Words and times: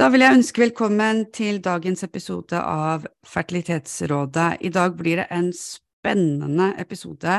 Da 0.00 0.06
vil 0.08 0.22
jeg 0.24 0.32
ønske 0.32 0.62
velkommen 0.62 1.26
til 1.36 1.58
dagens 1.60 2.00
episode 2.06 2.56
av 2.56 3.02
Fertilitetsrådet. 3.28 4.62
I 4.64 4.70
dag 4.72 4.94
blir 4.96 5.20
det 5.20 5.26
en 5.28 5.50
spennende 5.52 6.70
episode 6.80 7.34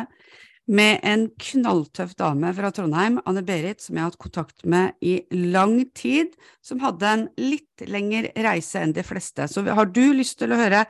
med 0.69 0.99
en 1.01 1.23
knalltøff 1.41 2.11
dame 2.19 2.51
fra 2.53 2.69
Trondheim, 2.69 3.17
Anne 3.25 3.41
Berit, 3.47 3.81
som 3.81 3.97
jeg 3.97 4.03
har 4.03 4.11
hatt 4.11 4.19
kontakt 4.21 4.61
med 4.69 4.93
i 5.01 5.15
lang 5.33 5.79
tid, 5.97 6.35
som 6.61 6.83
hadde 6.85 7.07
en 7.09 7.23
litt 7.41 7.81
lengre 7.89 8.29
reise 8.45 8.85
enn 8.85 8.93
de 8.93 9.07
fleste. 9.09 9.49
Så 9.49 9.65
har 9.65 9.89
du 9.89 10.03
lyst 10.13 10.37
til 10.43 10.53
å 10.53 10.61
høre 10.61 10.83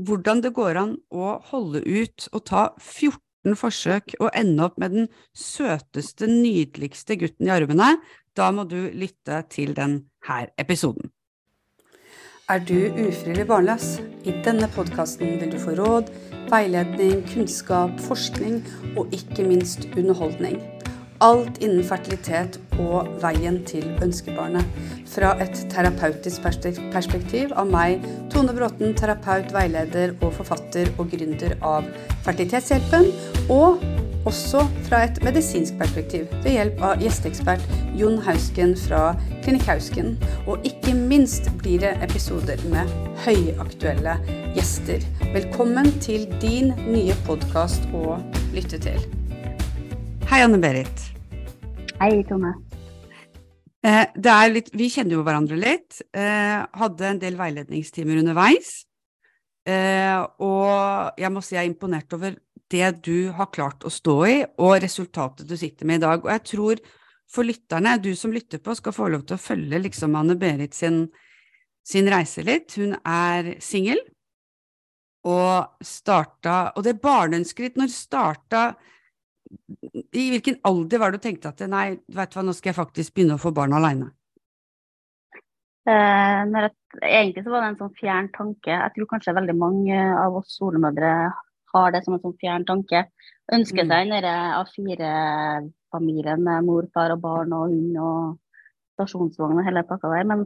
hvordan 0.00 0.40
det 0.46 0.54
går 0.56 0.80
an 0.80 0.96
å 1.12 1.34
holde 1.50 1.84
ut 1.84 2.30
og 2.32 2.46
ta 2.48 2.64
14 2.78 3.60
forsøk 3.66 4.16
og 4.22 4.32
ende 4.32 4.64
opp 4.64 4.80
med 4.80 4.96
den 4.96 5.12
søteste, 5.36 6.24
nydeligste 6.24 7.20
gutten 7.20 7.52
i 7.52 7.54
armene, 7.60 7.98
da 8.32 8.48
må 8.48 8.64
du 8.64 8.80
lytte 8.96 9.44
til 9.52 9.76
denne 9.76 10.08
episoden. 10.56 11.12
Er 12.48 12.62
du 12.64 12.78
ufrivillig 12.96 13.44
barnløs? 13.44 13.98
I 14.24 14.32
denne 14.40 14.70
podkasten 14.72 15.34
vil 15.36 15.50
du 15.52 15.58
få 15.60 15.74
råd, 15.76 16.06
veiledning, 16.48 17.18
kunnskap, 17.28 17.92
forskning 18.00 18.62
og 18.96 19.12
ikke 19.12 19.44
minst 19.44 19.84
underholdning. 19.90 20.56
Alt 21.20 21.60
innen 21.60 21.84
fertilitet 21.84 22.56
og 22.80 23.10
veien 23.20 23.60
til 23.68 23.84
ønskebarnet. 24.00 24.64
Fra 25.12 25.34
et 25.44 25.60
terapeutisk 25.68 26.48
perspektiv 26.94 27.52
av 27.52 27.68
meg, 27.68 28.00
Tone 28.32 28.56
Bråten, 28.56 28.96
terapeut, 28.96 29.52
veileder 29.52 30.16
og 30.22 30.32
forfatter 30.40 30.88
og 30.96 31.12
gründer 31.12 31.52
av 31.60 31.84
Fertilitetshjelpen. 32.24 33.12
Og 33.52 33.84
også 34.24 34.64
fra 34.88 35.04
et 35.04 35.20
medisinsk 35.20 35.76
perspektiv 35.76 36.32
ved 36.40 36.54
hjelp 36.56 36.80
av 36.80 37.04
gjesteekspert 37.04 37.68
Jon 38.00 38.16
Hausken 38.24 38.72
fra 38.88 39.10
Klinikk 39.48 39.64
Hausken. 39.70 40.10
Og 40.44 40.60
ikke 40.68 40.92
minst 40.92 41.46
blir 41.56 41.80
det 41.80 41.94
episoder 42.04 42.60
med 42.68 42.90
høyaktuelle 43.24 44.18
gjester. 44.52 45.00
Velkommen 45.32 45.88
til 46.04 46.26
din 46.42 46.74
nye 46.84 47.14
podkast 47.24 47.86
å 47.96 48.18
lytte 48.52 48.76
til. 48.84 48.98
Hei, 50.28 50.42
Anne 50.44 50.60
Berit. 50.60 51.06
Hei, 51.96 52.10
Tone. 52.28 52.52
Eh, 53.80 54.04
litt, 54.52 54.68
vi 54.76 54.90
kjenner 54.92 55.16
jo 55.16 55.24
hverandre 55.24 55.56
litt. 55.56 56.02
Eh, 56.12 56.68
hadde 56.82 57.08
en 57.08 57.24
del 57.24 57.40
veiledningstimer 57.40 58.20
underveis. 58.20 58.82
Eh, 59.64 60.28
og 60.44 61.16
jeg 61.16 61.32
må 61.32 61.40
si 61.40 61.56
jeg 61.56 61.64
er 61.64 61.72
imponert 61.72 62.12
over 62.12 62.36
det 62.68 62.92
du 63.00 63.32
har 63.32 63.48
klart 63.48 63.80
å 63.80 63.88
stå 63.88 64.20
i, 64.28 64.38
og 64.60 64.82
resultatet 64.84 65.48
du 65.48 65.56
sitter 65.56 65.88
med 65.88 66.02
i 66.02 66.04
dag. 66.04 66.20
Og 66.20 66.34
jeg 66.36 66.48
tror 66.52 66.88
for 67.28 67.44
lytterne, 67.44 67.96
du 68.00 68.14
som 68.16 68.32
lytter 68.32 68.60
på, 68.64 68.74
skal 68.76 68.94
få 68.96 69.08
lov 69.12 69.26
til 69.28 69.36
å 69.36 69.42
følge 69.42 69.82
liksom 69.84 70.16
Anne-Berit 70.16 70.76
sin, 70.76 71.02
sin, 71.86 72.08
reise 72.08 72.44
litt. 72.46 72.76
Hun 72.80 72.96
er 73.04 73.54
singel, 73.64 74.00
og 75.28 75.84
starta 75.84 76.70
Og 76.78 76.84
det 76.86 77.00
barneønsket 77.02 77.64
ditt, 77.64 77.80
når 77.80 77.90
starta 77.90 78.60
I 80.14 80.28
hvilken 80.30 80.60
alder 80.64 81.02
var 81.02 81.10
det 81.10 81.18
du 81.18 81.24
tenkte 81.26 81.50
at 81.50 81.64
nei, 81.68 81.98
veit 82.14 82.30
du 82.30 82.38
hva, 82.38 82.44
nå 82.46 82.54
skal 82.56 82.70
jeg 82.70 82.78
faktisk 82.78 83.16
begynne 83.16 83.36
å 83.36 83.42
få 83.42 83.52
barn 83.52 83.74
aleine? 83.76 84.12
Eh, 85.88 86.68
egentlig 87.02 87.44
så 87.44 87.52
var 87.52 87.64
det 87.64 87.68
en 87.72 87.78
sånn 87.82 87.94
fjern 87.98 88.30
tanke. 88.34 88.72
Jeg 88.72 88.94
tror 88.94 89.10
kanskje 89.10 89.36
veldig 89.36 89.56
mange 89.56 90.00
av 90.20 90.36
oss 90.40 90.56
solemødre 90.58 91.12
har 91.74 91.94
det 91.94 92.02
som 92.04 92.16
en 92.16 92.22
sånn 92.22 92.36
fjern 92.40 92.66
tanke. 92.68 93.04
Ønsker 93.54 93.84
mm. 93.84 93.92
seg 93.92 94.12
den 94.12 94.28
A4-familien 94.58 96.44
med 96.44 96.68
mor, 96.68 96.88
far 96.94 97.14
og 97.14 97.22
barn 97.24 97.54
og 97.56 97.72
hund 97.72 97.98
og 98.02 98.36
stasjonsvogn 98.96 99.60
og 99.60 99.66
hele 99.68 99.86
pakka 99.88 100.12
der. 100.12 100.28
Men 100.28 100.44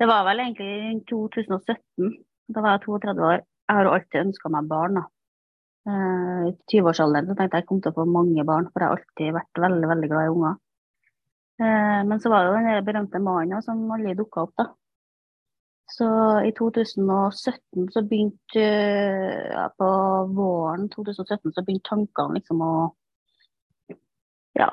det 0.00 0.08
var 0.10 0.26
vel 0.28 0.42
egentlig 0.44 0.70
i 0.90 0.94
2017. 1.10 2.16
Da 2.52 2.62
var 2.62 2.76
jeg 2.76 2.86
32 2.86 3.28
år. 3.32 3.44
Jeg 3.66 3.78
har 3.78 3.88
jo 3.88 3.94
alltid 3.96 4.22
ønska 4.22 4.52
meg 4.54 4.68
barn. 4.70 5.00
da. 5.00 5.06
Uh, 5.86 6.50
I 6.50 6.52
20-årsalderen 6.70 7.28
så 7.30 7.34
tenkte 7.38 7.58
jeg 7.58 7.62
jeg 7.62 7.68
kom 7.68 7.80
til 7.82 7.92
å 7.92 7.96
få 8.00 8.06
mange 8.10 8.44
barn, 8.46 8.66
for 8.72 8.82
jeg 8.82 8.90
har 8.90 8.96
alltid 8.98 9.36
vært 9.36 9.60
veldig 9.66 9.90
veldig 9.92 10.08
glad 10.10 10.26
i 10.26 10.32
unger. 10.34 10.56
Uh, 11.62 12.00
men 12.10 12.18
så 12.22 12.32
var 12.32 12.42
det 12.42 12.50
jo 12.50 12.64
den 12.66 12.88
berømte 12.88 13.22
mannen 13.22 13.62
som 13.64 13.84
aldri 13.94 14.16
dukka 14.18 14.46
opp, 14.46 14.54
da. 14.58 14.66
Så 15.86 16.06
i 16.42 16.52
2017 16.58 17.90
så 17.94 18.02
begynte 18.02 18.62
ja, 19.52 19.68
På 19.78 19.88
våren 20.34 20.88
2017 20.90 21.52
så 21.52 21.62
begynte 21.62 21.88
tankene 21.90 22.40
liksom 22.40 22.62
å 22.64 22.72
Ja. 24.56 24.70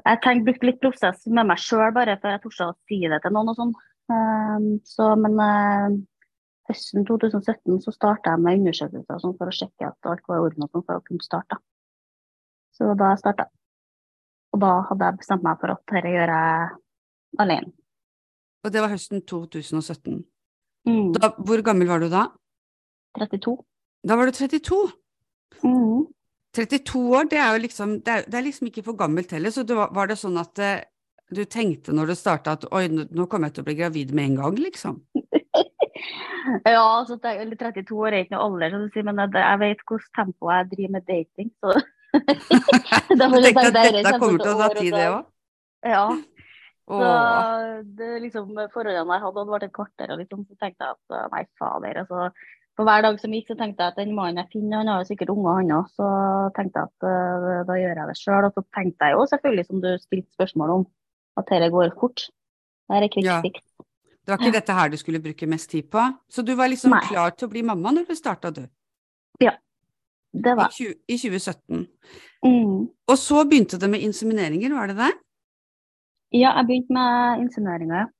Jeg 0.00 0.18
tenkte, 0.24 0.46
brukte 0.48 0.66
litt 0.66 0.80
prosess 0.80 1.26
med 1.28 1.46
meg 1.50 1.60
sjøl 1.60 1.92
bare 1.94 2.16
før 2.22 2.34
jeg 2.34 2.42
torde 2.46 2.68
å 2.70 2.76
si 2.88 3.00
det 3.04 3.20
til 3.22 3.34
noen 3.36 3.52
og 3.52 3.58
sånn. 3.58 3.74
Um, 4.10 4.68
så, 4.88 5.10
men 5.20 5.36
uh, 5.36 5.98
høsten 6.70 7.04
2017 7.06 7.82
så 7.84 7.92
starta 7.94 8.32
jeg 8.32 8.42
med 8.46 8.62
undersøkelser 8.62 9.20
sånn, 9.20 9.36
for 9.36 9.52
å 9.52 9.54
sjekke 9.54 9.90
at 9.90 10.08
alt 10.08 10.24
var 10.24 10.40
i 10.40 10.46
orden 10.48 10.64
sånn, 10.64 10.86
for 10.86 10.96
å 10.96 11.04
kunne 11.04 11.26
starte. 11.26 11.60
Så 12.74 12.94
da 12.96 13.12
starta. 13.20 13.50
Og 14.56 14.64
da 14.64 14.72
hadde 14.88 15.12
jeg 15.12 15.20
bestemt 15.20 15.44
meg 15.46 15.60
for 15.60 15.76
at 15.76 15.84
dette 15.92 16.14
gjør 16.16 16.34
jeg 16.34 16.80
alene. 17.44 17.72
Og 18.64 18.72
det 18.72 18.82
var 18.82 18.92
høsten 18.92 19.22
2017? 19.28 20.24
Mm. 20.88 21.10
Da, 21.16 21.32
hvor 21.36 21.62
gammel 21.64 21.90
var 21.90 22.00
du 22.00 22.08
da? 22.12 22.28
32. 23.18 23.56
Da 24.06 24.16
var 24.16 24.30
du 24.30 24.32
32? 24.32 24.78
Mm. 25.64 26.06
32 26.56 27.02
år, 27.16 27.28
det 27.30 27.38
er 27.38 27.52
jo 27.52 27.62
liksom 27.62 27.90
Det 28.02 28.12
er, 28.12 28.24
det 28.26 28.38
er 28.38 28.46
liksom 28.46 28.70
ikke 28.70 28.82
for 28.86 28.98
gammelt 28.98 29.30
heller, 29.30 29.52
så 29.54 29.62
det 29.62 29.76
var, 29.76 29.92
var, 29.94 30.10
det 30.10 30.18
sånn 30.18 30.38
at 30.40 30.54
det, 30.58 30.70
eh, 30.80 30.86
du 31.30 31.44
tenkte 31.46 31.94
når 31.94 32.10
du 32.10 32.14
starta 32.18 32.56
at 32.56 32.64
oi, 32.74 32.88
nå 32.90 33.26
kommer 33.30 33.50
jeg 33.50 33.58
til 33.58 33.62
å 33.62 33.68
bli 33.68 33.76
gravid 33.78 34.14
med 34.16 34.32
en 34.32 34.38
gang, 34.40 34.56
liksom? 34.58 34.96
ja, 36.66 36.82
altså, 36.82 37.20
32 37.22 37.94
år 37.94 38.10
er 38.10 38.24
ikke 38.24 38.34
noe 38.34 38.48
alder, 38.48 38.74
som 38.74 38.82
du 38.82 38.96
sier, 38.96 39.06
men 39.06 39.22
jeg, 39.22 39.36
jeg 39.38 39.60
vet 39.62 39.84
hvordan 39.86 40.14
tempo 40.18 40.50
jeg 40.50 40.70
driver 40.72 40.96
med 40.96 41.06
dating, 41.12 41.52
så 41.62 41.76
Du 43.20 43.26
tenkte 43.44 43.68
at 43.68 43.76
dette 43.78 44.16
kommer 44.18 44.42
til 44.42 44.50
å 44.50 44.58
ta 44.58 44.70
tid, 44.74 44.90
det 44.96 45.06
òg? 45.12 45.28
Ja. 45.86 46.04
Så 46.90 47.84
det, 47.98 48.08
liksom, 48.24 48.48
forholdene 48.72 49.16
jeg 49.16 49.24
hadde, 49.24 49.42
hadde 49.42 49.54
vært 49.54 49.66
et 49.68 49.76
kvarter, 49.76 50.14
og 50.14 50.22
liksom, 50.22 50.46
så 50.48 50.56
tenkte 50.58 50.88
jeg 50.88 50.96
at 50.96 51.30
nei, 51.34 51.44
fader. 51.60 52.00
Altså, 52.02 52.30
for 52.78 52.88
hver 52.88 53.04
dag 53.04 53.18
som 53.20 53.34
gikk, 53.34 53.50
så 53.50 53.56
tenkte 53.60 53.84
jeg 53.84 53.92
at 53.92 53.98
den 54.00 54.14
mannen 54.16 54.40
jeg 54.40 54.54
finner, 54.54 54.80
han 54.80 54.88
har 54.88 55.02
jo 55.02 55.10
sikkert 55.10 55.32
unger, 55.34 55.58
han 55.58 55.72
òg. 55.76 55.88
Så 55.92 56.10
tenkte 56.56 56.80
jeg 56.80 56.88
at 56.88 57.06
uh, 57.06 57.62
da 57.68 57.76
gjør 57.76 57.98
jeg 58.00 58.10
det 58.10 58.16
sjøl. 58.16 58.46
Og 58.48 58.54
så 58.56 58.64
tenkte 58.76 59.08
jeg 59.08 59.16
jo 59.18 59.26
selvfølgelig, 59.32 59.64
som 59.68 59.82
du 59.84 59.90
stilte 60.00 60.38
spørsmål 60.38 60.72
om, 60.78 60.84
at 61.40 61.50
dette 61.50 61.70
går 61.74 61.92
fort. 62.00 62.24
Det 62.90 62.98
er 62.98 63.12
quick 63.12 63.28
ja. 63.28 63.40
Det 63.44 64.32
var 64.32 64.40
ikke 64.40 64.56
dette 64.56 64.76
her 64.76 64.90
du 64.92 64.96
skulle 65.00 65.20
bruke 65.22 65.48
mest 65.48 65.70
tid 65.72 65.90
på? 65.92 66.02
Så 66.30 66.44
du 66.46 66.54
var 66.56 66.70
liksom 66.70 66.92
nei. 66.94 67.02
klar 67.08 67.34
til 67.34 67.48
å 67.48 67.52
bli 67.52 67.62
mamma 67.66 67.92
når 67.96 68.08
du 68.08 68.16
starta, 68.16 68.52
du? 68.54 68.62
Ja. 69.42 69.54
Det 70.30 70.52
var 70.56 70.72
I, 70.80 70.90
I 71.10 71.16
2017. 71.18 71.84
Mm. 72.46 72.74
Og 72.88 73.16
så 73.18 73.42
begynte 73.48 73.80
det 73.80 73.88
med 73.90 74.04
insemineringer, 74.06 74.72
var 74.76 74.92
det 74.92 75.00
det? 75.00 75.10
Ja, 76.30 76.54
jeg 76.60 76.66
begynte 76.68 76.94
med 76.94 77.44
insemineringer. 77.44 78.10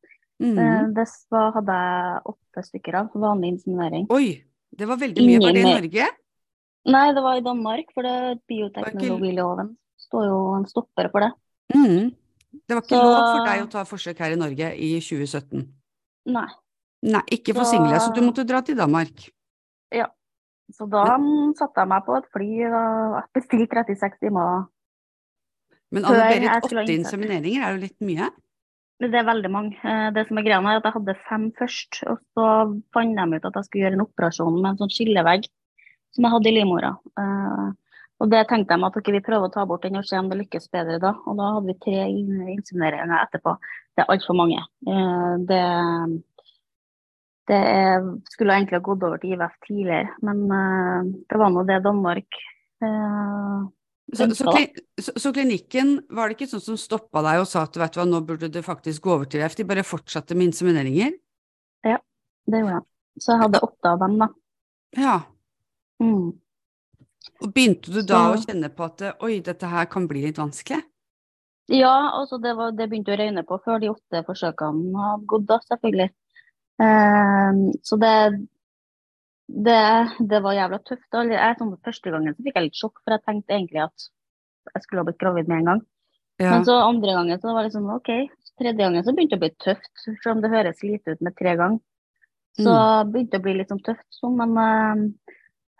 Mm. 0.40 0.56
Eh, 0.58 0.86
det 0.96 1.04
var, 1.30 1.50
hadde 1.58 1.76
jeg 1.76 2.22
åtte 2.32 2.64
stykker 2.66 2.96
av, 3.02 3.10
vanlig 3.14 3.54
insinuering. 3.54 4.08
Oi, 4.14 4.40
det 4.72 4.88
var 4.88 4.98
veldig 5.00 5.26
mye. 5.26 5.42
Var 5.44 5.56
det 5.56 5.62
i 5.62 5.68
Norge? 5.68 6.08
Nei, 6.90 7.04
det 7.12 7.22
var 7.22 7.36
i 7.36 7.44
Danmark, 7.44 7.90
for 7.94 8.08
det 8.08 8.40
bioteknologiloven 8.48 9.74
står 10.00 10.26
jo 10.30 10.38
en 10.56 10.64
stopper 10.66 11.10
for 11.12 11.26
det. 11.26 11.30
Mm. 11.76 12.08
Det 12.50 12.76
var 12.76 12.82
ikke 12.82 12.96
så... 12.96 13.02
lov 13.04 13.26
for 13.28 13.50
deg 13.50 13.62
å 13.62 13.68
ta 13.70 13.84
forsøk 13.86 14.22
her 14.24 14.34
i 14.34 14.40
Norge 14.40 14.72
i 14.74 14.94
2017? 15.04 15.66
Nei. 16.34 16.48
Nei, 17.06 17.22
ikke 17.36 17.54
for 17.54 17.66
så... 17.66 17.76
single, 17.76 18.00
så 18.00 18.14
du 18.16 18.24
måtte 18.24 18.46
dra 18.48 18.62
til 18.64 18.78
Danmark? 18.80 19.28
Ja. 19.94 20.08
Så 20.74 20.86
da 20.90 21.04
satte 21.58 21.82
jeg 21.82 21.90
meg 21.90 22.04
på 22.06 22.16
et 22.16 22.28
fly 22.30 22.50
og 22.68 23.16
bestilte 23.34 23.82
36 23.82 24.20
timer 24.22 24.68
men 25.90 26.06
Anne-Berit, 26.06 26.70
åtte 26.70 26.94
insemineringer 26.94 27.66
er 27.66 27.74
jo 27.74 27.82
litt 27.82 27.98
mye? 28.04 28.30
Det 29.00 29.16
er 29.16 29.24
veldig 29.24 29.48
mange. 29.50 29.76
Eh, 29.80 30.08
det 30.12 30.26
som 30.28 30.38
er 30.38 30.44
greia 30.44 30.60
er 30.60 30.78
at 30.78 30.84
Jeg 30.84 30.96
hadde 30.98 31.14
fem 31.24 31.46
først, 31.56 32.02
og 32.10 32.18
så 32.36 32.46
fant 32.92 33.16
de 33.16 33.36
ut 33.36 33.46
at 33.48 33.56
jeg 33.56 33.66
skulle 33.66 33.84
gjøre 33.86 33.96
en 33.96 34.04
operasjon 34.04 34.58
med 34.60 34.70
en 34.70 34.80
sånn 34.82 34.92
skillevegg 34.92 35.46
som 36.12 36.26
jeg 36.26 36.34
hadde 36.34 36.50
i 36.50 36.52
livmora. 36.58 36.90
Eh, 37.22 37.68
og 38.20 38.28
det 38.28 38.42
tenkte 38.50 38.76
de 38.76 38.84
at 38.84 38.98
okay, 39.00 39.14
vi 39.16 39.24
prøver 39.24 39.48
å 39.48 39.54
ta 39.54 39.64
bort 39.64 39.86
den 39.86 39.96
og 39.96 40.04
se 40.04 40.20
om 40.20 40.28
det 40.28 40.42
lykkes 40.42 40.68
bedre 40.74 40.98
da. 41.00 41.14
Og 41.24 41.38
da 41.40 41.54
hadde 41.54 41.70
vi 41.70 41.78
tre 41.80 42.02
insemineringer 42.58 43.16
etterpå. 43.22 43.56
Det 43.96 44.04
er 44.04 44.12
altfor 44.12 44.36
mange. 44.36 44.60
Eh, 44.84 45.32
det, 45.48 45.64
det 47.48 47.64
skulle 48.34 48.58
egentlig 48.58 48.82
ha 48.82 48.84
gått 48.84 49.08
over 49.08 49.22
til 49.22 49.32
IVF 49.32 49.56
tidligere, 49.64 50.12
men 50.20 50.44
det 51.24 51.40
var 51.40 51.54
nå 51.54 51.64
det 51.64 51.80
Danmark 51.88 52.42
så, 54.16 54.26
så, 54.34 54.52
så, 55.00 55.12
så, 55.16 55.32
klinikken, 55.32 56.00
var 56.10 56.28
det 56.28 56.38
ikke 56.38 56.50
sånn 56.50 56.62
som 56.64 56.78
stoppa 56.80 57.22
deg 57.26 57.42
og 57.42 57.48
sa 57.48 57.64
at 57.66 57.76
vet 57.78 57.94
du 57.94 58.00
hva, 58.00 58.06
nå 58.08 58.20
burde 58.26 58.50
du 58.50 58.60
faktisk 58.64 59.04
gå 59.06 59.14
over 59.14 59.30
til 59.30 59.44
EF? 59.44 59.54
De 59.58 59.66
bare 59.68 59.86
fortsatte 59.86 60.34
med 60.34 60.50
insemineringer? 60.50 61.14
Ja, 61.86 62.00
det 62.50 62.62
gjorde 62.62 62.78
jeg. 62.78 62.86
Så 63.20 63.34
jeg 63.34 63.42
hadde 63.44 63.62
åtte 63.66 63.92
av 63.92 64.02
dem, 64.02 64.16
da. 64.22 64.30
Ja. 64.98 65.16
Mm. 66.02 66.30
Og 67.40 67.52
begynte 67.54 67.92
du 67.94 68.00
da 68.06 68.22
å 68.32 68.38
kjenne 68.40 68.70
på 68.74 68.86
at 68.88 69.04
oi, 69.22 69.36
dette 69.44 69.68
her 69.70 69.86
kan 69.92 70.08
bli 70.10 70.24
litt 70.26 70.40
vanskelig? 70.40 70.80
Ja, 71.70 71.94
altså 72.18 72.40
det, 72.42 72.56
var, 72.58 72.72
det 72.74 72.88
begynte 72.90 73.14
å 73.14 73.18
røyne 73.20 73.44
på 73.46 73.60
før 73.62 73.78
de 73.82 73.92
åtte 73.92 74.24
forsøkene 74.26 75.04
hadde 75.04 75.28
gått, 75.30 75.46
da, 75.52 75.60
selvfølgelig. 75.68 76.08
Eh, 76.82 77.60
så 77.86 77.98
det, 78.00 78.14
det, 79.50 79.82
det 80.30 80.40
var 80.44 80.54
jævla 80.54 80.78
tøft. 80.86 81.08
Jeg, 81.10 81.56
sånn, 81.58 81.72
første 81.84 82.12
gangen 82.14 82.36
så 82.36 82.44
fikk 82.46 82.58
jeg 82.58 82.68
litt 82.68 82.78
sjokk, 82.78 83.00
for 83.02 83.16
jeg 83.16 83.24
tenkte 83.26 83.56
egentlig 83.56 83.82
at 83.86 84.06
jeg 84.74 84.84
skulle 84.84 85.02
ha 85.02 85.08
blitt 85.08 85.20
gravid 85.22 85.50
med 85.50 85.62
en 85.62 85.70
gang. 85.70 85.82
Ja. 86.40 86.54
Men 86.54 86.64
så 86.68 86.76
andre 86.80 87.16
gangen 87.16 87.40
så 87.40 87.54
var 87.56 87.66
det 87.66 87.74
sånn 87.74 87.90
OK. 87.92 88.10
Tredje 88.60 88.78
gangen 88.80 89.04
så 89.04 89.12
begynte 89.16 89.36
det 89.36 89.40
å 89.40 89.44
bli 89.44 89.52
tøft, 89.64 89.92
selv 90.04 90.34
om 90.34 90.44
det 90.44 90.52
høres 90.52 90.82
lite 90.84 91.16
ut 91.16 91.24
med 91.24 91.36
tre 91.36 91.56
ganger. 91.58 91.82
Så 92.60 92.76
begynte 93.08 93.36
det 93.36 93.40
å 93.40 93.44
bli 93.44 93.56
litt 93.58 93.72
sånn 93.72 93.84
tøft 93.84 94.06
sånn, 94.14 94.38
men 94.40 94.56
uh, 94.58 95.36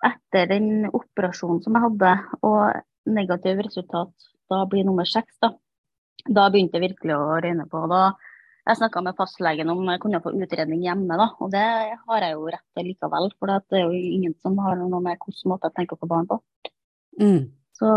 etter 0.06 0.49
den 0.50 0.88
operasjonen 0.88 1.62
som 1.64 1.76
jeg 1.76 1.87
hadde, 1.87 2.12
og 2.46 3.11
negativ 3.11 3.62
resultat 3.67 4.31
da 4.50 4.64
blir 4.69 4.87
nummer 4.87 5.08
seks, 5.08 5.38
da, 5.43 5.52
da 6.26 6.49
begynte 6.52 6.78
jeg 6.78 6.90
virkelig 6.90 7.17
å 7.17 7.38
røyne 7.43 7.67
på. 7.70 7.84
Da 7.90 8.02
jeg 8.66 8.76
snakka 8.76 9.00
med 9.04 9.16
fastlegen 9.16 9.70
om 9.72 9.86
jeg 9.88 10.02
kunne 10.02 10.20
få 10.22 10.34
utredning 10.36 10.82
hjemme, 10.84 11.16
da, 11.16 11.30
og 11.40 11.48
det 11.54 11.64
har 11.64 12.26
jeg 12.26 12.36
jo 12.36 12.50
rett 12.52 12.66
til 12.76 12.90
likevel. 12.90 13.30
For 13.38 13.50
det 13.50 13.80
er 13.80 13.86
jo 13.86 14.02
ingen 14.18 14.36
som 14.44 14.58
har 14.60 14.76
noe 14.78 15.00
med 15.00 15.16
hvilken 15.16 15.52
måte 15.52 15.70
jeg 15.70 15.78
tenker 15.78 15.96
å 15.96 16.02
få 16.02 16.10
barn 16.10 16.28
på. 16.28 16.38
Mm. 17.20 17.48
Så, 17.80 17.90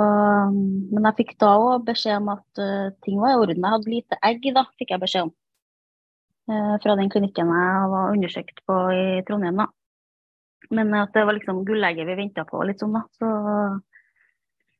men 0.95 1.07
jeg 1.10 1.18
fikk 1.19 1.33
da 1.44 1.54
òg 1.60 1.88
beskjed 1.89 2.21
om 2.21 2.30
at 2.38 2.63
uh, 2.63 2.92
ting 3.04 3.19
var 3.19 3.33
i 3.33 3.39
orden. 3.42 3.60
Jeg 3.60 3.75
hadde 3.75 3.92
lite 3.92 4.19
egg, 4.24 4.45
da, 4.56 4.63
fikk 4.80 4.94
jeg 4.95 5.04
beskjed 5.04 5.27
om. 5.27 5.33
Uh, 6.48 6.75
fra 6.83 6.95
den 7.00 7.12
klinikken 7.12 7.51
jeg 7.51 7.89
var 7.92 8.15
undersøkt 8.15 8.63
på 8.68 8.77
i 8.95 9.07
Trondheim, 9.27 9.60
da. 9.60 9.68
Men 10.71 10.95
at 10.95 11.12
det 11.15 11.25
var 11.27 11.36
liksom 11.36 11.65
gullegget 11.68 12.07
vi 12.07 12.15
venta 12.15 12.48
på, 12.48 12.63
litt 12.63 12.80
sånn, 12.80 12.95
da. 12.95 13.04
Så, 13.19 13.33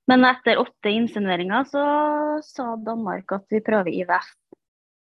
men 0.08 0.28
etter 0.28 0.62
åtte 0.64 0.92
insinueringer 0.92 1.68
så 1.68 1.84
sa 2.48 2.74
Danmark 2.80 3.36
at 3.36 3.46
vi 3.52 3.60
prøver 3.64 3.92
IVF. 3.92 4.32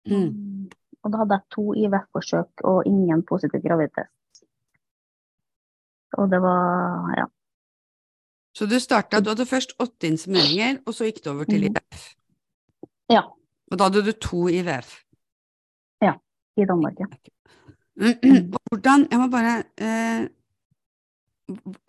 Mm. 0.09 0.69
Og 1.03 1.11
da 1.11 1.17
hadde 1.19 1.35
jeg 1.37 1.43
to 1.51 1.63
IVF-forsøk 1.75 2.63
og 2.63 2.85
ingen 2.87 3.23
positiv 3.27 3.61
graviditet. 3.63 4.09
Og 6.17 6.29
det 6.31 6.39
var 6.41 7.13
ja. 7.17 7.25
Så 8.55 8.65
du 8.69 8.75
starta, 8.79 9.19
du 9.19 9.29
hadde 9.33 9.45
først 9.49 9.73
åtte 9.81 10.07
insemineringer, 10.07 10.77
og 10.85 10.93
så 10.93 11.07
gikk 11.07 11.23
du 11.25 11.31
over 11.31 11.43
til 11.49 11.63
Mhm. 11.63 11.71
IVF. 11.71 12.03
Ja. 13.09 13.21
Og 13.71 13.79
da 13.79 13.83
hadde 13.89 14.03
du 14.05 14.11
to 14.11 14.47
IVF. 14.47 14.99
Ja. 16.01 16.13
i 16.57 16.65
Danmark, 16.69 16.99
ja. 16.99 17.05
Hvordan 18.69 19.07
Jeg 19.11 19.19
må 19.19 19.27
bare 19.31 19.63
eh, 19.77 20.27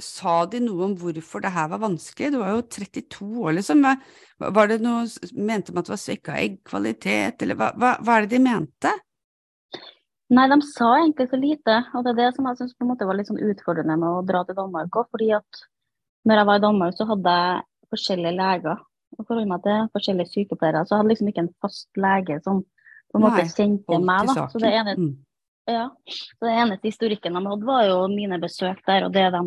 Sa 0.03 0.35
de 0.51 0.59
noe 0.65 0.89
om 0.89 0.95
hvorfor 0.99 1.45
det 1.45 1.53
her 1.55 1.69
var 1.71 1.83
vanskelig? 1.85 2.33
Du 2.35 2.41
var 2.41 2.55
jo 2.57 2.63
32 2.67 3.29
år, 3.45 3.53
liksom. 3.61 3.85
Var, 4.43 4.71
det 4.71 4.81
noe 4.83 5.05
Mente 5.39 5.73
de 5.73 5.79
at 5.79 5.87
det 5.87 5.95
var 5.95 6.01
svekka 6.03 6.39
eggkvalitet, 6.43 7.45
eller 7.45 7.59
hva, 7.61 7.71
hva, 7.79 7.93
hva 8.03 8.17
er 8.17 8.27
det 8.27 8.35
de 8.35 8.43
mente? 8.43 8.95
Nei, 10.35 10.49
de 10.51 10.59
sa 10.67 10.89
egentlig 10.99 11.29
så 11.31 11.39
lite, 11.39 11.77
og 11.95 12.07
det 12.07 12.15
er 12.15 12.21
det 12.23 12.31
som 12.35 12.49
jeg 12.49 12.59
syns 12.63 12.75
var 12.81 13.17
litt 13.19 13.29
sånn 13.29 13.45
utfordrende 13.45 13.97
med 14.01 14.09
å 14.09 14.25
dra 14.27 14.43
til 14.49 14.57
Danmark 14.59 14.97
òg. 14.99 15.11
Fordi 15.13 15.31
at 15.37 15.65
når 16.25 16.41
jeg 16.41 16.49
var 16.49 16.59
i 16.59 16.65
Danmark, 16.65 16.97
så 16.97 17.07
hadde 17.11 17.35
jeg 17.39 17.65
forskjellige 17.95 18.39
leger 18.39 18.81
å 19.15 19.27
forholde 19.27 19.51
meg 19.51 19.63
til, 19.67 19.91
forskjellige 19.95 20.33
sykepleiere. 20.33 20.83
Så 20.83 20.95
jeg 20.95 21.03
hadde 21.03 21.13
liksom 21.13 21.31
ikke 21.31 21.45
en 21.45 21.53
fast 21.63 22.01
lege 22.01 22.41
som 22.43 22.65
på 22.65 23.21
en 23.21 23.27
måte 23.27 23.45
kjente 23.53 24.01
meg. 24.03 24.31
da. 24.33 24.47
Så 24.51 24.63
det, 24.63 24.73
ene, 24.75 24.97
Mm. 24.99 25.15
Ja, 25.71 25.85
så 26.05 26.47
det 26.47 26.57
eneste 26.61 26.91
historikken 26.91 27.37
de 27.37 27.45
hadde, 27.47 27.69
var 27.69 27.87
jo 27.89 28.01
mine 28.13 28.41
besøk 28.43 28.83
der, 28.87 29.07
og 29.07 29.15
det 29.15 29.31
de 29.33 29.41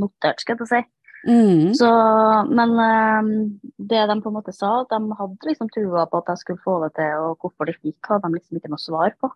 noterte, 0.00 0.44
skal 0.44 0.60
jeg 0.60 0.70
si. 0.70 0.82
Mm. 1.22 1.70
Så, 1.78 1.88
men 2.50 2.74
eh, 2.82 3.30
det 3.78 4.02
de 4.10 4.18
på 4.24 4.32
en 4.32 4.36
måte 4.36 4.54
sa, 4.54 4.80
at 4.82 4.90
de 4.90 5.16
hadde 5.20 5.48
liksom 5.48 5.70
trua 5.72 6.04
på 6.10 6.20
at 6.20 6.32
jeg 6.32 6.42
skulle 6.42 6.64
få 6.64 6.76
det 6.84 6.92
til, 6.98 7.24
og 7.28 7.38
hvorfor 7.40 7.70
de 7.70 7.76
fikk, 7.78 8.00
hadde 8.10 8.26
de 8.26 8.38
liksom 8.38 8.58
ikke 8.58 8.72
noe 8.72 8.82
svar 8.82 9.16
på. 9.22 9.30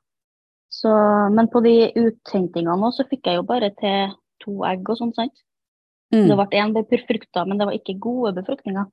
Så, 0.76 0.92
men 1.32 1.48
på 1.48 1.62
de 1.64 1.76
uthentingene 1.94 2.74
òg, 2.74 2.92
så 2.96 3.06
fikk 3.08 3.30
jeg 3.30 3.40
jo 3.40 3.46
bare 3.48 3.70
til 3.78 4.16
to 4.42 4.58
egg 4.68 4.88
og 4.90 4.98
sånn, 4.98 5.14
sant. 5.16 5.44
Mm. 6.14 6.26
Det 6.28 6.36
ble 6.38 6.60
én 6.60 6.74
befrukta, 6.76 7.46
men 7.46 7.58
det 7.58 7.68
var 7.68 7.78
ikke 7.78 7.98
gode 8.02 8.34
befruktninger. 8.36 8.90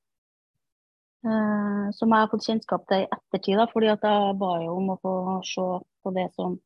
Uh, 1.23 1.87
som 1.95 2.11
jeg 2.11 2.19
har 2.19 2.29
fått 2.31 2.45
kjennskap 2.49 2.83
til 2.89 3.05
i 3.05 3.07
ettertid, 3.07 3.55
da, 3.55 3.67
fordi 3.71 3.89
at 3.93 4.01
jeg 4.03 4.33
ba 4.41 4.49
jo 4.59 4.73
om 4.75 4.89
å 4.91 4.99
få 4.99 5.13
se 5.47 5.67
på 6.03 6.11
det 6.15 6.25
som 6.35 6.57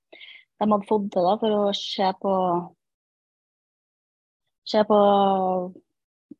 de 0.58 0.72
hadde 0.72 0.90
fått 0.90 1.12
til, 1.14 1.28
da, 1.28 1.38
for 1.42 1.60
å 1.60 1.76
se 1.76 2.12
på 2.22 2.34
Se 4.68 4.82
på 4.84 4.96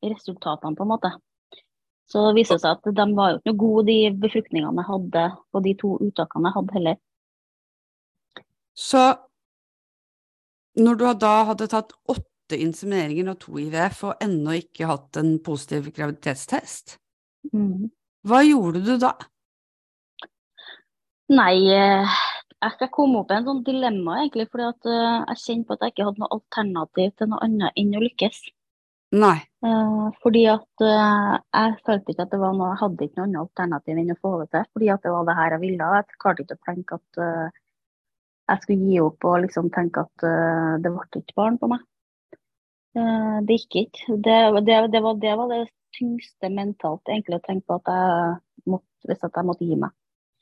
resultatene, 0.04 0.76
på 0.76 0.84
en 0.84 0.90
måte. 0.92 1.14
Så 2.12 2.26
det 2.26 2.34
viser 2.36 2.60
seg 2.60 2.76
at 2.76 2.90
de 2.96 3.06
var 3.16 3.30
jo 3.32 3.38
ikke 3.38 3.52
noe 3.54 3.60
gode, 3.62 3.86
de 3.88 3.96
befruktningene 4.24 4.84
jeg 4.84 4.90
hadde 4.90 5.24
på 5.52 5.62
de 5.64 5.74
to 5.80 5.92
uttakene 6.04 6.50
jeg 6.50 6.58
hadde 6.58 6.76
heller. 6.76 6.98
Så 8.76 9.04
når 10.78 11.00
du 11.00 11.06
da 11.24 11.34
hadde 11.50 11.70
tatt 11.72 11.96
åtte 12.12 12.60
insemineringer 12.62 13.32
og 13.34 13.40
to 13.42 13.58
IVF, 13.60 14.04
og 14.08 14.24
ennå 14.24 14.60
ikke 14.60 14.92
hatt 14.92 15.20
en 15.20 15.34
positiv 15.44 15.90
graviditetstest, 15.96 16.98
mm. 17.52 17.90
hva 18.30 18.44
gjorde 18.46 18.84
du 18.86 18.94
da? 19.02 19.16
Nei, 21.34 21.56
eh, 21.76 22.20
jeg 22.58 22.74
skal 22.74 22.90
komme 22.94 23.22
opp 23.22 23.32
i 23.32 23.38
en 23.38 23.48
sånn 23.48 23.64
dilemma, 23.66 24.22
egentlig. 24.24 24.48
fordi 24.52 24.68
at 24.68 24.90
eh, 24.90 25.18
jeg 25.32 25.42
kjente 25.44 25.68
på 25.68 25.76
at 25.76 25.84
jeg 25.86 25.94
ikke 25.94 26.08
hadde 26.08 26.24
noe 26.24 26.36
alternativ 26.38 27.12
til 27.14 27.30
noe 27.32 27.42
annet 27.46 27.82
enn 27.82 27.98
å 27.98 28.04
lykkes. 28.04 28.40
Nei. 29.18 29.38
Eh, 29.68 30.08
fordi 30.24 30.44
at 30.52 30.86
eh, 30.88 31.36
jeg 31.60 31.76
følte 31.88 32.14
ikke 32.14 32.26
at 32.26 32.34
det 32.34 32.42
var 32.42 32.58
noe, 32.58 32.72
jeg 32.74 32.82
hadde 32.82 33.08
ikke 33.08 33.20
noe 33.20 33.28
annet 33.28 33.44
alternativ 33.44 34.02
enn 34.02 34.16
å 34.16 34.18
få 34.24 34.34
det 34.42 34.50
til. 34.56 34.66
Fordi 34.74 34.90
at 34.96 35.06
det 35.06 35.14
var 35.14 35.30
det 35.30 35.38
her 35.38 35.56
jeg 35.56 35.64
ville. 35.68 35.92
Jeg 36.00 36.20
klarte 36.24 36.46
ikke 36.46 36.58
å 36.58 36.66
tenke 36.72 37.00
at 37.00 37.22
jeg 38.48 38.64
skulle 38.64 38.90
gi 38.90 39.00
opp 39.04 39.28
og 39.28 39.40
liksom 39.44 39.70
tenke 39.76 40.06
at 40.08 40.28
det 40.82 40.92
ble 40.92 41.22
ikke 41.22 41.38
barn 41.38 41.62
på 41.62 41.70
meg. 41.70 41.86
Det 42.98 43.58
gikk 43.60 43.82
ikke. 43.84 44.16
Det, 44.26 44.38
det, 44.66 44.78
det, 44.94 45.02
var, 45.04 45.18
det 45.22 45.34
var 45.38 45.52
det 45.52 45.64
tyngste 45.94 46.50
mentalt, 46.50 47.04
egentlig, 47.06 47.38
å 47.38 47.46
tenke 47.46 47.68
på 47.70 47.78
at 47.78 47.92
jeg 47.92 48.72
måtte, 48.72 49.10
hvis 49.10 49.28
at 49.28 49.36
jeg 49.38 49.50
måtte 49.52 49.68
gi 49.68 49.78
meg. 49.78 49.94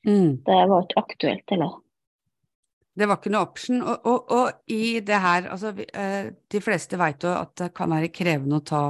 Mm. 0.05 0.29
Det 0.45 0.59
var 0.69 0.85
ikke 0.85 1.01
aktuelt 1.01 1.51
heller. 1.51 1.73
Det 2.95 3.07
var 3.09 3.19
ikke 3.19 3.31
noe 3.33 3.43
option. 3.43 3.81
Og, 3.83 4.05
og, 4.07 4.29
og 4.31 4.71
i 4.71 4.99
det 5.03 5.17
her, 5.19 5.49
altså 5.51 5.73
eh, 5.75 6.29
de 6.51 6.61
fleste 6.63 6.99
vet 6.99 7.25
jo 7.27 7.33
at 7.35 7.55
det 7.59 7.73
kan 7.75 7.91
være 7.91 8.13
krevende 8.15 8.61
å 8.61 8.65
ta 8.65 8.83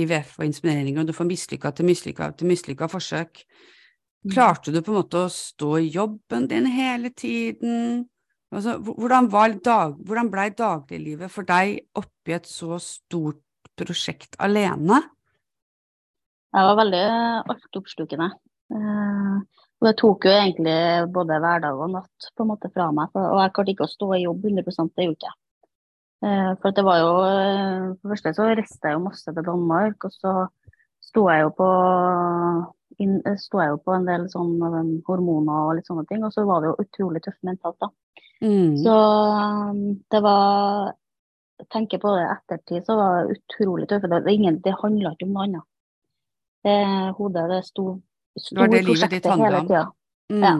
IVF 0.00 0.36
og 0.38 0.46
inseminering, 0.46 0.98
og 1.00 1.08
du 1.08 1.14
får 1.14 1.26
mislykka 1.26 1.72
til 1.74 1.88
mislykka 1.88 2.30
til 2.38 2.50
mislykka 2.50 2.88
forsøk. 2.90 3.44
Klarte 4.30 4.72
du 4.74 4.82
på 4.84 4.92
en 4.92 4.98
måte 5.00 5.24
å 5.24 5.32
stå 5.32 5.70
i 5.80 5.88
jobben 5.94 6.46
din 6.50 6.68
hele 6.70 7.10
tiden? 7.16 8.04
Altså, 8.50 8.76
hvordan, 8.82 9.30
var 9.32 9.54
dag, 9.64 9.94
hvordan 10.06 10.30
blei 10.30 10.50
dagliglivet 10.58 11.30
for 11.32 11.46
deg 11.46 11.78
oppi 11.98 12.34
et 12.34 12.48
så 12.50 12.78
stort 12.82 13.40
prosjekt 13.78 14.36
alene? 14.42 14.98
Jeg 16.50 16.66
var 16.66 16.78
veldig 16.82 17.02
altoppslukende. 17.54 18.28
Og 19.80 19.86
det 19.88 19.94
tok 19.96 20.26
jo 20.28 20.32
egentlig 20.36 20.80
både 21.14 21.38
hverdag 21.40 21.78
og 21.80 21.94
natt 21.94 22.32
på 22.36 22.44
en 22.44 22.50
måte 22.52 22.68
fra 22.72 22.90
meg. 22.92 23.08
For, 23.14 23.30
og 23.32 23.40
jeg 23.40 23.52
klarte 23.56 23.72
ikke 23.72 23.86
å 23.86 23.94
stå 23.94 24.08
i 24.16 24.24
jobb 24.26 24.44
100 24.44 24.90
det 24.96 25.06
gjorde 25.06 25.30
jeg. 25.30 25.36
Eh, 26.20 26.50
for 26.60 26.76
det 26.76 26.82
var 26.84 26.98
jo 27.00 27.12
eh, 27.24 27.84
For 27.96 28.10
det 28.10 28.10
første 28.12 28.32
så 28.36 28.48
reiste 28.50 28.90
jeg 28.90 28.98
jo 28.98 29.04
masse 29.06 29.32
til 29.32 29.46
Danmark, 29.46 30.04
og 30.04 30.12
så 30.12 30.34
sto 31.00 31.22
jeg 31.32 31.46
jo 31.46 31.52
på 31.56 31.68
inn, 33.00 33.14
eh, 33.24 33.38
jeg 33.40 33.72
jo 33.72 33.78
på 33.80 33.94
en 33.96 34.04
del 34.04 34.26
sånn 34.28 34.52
um, 34.60 34.90
hormoner 35.06 35.70
og 35.70 35.78
litt 35.78 35.88
sånne 35.88 36.04
ting. 36.10 36.26
Og 36.28 36.34
så 36.34 36.44
var 36.48 36.60
det 36.60 36.74
jo 36.74 36.84
utrolig 36.84 37.24
tøft 37.24 37.40
mentalt, 37.48 37.80
da. 37.80 37.88
Mm. 38.44 38.76
Så 38.84 38.96
det 40.12 40.20
var 40.24 40.94
Jeg 41.60 41.68
tenker 41.68 42.00
på 42.00 42.12
det 42.16 42.22
ettertid, 42.24 42.84
så 42.86 42.94
var 42.96 43.16
det 43.16 43.34
utrolig 43.36 43.88
tøft. 43.88 44.08
Det, 44.08 44.20
det, 44.24 44.52
det 44.64 44.76
handla 44.80 45.10
ikke 45.12 45.26
om 45.26 45.34
noe 45.34 45.48
annet. 45.48 45.66
Det 46.64 46.76
hodet, 47.16 47.48
det 47.50 47.64
sto 47.66 47.84
Det 48.34 48.58
var 48.58 48.68
det 48.68 48.78
ditt 48.78 48.86
prosjektet 48.86 49.26
hele 49.26 49.58
om. 49.60 49.66
tida. 49.66 49.92
Mm. 50.30 50.42
ja. 50.42 50.54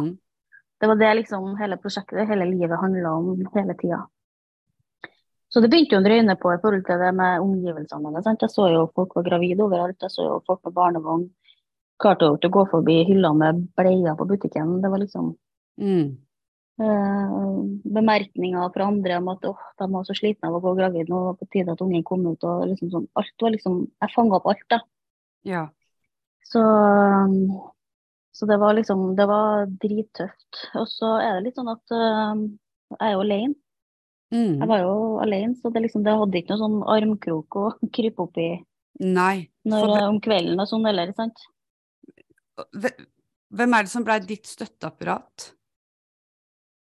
Det 0.80 0.88
var 0.88 0.96
det 0.96 1.10
liksom 1.20 1.56
hele 1.58 1.76
prosjektet, 1.76 2.28
hele 2.28 2.46
livet 2.48 2.80
handla 2.80 3.12
om 3.12 3.46
hele 3.54 3.74
tida. 3.74 4.06
Så 5.50 5.60
det 5.60 5.68
begynte 5.70 5.96
jo 5.96 6.00
å 6.00 6.04
drøyne 6.06 6.36
på 6.38 6.52
i 6.54 6.60
forhold 6.62 6.84
til 6.86 6.98
det 7.02 7.10
med 7.18 7.42
omgivelsene 7.42 8.06
mine. 8.06 8.22
Jeg 8.22 8.50
så 8.52 8.68
jo 8.70 8.86
folk 8.94 9.16
var 9.18 9.26
gravide 9.26 9.64
overalt, 9.64 9.98
jeg 10.00 10.14
så 10.14 10.26
jo 10.28 10.42
folk 10.46 10.62
med 10.64 10.74
barnevogn. 10.76 11.24
Klarte 12.00 12.28
jo 12.28 12.38
ikke 12.38 12.48
å 12.48 12.54
gå 12.54 12.64
forbi 12.70 12.96
hylla 13.08 13.32
med 13.34 13.66
bleier 13.76 14.14
på 14.16 14.28
butikken. 14.30 14.80
Det 14.80 14.90
var 14.90 15.02
liksom 15.02 15.36
Mm. 15.80 16.16
eh, 16.80 17.60
bemerkninger 17.92 18.72
fra 18.72 18.86
andre 18.86 19.16
om 19.16 19.28
at 19.28 19.44
åh, 19.44 19.58
de 19.78 19.92
var 19.92 20.04
så 20.04 20.14
slitne 20.14 20.48
av 20.48 20.54
å 20.54 20.60
gå 20.60 20.74
gravid, 20.76 21.08
nå 21.08 21.24
var 21.24 21.32
det 21.34 21.40
på 21.40 21.50
tide 21.52 21.72
at 21.72 21.80
ungen 21.80 22.04
kom 22.04 22.26
ut. 22.26 22.44
og 22.44 22.68
liksom 22.68 22.90
sånn, 22.90 23.08
Alt 23.16 23.34
var 23.40 23.50
liksom 23.50 23.86
Jeg 24.00 24.10
fanga 24.14 24.36
opp 24.36 24.46
alt, 24.46 24.68
da. 24.68 24.80
Ja. 25.44 25.68
Så, 26.48 26.60
um, 26.62 27.60
så 28.34 28.46
det 28.48 28.56
var 28.58 28.74
liksom 28.74 29.14
Det 29.18 29.26
var 29.28 29.66
drittøft. 29.82 30.62
Og 30.80 30.88
så 30.90 31.12
er 31.20 31.36
det 31.36 31.44
litt 31.48 31.60
sånn 31.60 31.70
at 31.72 31.94
uh, 31.94 32.34
jeg 32.96 33.06
er 33.10 33.14
jo 33.14 33.22
alene. 33.26 33.54
Mm. 34.30 34.58
Jeg 34.62 34.68
var 34.70 34.82
jo 34.84 34.96
alene, 35.22 35.54
så 35.58 35.70
det, 35.74 35.84
liksom, 35.88 36.04
det 36.06 36.14
hadde 36.14 36.38
ikke 36.38 36.54
noe 36.54 36.62
sånn 36.64 36.82
armkrok 36.96 37.56
å 37.58 37.64
krype 37.96 38.22
opp 38.26 38.38
i 38.38 38.50
Nei. 39.02 39.48
når, 39.66 39.88
det... 39.90 40.02
om 40.06 40.20
kvelden 40.22 40.62
og 40.62 40.68
sånn 40.70 40.86
heller, 40.86 41.10
sant. 41.16 41.40
hvem- 42.76 43.08
hvem 43.50 43.74
er 43.74 43.82
det 43.82 43.90
som 43.90 44.04
blei 44.06 44.20
ditt 44.22 44.46
støtteapparat? 44.46 45.48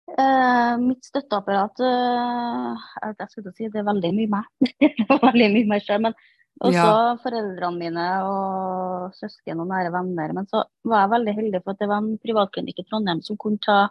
Eh, 0.09 0.73
mitt 0.81 1.05
støtteapparat 1.05 1.79
eh, 1.85 2.87
Jeg 3.21 3.29
skulle 3.29 3.53
si 3.55 3.69
det 3.69 3.79
er 3.79 3.87
veldig 3.87 4.09
mye 4.17 4.31
meg. 4.33 4.73
veldig 5.29 5.49
mye 5.53 5.69
meg 5.69 5.85
selv, 5.85 6.09
men 6.09 6.17
også 6.59 6.73
Ja. 6.73 7.15
foreldrene 7.23 7.77
mine 7.79 8.07
og 8.27 9.13
søsken 9.15 9.59
og 9.61 9.67
nære 9.67 9.91
venner. 9.93 10.33
Men 10.33 10.45
så 10.45 10.63
var 10.85 11.07
jeg 11.07 11.13
veldig 11.15 11.35
heldig 11.35 11.63
for 11.63 11.71
at 11.71 11.79
det 11.79 11.87
var 11.87 11.97
en 12.03 12.17
privatklinikk 12.17 12.79
i 12.79 12.85
Trondheim 12.89 13.21
som 13.23 13.37
kunne 13.37 13.59
ta, 13.63 13.89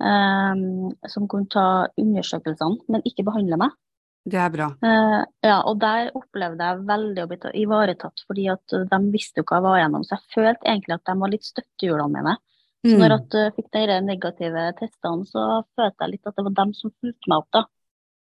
um, 0.00 0.92
som 1.08 1.26
kunne 1.28 1.48
ta 1.48 1.86
undersøkelsene, 1.98 2.80
men 2.88 3.02
ikke 3.08 3.24
behandle 3.24 3.56
meg. 3.56 3.70
Det 4.26 4.40
er 4.42 4.50
bra. 4.50 4.66
Uh, 4.82 5.22
ja, 5.46 5.60
og 5.62 5.78
der 5.78 6.10
opplevde 6.18 6.58
jeg 6.58 6.86
veldig 6.88 7.22
å 7.22 7.28
bli 7.30 7.62
ivaretatt, 7.62 8.24
fordi 8.26 8.48
at 8.50 8.72
eh, 8.74 8.82
de 8.90 8.98
visste 9.12 9.38
jo 9.38 9.44
hva 9.46 9.60
jeg 9.60 9.62
var 9.68 9.78
igjennom. 9.78 10.02
Så 10.02 10.16
jeg 10.16 10.34
følte 10.34 10.66
egentlig 10.66 10.94
at 10.96 11.04
de 11.06 11.14
var 11.20 11.30
litt 11.30 11.46
støttehjulene 11.46 12.12
mine. 12.12 12.36
Så 12.86 12.94
Mm. 12.94 12.98
når 13.00 13.10
jeg 13.30 13.52
fikk 13.54 13.70
de 13.72 14.00
negative 14.02 14.74
testene, 14.78 15.24
så 15.26 15.64
følte 15.78 15.96
jeg 16.00 16.10
litt 16.10 16.26
at 16.26 16.36
det 16.36 16.44
var 16.44 16.54
dem 16.64 16.74
som 16.74 16.90
fulgte 17.00 17.26
meg 17.28 17.38
opp, 17.38 17.48
da. 17.52 17.62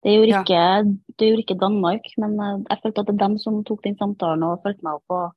Det 0.05 0.15
gjorde 0.15 0.31
Ja. 0.31 0.43
ikke, 0.43 0.99
det 1.19 1.29
gjorde 1.29 1.43
ikke 1.43 1.61
Danmark, 1.61 2.05
men 2.19 2.39
eh, 2.41 2.59
jeg 2.71 2.81
følte 2.83 3.01
at 3.01 3.07
det 3.07 3.15
er 3.15 3.25
dem 3.27 3.39
som 3.39 3.65
tok 3.65 3.83
den 3.85 3.97
samtalen 3.99 4.45
og 4.47 4.61
fulgte 4.63 4.87
meg 4.87 5.01
opp 5.01 5.17
og 5.17 5.33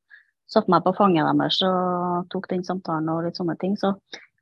satte 0.51 0.69
meg 0.69 0.83
på 0.83 0.93
fanget 0.97 1.25
deres 1.39 1.61
og 1.65 2.27
tok 2.29 2.49
den 2.51 2.63
samtalen 2.67 3.09
og 3.09 3.23
litt 3.25 3.39
sånne 3.39 3.57
ting. 3.61 3.77
Så 3.79 3.95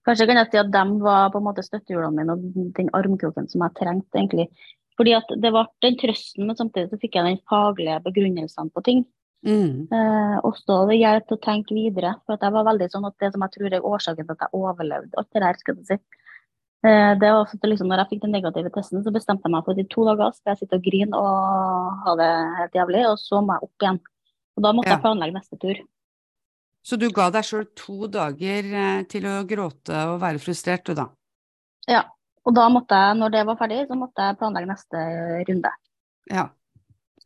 kanskje 0.07 0.27
kan 0.27 0.41
jeg 0.41 0.51
si 0.51 0.57
at 0.57 0.73
dem 0.73 0.97
var 1.03 1.29
på 1.31 1.39
en 1.39 1.47
måte 1.47 1.63
støttehjulene 1.63 2.17
mine 2.17 2.35
og 2.35 2.73
den 2.75 2.89
armkroken 2.97 3.47
som 3.47 3.63
jeg 3.63 3.77
trengte, 3.77 4.17
egentlig. 4.17 4.49
Fordi 4.99 5.15
at 5.15 5.29
det 5.31 5.53
ble 5.53 5.63
den 5.85 5.95
trøsten, 6.01 6.47
men 6.49 6.57
samtidig 6.59 6.89
så 6.91 6.99
fikk 6.99 7.15
jeg 7.15 7.27
den 7.29 7.41
faglige 7.47 8.01
begrunnelsen 8.03 8.71
på 8.75 8.83
ting. 8.83 9.05
Mm. 9.47 9.87
Eh, 9.87 10.37
også 10.43 10.81
det 10.89 10.97
hjelp 10.99 11.29
til 11.29 11.37
å 11.37 11.43
tenke 11.45 11.77
videre. 11.77 12.15
For 12.25 12.35
jeg 12.41 12.55
var 12.57 12.67
veldig 12.67 12.89
sånn 12.91 13.07
at 13.07 13.15
det 13.23 13.29
som 13.31 13.45
jeg 13.45 13.53
tror 13.55 13.75
er 13.77 13.87
årsaken 13.87 14.27
til 14.27 14.35
at 14.35 14.43
jeg 14.43 14.59
overlevde 14.59 15.15
alt 15.21 15.29
det 15.31 15.43
der, 15.45 15.61
skal 15.61 15.77
jeg 15.77 15.87
si. 15.87 16.25
Eh, 16.79 17.13
det 17.19 17.27
var 17.27 17.41
også 17.43 17.57
liksom, 17.67 17.89
når 17.91 18.03
jeg 18.05 18.09
fikk 18.13 18.21
den 18.23 18.31
negative 18.37 18.69
testen, 18.71 19.01
så 19.03 19.11
bestemte 19.11 19.47
jeg 19.47 19.51
meg 19.51 19.65
for 19.65 19.75
at 19.75 19.81
i 19.83 19.87
to 19.91 20.05
dager 20.07 20.35
skal 20.37 20.53
jeg 20.53 20.61
sitte 20.61 20.77
og 20.79 20.85
grine 20.85 21.17
og 21.19 22.03
ha 22.05 22.13
det 22.19 22.29
helt 22.59 22.77
jævlig, 22.79 23.01
og 23.09 23.17
så 23.19 23.41
må 23.43 23.57
jeg 23.57 23.67
opp 23.67 23.83
igjen. 23.83 23.99
Og 24.55 24.63
da 24.63 24.71
måtte 24.75 24.89
Ja. 24.89 24.95
jeg 24.95 25.03
planlegge 25.03 25.35
neste 25.35 25.59
tur. 25.59 25.81
Så 26.83 26.97
du 26.97 27.09
ga 27.11 27.29
deg 27.29 27.43
sjøl 27.43 27.65
to 27.75 28.07
dager 28.07 28.63
eh, 28.63 29.03
til 29.11 29.27
å 29.27 29.43
gråte 29.47 30.05
og 30.13 30.21
være 30.21 30.39
frustrert, 30.39 30.85
du 30.87 30.93
da? 30.95 31.09
Ja. 31.87 32.05
Og 32.47 32.55
da 32.55 32.69
måtte 32.71 32.95
jeg, 32.95 33.17
når 33.19 33.29
det 33.35 33.45
var 33.45 33.57
ferdig, 33.59 33.81
så 33.89 33.97
måtte 33.99 34.23
jeg 34.25 34.37
planlegge 34.39 34.71
neste 34.71 35.01
runde. 35.49 35.71
Ja. 36.31 36.45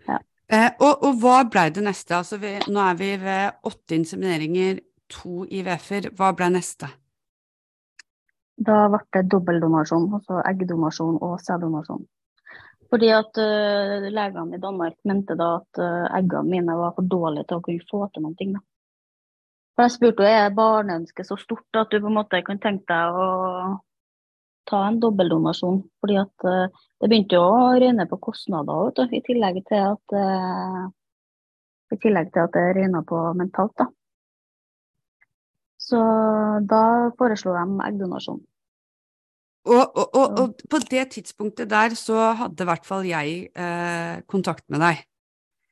Ja. 0.07 0.17
Eh, 0.49 0.71
og, 0.81 1.03
og 1.05 1.21
hva 1.21 1.43
blei 1.47 1.69
det 1.69 1.83
neste? 1.85 2.17
Altså 2.17 2.39
vi, 2.41 2.57
nå 2.67 2.81
er 2.81 2.97
vi 2.99 3.11
ved 3.21 3.61
åtte 3.69 3.95
insemineringer, 3.95 4.81
to 5.13 5.45
IVF-er. 5.45 6.09
Hva 6.17 6.33
blei 6.35 6.49
neste? 6.49 6.89
Da 8.57 8.87
ble 8.91 8.99
det 9.15 9.23
dobbeldonasjon, 9.33 10.11
altså 10.13 10.41
eggdonasjon 10.45 11.17
og 11.25 11.39
sæddonasjon. 11.41 12.03
Fordi 12.93 13.09
at 13.09 13.39
uh, 13.41 14.05
legene 14.13 14.57
i 14.57 14.61
Danmark 14.61 14.99
mente 15.09 15.33
da 15.39 15.55
at 15.57 15.81
uh, 15.81 16.05
eggene 16.19 16.45
mine 16.51 16.75
var 16.77 16.93
for 16.93 17.07
dårlige 17.09 17.47
til 17.49 17.57
å 17.57 17.63
kunne 17.65 17.87
få 17.89 18.03
til 18.13 18.25
noen 18.25 18.35
ting. 18.37 18.51
Da. 18.53 18.61
For 19.73 19.87
jeg 19.87 19.95
spurte 19.95 20.27
jo 20.27 20.29
er 20.29 20.53
barneønsket 20.53 21.25
så 21.25 21.37
stort 21.41 21.81
at 21.81 21.89
du 21.89 21.97
på 21.97 22.11
en 22.11 22.19
måte 22.19 22.43
kan 22.45 22.61
tenke 22.61 22.85
deg 22.93 23.17
å 23.17 23.29
ta 24.69 24.83
en 24.91 24.99
dobbeldonasjon. 25.01 25.81
Fordi 26.03 26.19
at 26.21 26.45
uh, 26.45 26.83
det 27.01 27.09
begynte 27.09 27.39
jo 27.39 27.47
å 27.49 27.71
røyne 27.81 28.05
på 28.11 28.21
kostnader, 28.29 28.93
du, 28.93 29.07
i 29.09 29.23
tillegg 29.25 29.63
til 29.71 29.89
at 29.89 30.17
uh, 30.19 30.85
i 31.93 31.99
tillegg 32.05 32.29
til 32.33 32.45
at 32.45 32.53
det 32.53 32.69
røyna 32.77 33.01
på 33.09 33.25
mentalt. 33.41 33.73
da. 33.81 33.89
Så 35.83 35.99
da 36.69 36.83
foreslo 37.19 37.53
de 37.55 37.63
eggdonasjon. 37.89 38.41
Og, 39.63 39.83
og, 39.95 40.07
og, 40.11 40.39
og 40.39 40.63
på 40.69 40.79
det 40.91 41.05
tidspunktet 41.15 41.69
der 41.71 41.95
så 41.95 42.33
hadde 42.39 42.65
i 42.65 42.67
hvert 42.67 42.87
fall 42.87 43.05
jeg 43.07 43.47
eh, 43.55 44.15
kontakt 44.27 44.65
med 44.71 44.83
deg. 44.83 45.03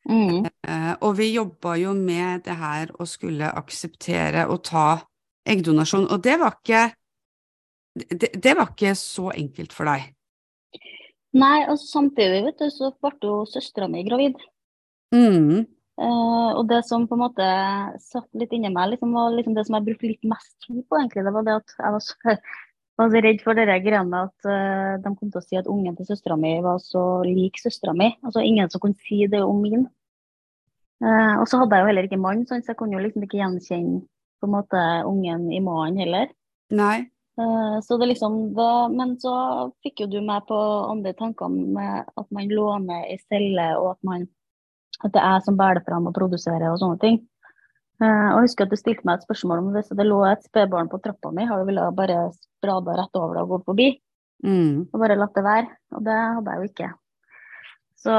Mm. 0.07 0.47
Eh, 0.47 0.93
og 1.03 1.17
vi 1.19 1.33
jobba 1.33 1.75
jo 1.77 1.91
med 1.97 2.45
det 2.47 2.55
her 2.57 2.93
å 2.97 3.07
skulle 3.09 3.51
akseptere 3.51 4.47
å 4.47 4.57
ta 4.63 5.01
eggdonasjon, 5.47 6.07
og 6.07 6.23
det 6.23 6.37
var 6.39 6.57
ikke 6.59 6.87
det, 7.99 8.31
det 8.39 8.55
var 8.55 8.71
ikke 8.71 8.95
så 8.95 9.31
enkelt 9.35 9.75
for 9.75 9.91
deg. 9.91 10.07
Nei, 11.35 11.59
og 11.71 11.77
samtidig 11.79 12.41
vet 12.47 12.63
du, 12.63 12.71
så 12.71 12.91
ble 12.99 13.11
jo 13.23 13.41
søstera 13.47 13.87
mi 13.91 14.03
gravid. 14.07 14.39
Mm. 15.15 15.67
Eh, 16.01 16.49
og 16.57 16.65
det 16.69 16.81
som 16.87 17.05
på 17.07 17.17
en 17.17 17.23
måte 17.27 17.47
satt 18.01 18.27
litt 18.37 18.53
inni 18.55 18.71
meg, 18.73 18.95
liksom, 18.95 19.13
var 19.13 19.35
liksom 19.35 19.55
det 19.57 19.67
som 19.67 19.77
jeg 19.77 19.87
brukte 19.89 20.09
litt 20.09 20.27
mest 20.31 20.53
tid 20.65 20.81
på, 20.81 20.97
egentlig, 20.97 21.25
det 21.27 21.33
var 21.35 21.45
det 21.45 21.57
at 21.59 21.75
jeg 21.77 21.95
var 21.95 22.03
så, 22.05 22.35
var 23.01 23.11
så 23.13 23.23
redd 23.27 23.43
for 23.43 23.59
dere 23.59 23.75
der 23.75 23.83
greiene 23.85 24.09
med 24.09 24.31
at 24.31 24.49
uh, 24.49 25.01
de 25.03 25.13
kom 25.13 25.29
til 25.29 25.41
å 25.41 25.45
si 25.45 25.59
at 25.59 25.69
ungen 25.69 25.97
til 25.97 26.09
søstera 26.09 26.37
mi 26.39 26.55
var 26.65 26.81
så 26.81 27.03
lik 27.27 27.61
søstera 27.61 27.93
mi. 27.97 28.09
Altså 28.25 28.45
ingen 28.45 28.71
som 28.73 28.81
kunne 28.81 28.97
si 29.05 29.21
det 29.29 29.43
om 29.45 29.61
min. 29.61 29.85
Uh, 31.01 31.41
og 31.41 31.47
så 31.49 31.61
hadde 31.61 31.77
jeg 31.77 31.85
jo 31.85 31.91
heller 31.91 32.09
ikke 32.09 32.21
mann, 32.23 32.43
så 32.49 32.57
jeg 32.57 32.77
kunne 32.79 32.97
jo 32.97 33.05
liksom 33.05 33.25
ikke 33.27 33.41
gjenkjenne 33.41 34.03
på 34.41 34.49
en 34.49 34.55
måte 34.57 34.83
ungen 35.05 35.49
i 35.53 35.61
mannen 35.61 36.01
heller. 36.01 36.29
Nei. 36.73 37.11
Så 37.81 37.95
det 37.97 38.09
liksom 38.09 38.51
var, 38.53 38.91
men 38.93 39.15
så 39.17 39.31
fikk 39.81 40.03
jo 40.03 40.07
du 40.11 40.17
meg 40.21 40.43
på 40.49 40.57
andre 40.91 41.13
tanker 41.17 41.49
med 41.49 42.09
at 42.19 42.27
man 42.35 42.51
låner 42.51 43.07
i 43.09 43.15
celle, 43.23 43.65
og 43.79 43.87
at, 43.95 43.99
man, 44.05 44.27
at 45.01 45.11
det 45.13 45.21
er 45.21 45.37
jeg 45.37 45.45
som 45.47 45.57
bærer 45.59 45.79
det 45.79 45.87
fram 45.87 46.07
og 46.09 46.15
produserer 46.15 46.69
og 46.69 46.79
sånne 46.81 46.99
ting. 47.01 47.19
Uh, 48.01 48.33
Og 48.33 48.39
jeg 48.41 48.47
husker 48.49 48.65
at 48.65 48.73
du 48.73 48.79
stilte 48.79 49.05
meg 49.05 49.19
et 49.19 49.27
spørsmål 49.27 49.61
om 49.61 49.67
hvis 49.75 49.91
det 49.97 50.07
lå 50.07 50.23
et 50.25 50.47
spedbarn 50.47 50.89
på 50.89 50.99
trappa 51.03 51.29
mi, 51.35 51.45
har 51.45 51.61
du 51.61 51.67
villet 51.69 51.97
bare 51.97 52.31
sprada 52.33 52.97
rett 52.97 53.19
over 53.19 53.37
det 53.37 53.43
og 53.45 53.53
gått 53.55 53.67
forbi? 53.69 53.91
Mm. 54.41 54.89
Og 54.89 54.97
bare 55.03 55.19
latt 55.19 55.37
det 55.37 55.45
være? 55.45 55.69
Og 55.93 56.03
det 56.07 56.17
hadde 56.17 56.55
jeg 56.55 56.61
jo 56.61 56.71
ikke. 56.71 56.89
Så 58.01 58.13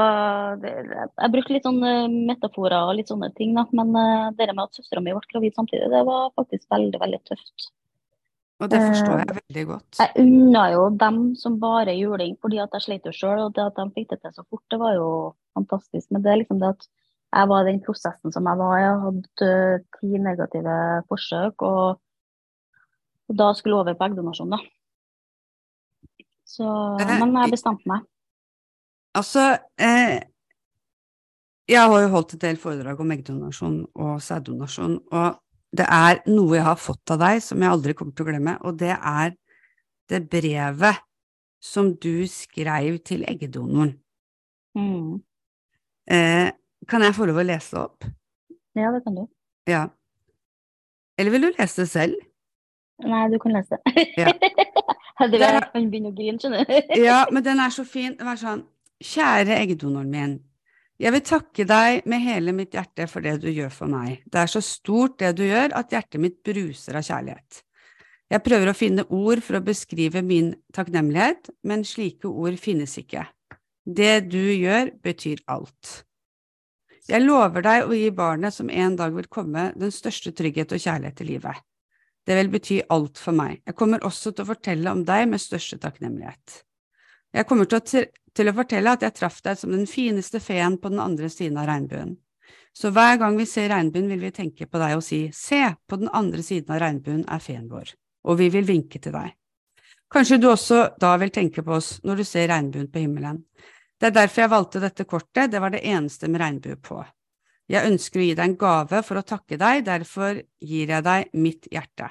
det, 0.63 0.71
jeg 0.87 1.31
brukte 1.33 1.51
litt 1.51 1.67
sånne 1.67 1.93
metaforer 2.29 2.87
og 2.87 2.95
litt 2.95 3.11
sånne 3.11 3.33
ting, 3.35 3.51
da. 3.57 3.65
Men 3.75 3.91
uh, 3.91 4.31
det 4.37 4.47
med 4.53 4.63
at 4.63 4.79
søstera 4.79 5.03
mi 5.03 5.11
ble 5.11 5.33
gravid 5.33 5.57
samtidig, 5.59 5.91
det 5.91 6.03
var 6.07 6.31
faktisk 6.39 6.69
veldig, 6.71 7.01
veldig 7.03 7.19
tøft. 7.27 7.67
Og 8.61 8.69
det 8.69 8.79
forstår 8.79 9.15
Eh, 9.17 9.23
jeg 9.23 9.37
veldig 9.39 9.63
godt. 9.67 9.99
Jeg 9.99 10.25
unna 10.25 10.63
jo 10.71 10.83
dem 11.01 11.21
som 11.35 11.59
bare 11.59 11.95
juling, 11.97 12.35
fordi 12.41 12.59
at 12.63 12.75
jeg 12.77 12.85
slet 12.85 13.07
jo 13.09 13.15
sjøl. 13.15 13.45
Og 13.47 13.55
det 13.55 13.65
at 13.65 13.79
de 13.79 13.87
fikk 13.95 14.11
det 14.13 14.19
til 14.21 14.35
så 14.35 14.45
fort, 14.49 14.63
det 14.71 14.79
var 14.79 14.93
jo 14.97 15.09
fantastisk. 15.57 16.11
Men 16.11 16.23
det 16.23 16.31
er 16.31 16.41
liksom 16.43 16.61
det 16.61 16.75
at 16.75 16.87
jeg 17.33 17.49
var 17.49 17.63
i 17.63 17.71
den 17.71 17.81
prosessen 17.85 18.33
som 18.33 18.47
jeg 18.49 18.61
var. 18.61 18.77
Jeg 18.77 19.01
hadde 19.07 19.49
eh, 19.49 19.83
ti 19.97 20.21
negative 20.21 20.77
forsøk, 21.09 21.65
og, 21.65 21.99
og 23.29 23.37
da 23.39 23.49
skulle 23.57 23.77
jeg 23.77 23.81
over 23.81 23.97
på 23.97 24.09
eggdonasjon, 24.09 24.53
da. 24.53 24.61
Så, 26.53 26.67
men 27.01 27.33
jeg 27.39 27.55
bestemte 27.55 27.89
meg. 27.89 28.05
Altså, 29.17 29.57
eh, 29.81 30.19
jeg 31.69 31.89
har 31.89 32.03
jo 32.03 32.11
holdt 32.13 32.35
et 32.35 32.43
del 32.43 32.59
foredrag 32.61 33.01
om 33.01 33.11
eggdonasjon 33.15 33.79
og 33.95 34.21
sæddonasjon, 34.21 34.99
og 35.11 35.39
det 35.73 35.85
er 35.89 36.19
noe 36.29 36.55
jeg 36.57 36.65
har 36.67 36.77
fått 36.79 37.11
av 37.15 37.19
deg 37.23 37.39
som 37.43 37.61
jeg 37.63 37.71
aldri 37.73 37.95
kommer 37.97 38.13
til 38.15 38.25
å 38.25 38.29
glemme, 38.29 38.53
og 38.61 38.77
det 38.81 38.93
er 38.95 39.33
det 40.11 40.19
brevet 40.29 40.99
som 41.63 41.93
du 42.03 42.25
skrev 42.29 42.99
til 43.07 43.23
eggedonoren. 43.29 43.95
Mm. 44.77 45.21
Eh, 46.11 46.51
kan 46.89 47.05
jeg 47.05 47.15
få 47.15 47.25
lov 47.29 47.39
å 47.41 47.45
lese 47.47 47.79
opp? 47.79 48.05
Ja, 48.75 48.91
det 48.91 49.03
kan 49.05 49.15
du. 49.15 49.23
Ja. 49.69 49.85
Eller 51.17 51.31
vil 51.31 51.45
du 51.47 51.51
lese 51.55 51.83
det 51.85 51.89
selv? 51.93 52.19
Nei, 53.03 53.23
du 53.31 53.37
kan 53.41 53.55
lese. 53.57 53.79
Ja. 54.19 54.33
Det 55.23 55.39
er- 55.39 55.53
jeg 55.53 55.67
kan 55.71 55.85
begynne 55.91 56.09
å 56.09 56.15
grine, 56.17 56.39
skjønner 56.41 56.65
du. 56.67 56.95
Ja, 56.99 57.19
men 57.31 57.43
den 57.45 57.59
er 57.61 57.69
så 57.71 57.85
fin. 57.87 58.15
Er 58.19 58.35
sånn 58.39 58.63
Kjære 59.03 59.55
eggdonoren 59.61 60.09
min. 60.11 60.33
Jeg 61.03 61.11
vil 61.11 61.23
takke 61.27 61.65
deg 61.67 62.05
med 62.07 62.21
hele 62.23 62.53
mitt 62.55 62.75
hjerte 62.77 63.09
for 63.11 63.25
det 63.25 63.35
du 63.43 63.49
gjør 63.51 63.71
for 63.75 63.91
meg. 63.91 64.21
Det 64.23 64.39
er 64.39 64.51
så 64.51 64.61
stort 64.63 65.17
det 65.19 65.33
du 65.35 65.43
gjør 65.43 65.75
at 65.75 65.91
hjertet 65.91 66.21
mitt 66.23 66.37
bruser 66.47 66.95
av 66.95 67.03
kjærlighet. 67.03 67.59
Jeg 68.31 68.43
prøver 68.45 68.71
å 68.71 68.75
finne 68.77 69.03
ord 69.11 69.41
for 69.43 69.59
å 69.59 69.65
beskrive 69.65 70.23
min 70.23 70.53
takknemlighet, 70.73 71.51
men 71.67 71.83
slike 71.83 72.31
ord 72.31 72.55
finnes 72.61 72.95
ikke. 73.01 73.25
Det 73.83 74.29
du 74.31 74.39
gjør, 74.39 74.93
betyr 75.03 75.43
alt. 75.51 75.91
Jeg 77.11 77.25
lover 77.25 77.65
deg 77.67 77.83
å 77.83 77.99
gi 77.99 78.07
barnet 78.15 78.55
som 78.55 78.71
en 78.71 78.95
dag 78.95 79.11
vil 79.11 79.27
komme, 79.27 79.73
den 79.75 79.91
største 79.91 80.31
trygghet 80.31 80.71
og 80.71 80.79
kjærlighet 80.87 81.19
i 81.19 81.31
livet. 81.33 81.63
Det 82.23 82.37
vil 82.39 82.51
bety 82.53 82.79
alt 82.95 83.19
for 83.19 83.35
meg. 83.35 83.59
Jeg 83.67 83.75
kommer 83.75 84.07
også 84.07 84.31
til 84.31 84.45
å 84.45 84.53
fortelle 84.53 84.95
om 84.95 85.03
deg 85.03 85.27
med 85.27 85.43
største 85.43 85.81
takknemlighet. 85.83 86.61
Jeg 87.35 87.49
kommer 87.49 87.67
til 87.67 87.81
å, 87.81 88.03
til, 88.35 88.49
å 88.49 88.55
fortelle 88.57 88.93
at 88.95 89.05
jeg 89.05 89.15
traff 89.17 89.41
deg 89.45 89.59
som 89.59 89.73
den 89.73 89.87
fineste 89.89 90.41
feen 90.43 90.79
på 90.81 90.91
den 90.93 91.01
andre 91.03 91.29
siden 91.29 91.59
av 91.61 91.69
regnbuen. 91.69 92.15
Så 92.73 92.89
hver 92.89 93.19
gang 93.21 93.37
vi 93.37 93.45
ser 93.45 93.69
regnbuen, 93.69 94.09
vil 94.09 94.23
vi 94.23 94.33
tenke 94.33 94.65
på 94.65 94.81
deg 94.81 94.97
og 94.97 95.05
si, 95.05 95.27
se, 95.33 95.61
på 95.87 95.99
den 96.01 96.09
andre 96.09 96.41
siden 96.45 96.73
av 96.73 96.81
regnbuen 96.81 97.23
er 97.29 97.43
feen 97.43 97.67
vår, 97.69 97.93
og 98.25 98.39
vi 98.41 98.49
vil 98.53 98.65
vinke 98.65 99.01
til 99.01 99.13
deg. 99.13 99.35
Kanskje 100.13 100.37
du 100.41 100.49
også 100.49 100.79
da 101.01 101.15
vil 101.21 101.33
tenke 101.33 101.63
på 101.65 101.77
oss 101.77 101.95
når 102.05 102.21
du 102.21 102.25
ser 102.27 102.49
regnbuen 102.49 102.89
på 102.93 103.01
himmelen. 103.01 103.43
Det 103.97 104.09
er 104.09 104.17
derfor 104.17 104.43
jeg 104.43 104.51
valgte 104.51 104.81
dette 104.83 105.05
kortet, 105.09 105.51
det 105.53 105.61
var 105.61 105.73
det 105.73 105.85
eneste 105.85 106.29
med 106.29 106.41
regnbue 106.41 106.77
på. 106.81 106.99
Jeg 107.71 107.87
ønsker 107.87 108.19
å 108.19 108.25
gi 108.25 108.33
deg 108.35 108.49
en 108.49 108.57
gave 108.59 108.99
for 109.07 109.19
å 109.19 109.25
takke 109.25 109.57
deg, 109.57 109.85
derfor 109.87 110.41
gir 110.59 110.91
jeg 110.91 111.05
deg 111.05 111.33
mitt 111.33 111.69
hjerte. 111.71 112.09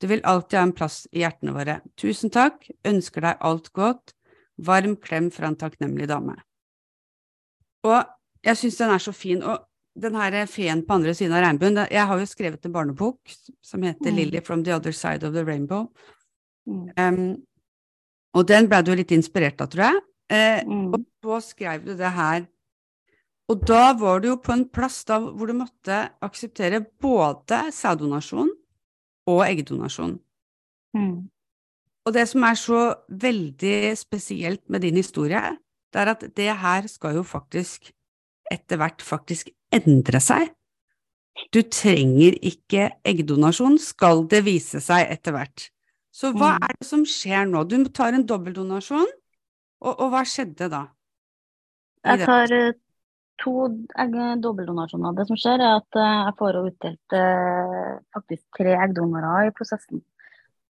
Du 0.00 0.06
vil 0.10 0.22
alltid 0.24 0.58
ha 0.58 0.64
en 0.66 0.74
plass 0.76 1.02
i 1.12 1.22
hjertene 1.22 1.54
våre. 1.56 1.80
Tusen 1.98 2.32
takk, 2.32 2.66
ønsker 2.86 3.24
deg 3.24 3.42
alt 3.44 3.70
godt. 3.76 4.14
Varm 4.66 4.96
klem 5.00 5.30
fra 5.32 5.50
en 5.50 5.56
takknemlig 5.56 6.08
dame. 6.10 6.36
Og 7.86 8.04
jeg 8.44 8.56
syns 8.60 8.78
den 8.80 8.94
er 8.94 9.02
så 9.02 9.12
fin. 9.16 9.42
Og 9.42 9.58
den 10.00 10.14
her 10.14 10.46
feen 10.46 10.84
på 10.86 10.94
andre 10.94 11.14
siden 11.14 11.34
av 11.34 11.42
regnbuen 11.44 11.76
Jeg 11.90 12.06
har 12.06 12.18
jo 12.18 12.26
skrevet 12.28 12.64
en 12.66 12.72
barnebok 12.72 13.18
som 13.62 13.82
heter 13.82 14.10
Mm. 14.10 14.16
'Lily 14.16 14.40
from 14.44 14.64
the 14.64 14.72
other 14.72 14.92
side 14.92 15.24
of 15.24 15.34
the 15.34 15.44
rainbow'. 15.44 15.88
Mm. 16.66 16.90
Um, 16.96 17.42
og 18.34 18.46
den 18.48 18.68
ble 18.68 18.82
du 18.82 18.94
litt 18.94 19.10
inspirert 19.10 19.60
av, 19.60 19.68
tror 19.68 19.82
jeg. 19.82 20.00
Eh, 20.30 20.64
Mm. 20.64 20.94
og 20.94 21.04
så 21.24 21.40
skrev 21.42 21.84
du 21.84 21.96
det 21.96 22.12
her. 22.12 22.46
Og 23.48 23.66
da 23.66 23.92
var 23.94 24.20
du 24.20 24.28
jo 24.28 24.36
på 24.36 24.52
en 24.52 24.68
plass 24.68 25.04
da 25.04 25.18
hvor 25.18 25.46
du 25.46 25.52
måtte 25.52 26.10
akseptere 26.22 26.86
både 27.00 27.72
sæddonasjon 27.72 28.50
og 29.26 29.40
eggdonasjon. 29.42 30.20
Mm. 30.94 31.28
Og 32.06 32.14
det 32.16 32.26
som 32.30 32.44
er 32.48 32.56
så 32.58 32.82
veldig 33.08 33.92
spesielt 33.98 34.62
med 34.72 34.82
din 34.86 34.96
historie, 34.96 35.42
det 35.92 36.00
er 36.00 36.12
at 36.14 36.24
det 36.36 36.48
her 36.62 36.86
skal 36.88 37.18
jo 37.18 37.24
faktisk 37.26 37.90
etter 38.50 38.80
hvert 38.80 39.02
faktisk 39.04 39.50
endre 39.74 40.20
seg. 40.22 40.48
Du 41.54 41.62
trenger 41.62 42.34
ikke 42.42 42.88
eggdonasjon, 43.06 43.78
skal 43.78 44.24
det 44.30 44.42
vise 44.44 44.80
seg 44.82 45.06
etter 45.12 45.36
hvert. 45.36 45.68
Så 46.12 46.32
hva 46.34 46.56
Mm. 46.58 46.64
er 46.66 46.74
det 46.80 46.86
som 46.86 47.04
skjer 47.06 47.46
nå? 47.46 47.64
Du 47.68 47.76
tar 47.88 48.12
en 48.14 48.26
dobbeltdonasjon, 48.26 49.06
og, 49.80 49.92
og 50.00 50.10
hva 50.10 50.24
skjedde 50.26 50.68
da? 50.68 50.88
Jeg 52.04 52.26
tar 52.26 52.52
eh, 52.52 52.72
to 53.40 53.68
dobbeltdonasjoner. 54.42 55.14
Det 55.16 55.26
som 55.28 55.36
skjer, 55.36 55.60
er 55.60 55.78
at 55.78 55.96
eh, 55.96 56.18
jeg 56.26 56.34
får 56.40 56.58
utdelt 56.64 57.16
eh, 57.16 57.92
faktisk 58.16 58.42
tre 58.58 58.74
eggdonorer 58.74 59.48
i 59.48 59.54
prosessen. 59.56 60.02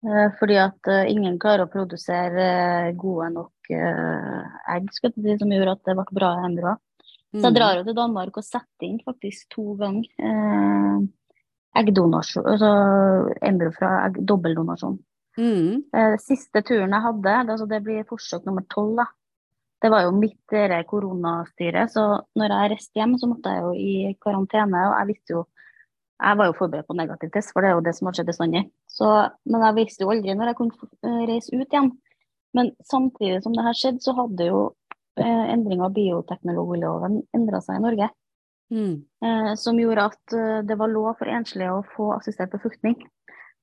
Eh, 0.03 0.29
Fordi 0.39 0.57
at 0.59 0.89
eh, 0.91 1.11
ingen 1.13 1.39
klarer 1.39 1.67
å 1.67 1.71
produsere 1.71 2.47
eh, 2.89 2.93
gode 2.99 3.29
nok 3.37 3.71
egg, 3.73 4.89
som 4.99 5.53
gjorde 5.55 5.77
at 5.77 5.85
det 5.87 5.95
ble 5.97 6.05
bra 6.13 6.33
embryoer. 6.45 6.81
Så 7.33 7.47
jeg 7.47 7.53
Mm. 7.53 7.55
drar 7.57 7.77
jo 7.79 7.85
til 7.85 7.95
Danmark 7.97 8.37
og 8.37 8.45
setter 8.45 8.85
inn 8.85 8.99
faktisk 9.01 9.49
to 9.55 9.75
ganger 9.81 10.05
eh, 10.21 10.99
eggdonasjon, 11.81 12.45
altså 12.45 12.73
embryo 13.41 13.73
fra 13.73 13.93
egg, 14.07 14.19
dobbeldonasjon. 14.29 14.99
Mm. 15.39 15.85
Eh, 15.97 16.17
siste 16.21 16.61
turen 16.61 16.93
jeg 16.93 17.01
hadde, 17.07 17.37
altså 17.49 17.67
det 17.71 17.81
blir 17.87 18.05
forsøk 18.05 18.45
nummer 18.45 18.67
tolv, 18.69 18.97
da. 19.01 19.07
Det 19.81 19.91
var 19.91 20.05
jo 20.05 20.13
midt 20.13 20.53
i 20.53 20.83
koronastyret, 20.87 21.91
så 21.91 22.21
når 22.37 22.53
jeg 22.53 22.71
reiste 22.75 23.01
hjem, 23.01 23.17
så 23.19 23.27
måtte 23.31 23.51
jeg 23.51 23.63
jo 23.65 23.73
i 23.73 24.17
karantene. 24.23 24.83
Og 24.91 24.95
jeg 25.01 25.09
visste 25.09 25.35
jo 25.35 25.47
Jeg 26.23 26.39
var 26.39 26.49
jo 26.49 26.57
forberedt 26.59 26.87
på 26.87 26.97
negativ 26.97 27.33
test, 27.35 27.51
for 27.53 27.65
det 27.65 27.71
er 27.73 27.77
jo 27.77 27.85
det 27.87 27.97
som 27.97 28.09
har 28.09 28.17
skjedd 28.17 28.31
bestandig. 28.31 28.63
Så, 28.91 29.09
men 29.51 29.67
jeg 29.67 29.79
visste 29.81 30.05
jo 30.05 30.13
aldri 30.15 30.37
når 30.39 30.53
jeg 30.53 30.59
kunne 30.61 30.91
eh, 31.03 31.23
reise 31.31 31.55
ut 31.57 31.67
igjen. 31.67 31.91
Men 32.55 32.71
samtidig 32.87 33.43
som 33.43 33.57
det 33.57 33.65
her 33.67 33.77
skjedde, 33.77 34.05
så 34.05 34.15
hadde 34.17 34.47
jo 34.47 34.61
eh, 35.19 35.45
endring 35.55 35.83
av 35.83 35.95
bioteknologiloven 35.97 37.23
endra 37.35 37.63
seg 37.65 37.81
i 37.81 37.87
Norge. 37.87 38.13
Mm. 38.73 39.05
eh, 39.25 39.55
som 39.61 39.77
gjorde 39.77 40.05
at 40.09 40.33
eh, 40.33 40.61
det 40.65 40.79
var 40.81 40.89
lov 40.89 41.19
for 41.19 41.29
enslige 41.29 41.75
å 41.75 41.83
få 41.93 42.15
assistert 42.15 42.55
befruktning. 42.55 42.97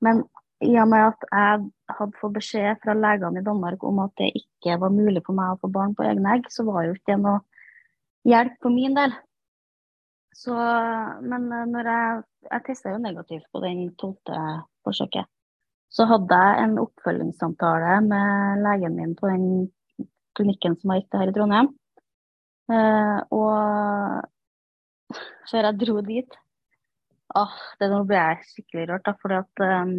Men 0.06 0.22
i 0.62 0.75
og 0.78 0.89
med 0.92 1.08
at 1.08 1.24
jeg 1.32 1.63
hadde 1.98 2.20
fått 2.20 2.36
beskjed 2.36 2.82
fra 2.84 2.94
legene 2.94 3.42
i 3.42 3.46
Danmark 3.46 3.84
om 3.88 4.04
at 4.04 4.13
det 4.22 4.30
ikke 4.38 4.78
var 4.84 4.94
mulig 4.94 5.24
for 5.25 5.38
meg 5.38 5.56
å 5.56 5.62
få 5.63 5.72
barn 5.74 5.96
på 5.98 6.06
egne 6.06 6.36
egg, 6.36 6.46
så 6.54 6.68
var 6.68 6.86
jo 6.86 6.94
ikke 6.94 7.16
det 7.16 7.18
noe 7.24 7.39
hjelp 8.28 8.60
for 8.62 8.75
min 8.75 8.98
del. 8.98 9.16
Så, 10.39 10.55
men 11.25 11.50
eh, 11.51 11.65
når 11.67 11.89
jeg, 11.91 12.24
jeg 12.48 12.65
testa 12.69 12.93
jo 12.93 13.01
negativt 13.03 13.48
på 13.51 13.62
den 13.63 13.89
tolvte 14.00 14.39
forsøket, 14.88 15.27
så 15.89 16.05
hadde 16.08 16.38
jeg 16.38 16.63
en 16.63 16.77
oppfølgingssamtale 16.84 17.96
med 18.05 18.62
legen 18.63 18.96
min 18.96 19.15
på 19.17 19.31
den 19.31 19.46
klinikken 20.38 20.77
som 20.79 20.93
jeg 20.93 21.01
gikk 21.01 21.10
til 21.12 21.24
her 21.24 21.31
i 21.31 21.36
Trondheim. 21.36 21.72
Eh, 22.69 23.19
og 23.36 23.50
før 25.49 25.67
jeg 25.67 25.80
dro 25.82 25.97
dit. 26.06 26.38
Ah, 27.38 27.58
det 27.82 27.89
nå 27.91 28.04
ble 28.10 28.21
jeg 28.21 28.47
skikkelig 28.54 28.88
rørt, 28.89 29.06
da, 29.06 29.13
fordi 29.21 29.36
at 29.38 29.65
um, 29.65 29.91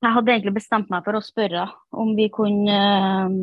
Jeg 0.00 0.14
hadde 0.16 0.32
egentlig 0.32 0.56
bestemt 0.56 0.88
meg 0.92 1.04
for 1.04 1.18
å 1.18 1.20
spørre 1.20 1.66
om 1.92 2.14
vi 2.16 2.30
kunne 2.32 2.76
um, 3.28 3.34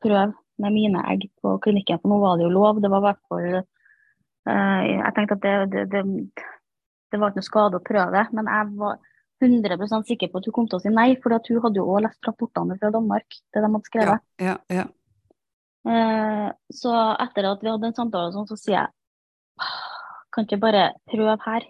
prøve 0.00 0.30
med 0.62 0.74
mine 0.74 1.02
egg 1.12 1.28
på 1.42 1.56
klinikken, 1.64 2.00
for 2.02 2.12
nå 2.12 2.20
var 2.22 2.38
det 2.38 2.46
jo 2.46 2.54
lov. 2.54 2.80
Det 2.82 2.90
var 2.92 3.02
i 3.02 3.06
hvert 3.08 3.20
fall 3.30 3.48
uh, 3.58 4.80
Jeg 4.88 5.12
tenkte 5.16 5.38
at 5.38 5.44
det, 5.44 5.54
det, 5.74 5.84
det, 5.92 6.02
det 7.12 7.20
var 7.20 7.30
ikke 7.30 7.42
noe 7.42 7.48
skade 7.48 7.80
å 7.80 7.84
prøve 7.84 8.24
men 8.36 8.50
jeg 8.50 8.74
var 8.80 8.98
100% 9.44 10.08
sikker 10.08 10.30
på 10.32 10.40
at 10.40 10.48
hun 10.48 10.54
kom 10.56 10.68
til 10.70 10.80
å 10.80 10.82
si 10.82 10.90
nei, 10.90 11.12
for 11.22 11.30
hun 11.30 11.60
hadde 11.62 11.78
jo 11.78 11.86
også 11.86 12.04
lest 12.08 12.26
rapportene 12.26 12.78
fra 12.80 12.90
Danmark. 12.94 13.26
det 13.54 13.62
de 13.62 13.68
hadde 13.70 13.90
skrevet. 13.90 14.24
ja, 14.42 14.56
ja. 14.72 14.86
Eh, 15.88 16.48
så 16.74 16.94
etter 17.22 17.46
at 17.48 17.62
vi 17.62 17.70
hadde 17.70 17.88
en 17.88 17.96
samtale, 17.96 18.32
sånn, 18.34 18.48
så 18.50 18.58
sier 18.58 18.80
jeg 18.80 18.88
kan 20.34 20.46
ikke 20.46 20.60
bare 20.60 20.82
prøve 21.10 21.38
her? 21.46 21.66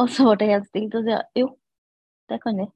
Og 0.00 0.10
så 0.12 0.26
ble 0.26 0.36
det 0.40 0.48
helt 0.50 0.66
stilt, 0.68 0.94
og 0.94 1.04
så 1.04 1.06
sier 1.06 1.40
jo, 1.40 1.46
det 2.28 2.40
kan 2.42 2.58
vi. 2.60 2.66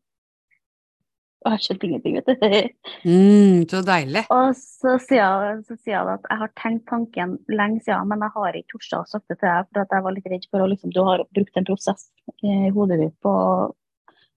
Og 1.40 1.54
jeg 1.54 1.64
skjønte 1.64 1.86
ingenting, 1.88 2.16
vet 2.18 2.28
du. 2.28 2.46
Mm, 3.10 3.62
så 3.70 3.80
deilig. 3.84 4.26
Og 4.34 4.50
så 4.58 4.96
sier 5.00 5.22
jeg, 5.24 5.60
så 5.64 5.76
sier 5.78 5.94
jeg 5.94 6.18
at 6.18 6.26
jeg 6.28 6.40
har 6.42 6.50
tenkt 6.60 6.84
tanken 6.90 7.36
lenge 7.48 7.80
siden, 7.86 8.10
men 8.10 8.24
jeg 8.26 8.34
har 8.34 8.58
ikke 8.58 8.74
tort 8.74 8.96
å 8.98 9.02
sagt 9.08 9.32
det 9.32 9.38
til 9.40 9.48
deg, 9.48 9.70
for 9.70 9.96
jeg 9.96 10.04
var 10.04 10.16
litt 10.16 10.30
redd 10.34 10.48
for 10.50 10.64
å 10.64 10.68
liksom, 10.68 10.92
du 10.92 11.00
har 11.06 11.24
brukt 11.32 11.56
en 11.56 11.68
prosess 11.68 12.10
i 12.44 12.72
hodet 12.74 13.00
ditt 13.00 13.16
på 13.24 13.32
å 13.32 13.54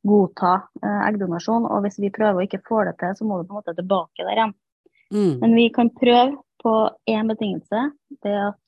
godta 0.08 0.54
eh, 0.84 1.02
eggdonasjon, 1.10 1.68
og 1.68 1.84
hvis 1.86 2.00
vi 2.04 2.12
prøver 2.14 2.40
å 2.40 2.48
ikke 2.48 2.64
få 2.68 2.84
det 2.88 2.98
til, 3.02 3.16
så 3.20 3.28
må 3.28 3.40
du 3.40 3.48
på 3.48 3.56
en 3.56 3.62
måte 3.62 3.76
tilbake 3.76 4.24
der 4.28 4.40
igjen. 4.40 4.56
Mm. 5.14 5.34
Men 5.44 5.56
vi 5.60 5.70
kan 5.76 5.92
prøve 5.96 6.38
på 6.64 6.74
én 7.12 7.30
betingelse. 7.30 7.88
Det 8.24 8.32
er 8.32 8.46
at 8.50 8.60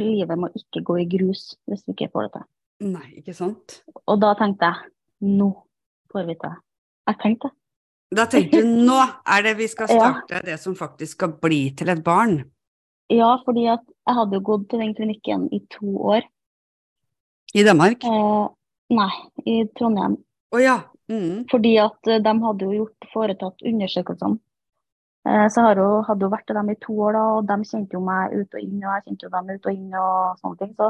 livet 0.00 0.40
må 0.40 0.50
ikke 0.56 0.82
gå 0.84 0.98
i 1.02 1.08
grus 1.10 1.52
hvis 1.68 1.84
vi 1.86 1.96
ikke 1.96 2.12
får 2.12 2.28
det 2.28 2.34
til. 2.36 2.48
Nei, 2.92 3.08
ikke 3.20 3.34
sant? 3.36 3.80
Og 4.06 4.20
da 4.22 4.32
tenkte 4.38 4.70
jeg 4.70 5.32
nå 5.38 5.50
får 6.12 6.28
vi 6.28 6.36
til. 6.40 6.60
Jeg 7.10 7.18
tenkte 7.22 7.50
Da 8.14 8.26
tenkte 8.30 8.60
du 8.62 8.68
nå 8.86 8.98
er 9.26 9.42
det 9.46 9.56
vi 9.58 9.66
skal 9.72 9.88
Ja. 9.92 10.10
starte 10.12 10.42
det 10.46 10.58
som 10.60 10.74
faktisk 10.78 11.16
skal 11.18 11.32
bli 11.42 11.62
til 11.76 11.88
et 11.88 12.02
barn. 12.04 12.42
ja, 13.10 13.36
fordi 13.44 13.66
at 13.68 13.82
jeg 14.06 14.14
hadde 14.16 14.36
jo 14.38 14.40
gått 14.50 14.68
til 14.70 14.80
den 14.80 14.94
klinikken 14.96 15.48
i 15.52 15.60
to 15.70 15.96
år. 16.12 16.22
I 17.54 17.62
Danmark? 17.66 18.04
Eh, 18.04 18.46
nei, 18.96 19.10
i 19.46 19.56
Trondheim. 19.78 20.16
Å 20.52 20.60
ja. 20.62 20.78
Mm. 21.12 21.44
Fordi 21.50 21.74
at 21.82 22.08
eh, 22.08 22.22
de 22.24 22.32
hadde 22.44 22.64
jo 22.64 22.72
gjort, 22.78 23.08
foretatt 23.12 23.60
undersøkelsene. 23.68 24.38
Eh, 25.28 25.44
så 25.52 25.60
har 25.66 25.76
jo, 25.78 25.88
hadde 26.08 26.24
jo 26.24 26.30
vært 26.32 26.46
til 26.48 26.56
dem 26.56 26.70
i 26.72 26.78
to 26.80 26.96
år, 27.04 27.12
da, 27.18 27.24
og 27.36 27.46
de 27.50 27.58
kjente 27.68 27.94
jo 27.98 28.00
meg 28.06 28.32
ut 28.32 28.56
og 28.56 28.60
inn, 28.64 28.80
og 28.80 28.94
jeg 28.96 29.04
kjente 29.06 29.26
jo 29.28 29.32
dem 29.36 29.52
ut 29.52 29.66
og 29.68 29.72
inn 29.76 29.94
og 30.00 30.40
sånne 30.40 30.58
ting. 30.62 30.72
Så 30.80 30.88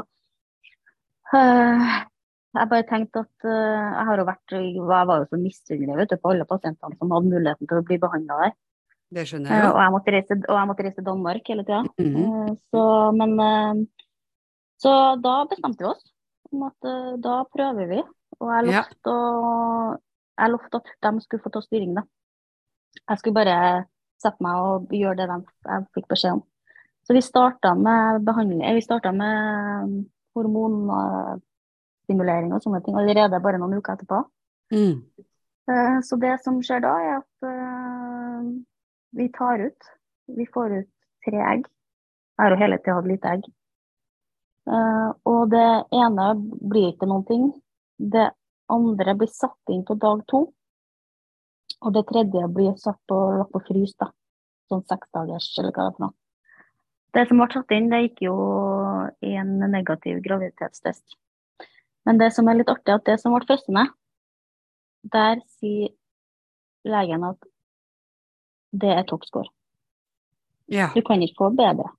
eh, 1.37 1.91
jeg 2.53 2.69
bare 2.69 2.85
tenkte 2.89 3.23
at 3.23 3.45
eh, 3.49 3.87
jeg 3.97 4.05
har 4.09 4.19
jo 4.21 4.25
vært 4.27 4.53
Jeg 4.53 4.85
var 5.07 5.21
jo 5.21 5.25
så 5.31 5.39
misunnelig 5.41 6.19
på 6.21 6.31
alle 6.31 6.45
pasientene 6.45 6.97
som 6.99 7.11
hadde 7.15 7.31
muligheten 7.31 7.67
til 7.69 7.79
å 7.81 7.85
bli 7.87 7.97
behandla 8.01 8.39
der. 8.43 8.53
Det 9.13 9.25
skjønner 9.29 9.51
Eh, 9.51 9.59
jeg 9.61 9.71
og, 9.71 9.79
jeg 9.81 9.93
måtte 9.95 10.13
reise, 10.15 10.37
jeg 10.41 10.69
måtte 10.69 10.83
reise 10.87 10.97
til 10.99 11.07
Danmark 11.09 11.49
hele 11.53 11.65
tida. 11.67 11.83
Mm. 12.01 12.15
Eh, 12.23 12.55
Så, 12.71 12.83
men 13.17 13.87
Så 14.83 14.93
da 15.21 15.35
bestemte 15.49 15.83
vi 15.85 15.89
oss 15.89 16.03
om 16.51 16.63
at 16.67 16.89
da 17.23 17.43
prøver 17.49 17.87
vi. 17.89 18.01
Og 18.39 18.49
jeg 18.51 18.73
Ja. 18.73 18.81
lovte, 18.83 19.99
jeg 20.37 20.49
lovte 20.51 20.75
at 20.81 21.13
de 21.13 21.21
skulle 21.21 21.43
få 21.43 21.51
ta 21.53 21.61
styring, 21.61 21.93
da. 21.95 22.03
Jeg 23.09 23.17
skulle 23.19 23.35
bare 23.35 23.85
sette 24.21 24.41
meg 24.41 24.55
og 24.55 24.89
gjøre 24.89 25.17
det 25.17 25.27
de, 25.29 25.37
jeg 25.67 25.87
fikk 25.95 26.07
beskjed 26.07 26.33
om. 26.33 26.43
Så 27.03 27.13
vi 27.13 27.21
starta 27.21 27.73
med 27.75 28.23
behandling, 28.25 28.63
eh, 28.63 28.73
vi 28.73 28.81
starta 28.81 29.11
med 29.11 30.05
hormonstimulering 32.03 32.53
og 32.53 32.63
sånne 32.63 32.81
ting 32.83 32.95
allerede 32.97 33.41
bare 33.41 33.57
noen 33.59 33.77
uker 33.77 33.95
etterpå. 33.95 34.23
Mm. 34.73 35.03
Eh, 35.69 36.01
Så 36.01 36.15
det 36.19 36.41
som 36.43 36.61
skjer 36.61 36.81
da, 36.81 36.93
er 36.99 37.17
at 37.21 37.47
eh, 37.47 38.63
vi 39.13 39.29
tar 39.29 39.59
ut 39.59 39.91
Vi 40.27 40.45
får 40.45 40.71
ut 40.71 40.89
tre 41.25 41.37
egg. 41.37 41.65
Jeg 42.37 42.43
har 42.43 42.51
jo 42.51 42.57
hele 42.57 42.77
tida 42.77 42.95
hatt 42.95 43.07
lite 43.07 43.27
egg. 43.27 43.43
Eh, 44.71 45.09
og 45.25 45.49
det 45.51 45.83
ene 45.91 46.27
blir 46.63 46.93
ikke 46.93 47.09
noen 47.09 47.25
ting. 47.27 47.51
Det 47.99 48.31
andre 48.71 49.13
blir 49.15 49.27
satt 49.27 49.69
inn 49.69 49.83
på 49.83 49.95
dag 49.99 50.23
to. 50.31 50.53
Og 51.83 51.93
det 51.93 52.05
tredje 52.07 52.47
blir 52.47 52.77
satt 52.79 53.01
på, 53.05 53.17
lagt 53.35 53.51
på 53.51 53.59
frys, 53.67 53.91
da. 53.99 54.13
Sånn 54.71 54.85
seks 54.87 55.11
dagers, 55.11 55.51
eller 55.59 55.75
hva 55.75 55.83
det 55.83 55.91
er 55.91 55.97
for 55.97 56.05
noe. 56.05 56.15
Det 57.13 57.27
som 57.27 57.43
ble 57.43 57.49
satt 57.51 57.75
inn, 57.75 57.91
det 57.91 58.01
gikk 58.05 58.23
jo 58.29 58.37
i 59.27 59.35
en 59.35 59.57
negativ 59.59 60.23
graviditetstest. 60.23 61.17
Men 62.05 62.19
det 62.19 62.31
som 62.35 62.47
er 62.47 62.59
litt 62.59 62.71
artig, 62.71 62.89
er 62.91 62.99
at 62.99 63.05
det 63.07 63.19
som 63.21 63.35
ble 63.35 63.45
frosset 63.47 63.93
der 65.03 65.41
sier 65.59 65.91
legen 66.87 67.23
at 67.27 67.37
det 68.73 68.91
er 68.91 69.03
toppscore. 69.07 69.49
Ja. 70.71 70.89
Du 70.95 71.01
kan 71.05 71.21
ikke 71.21 71.37
få 71.43 71.51
bedre. 71.55 71.91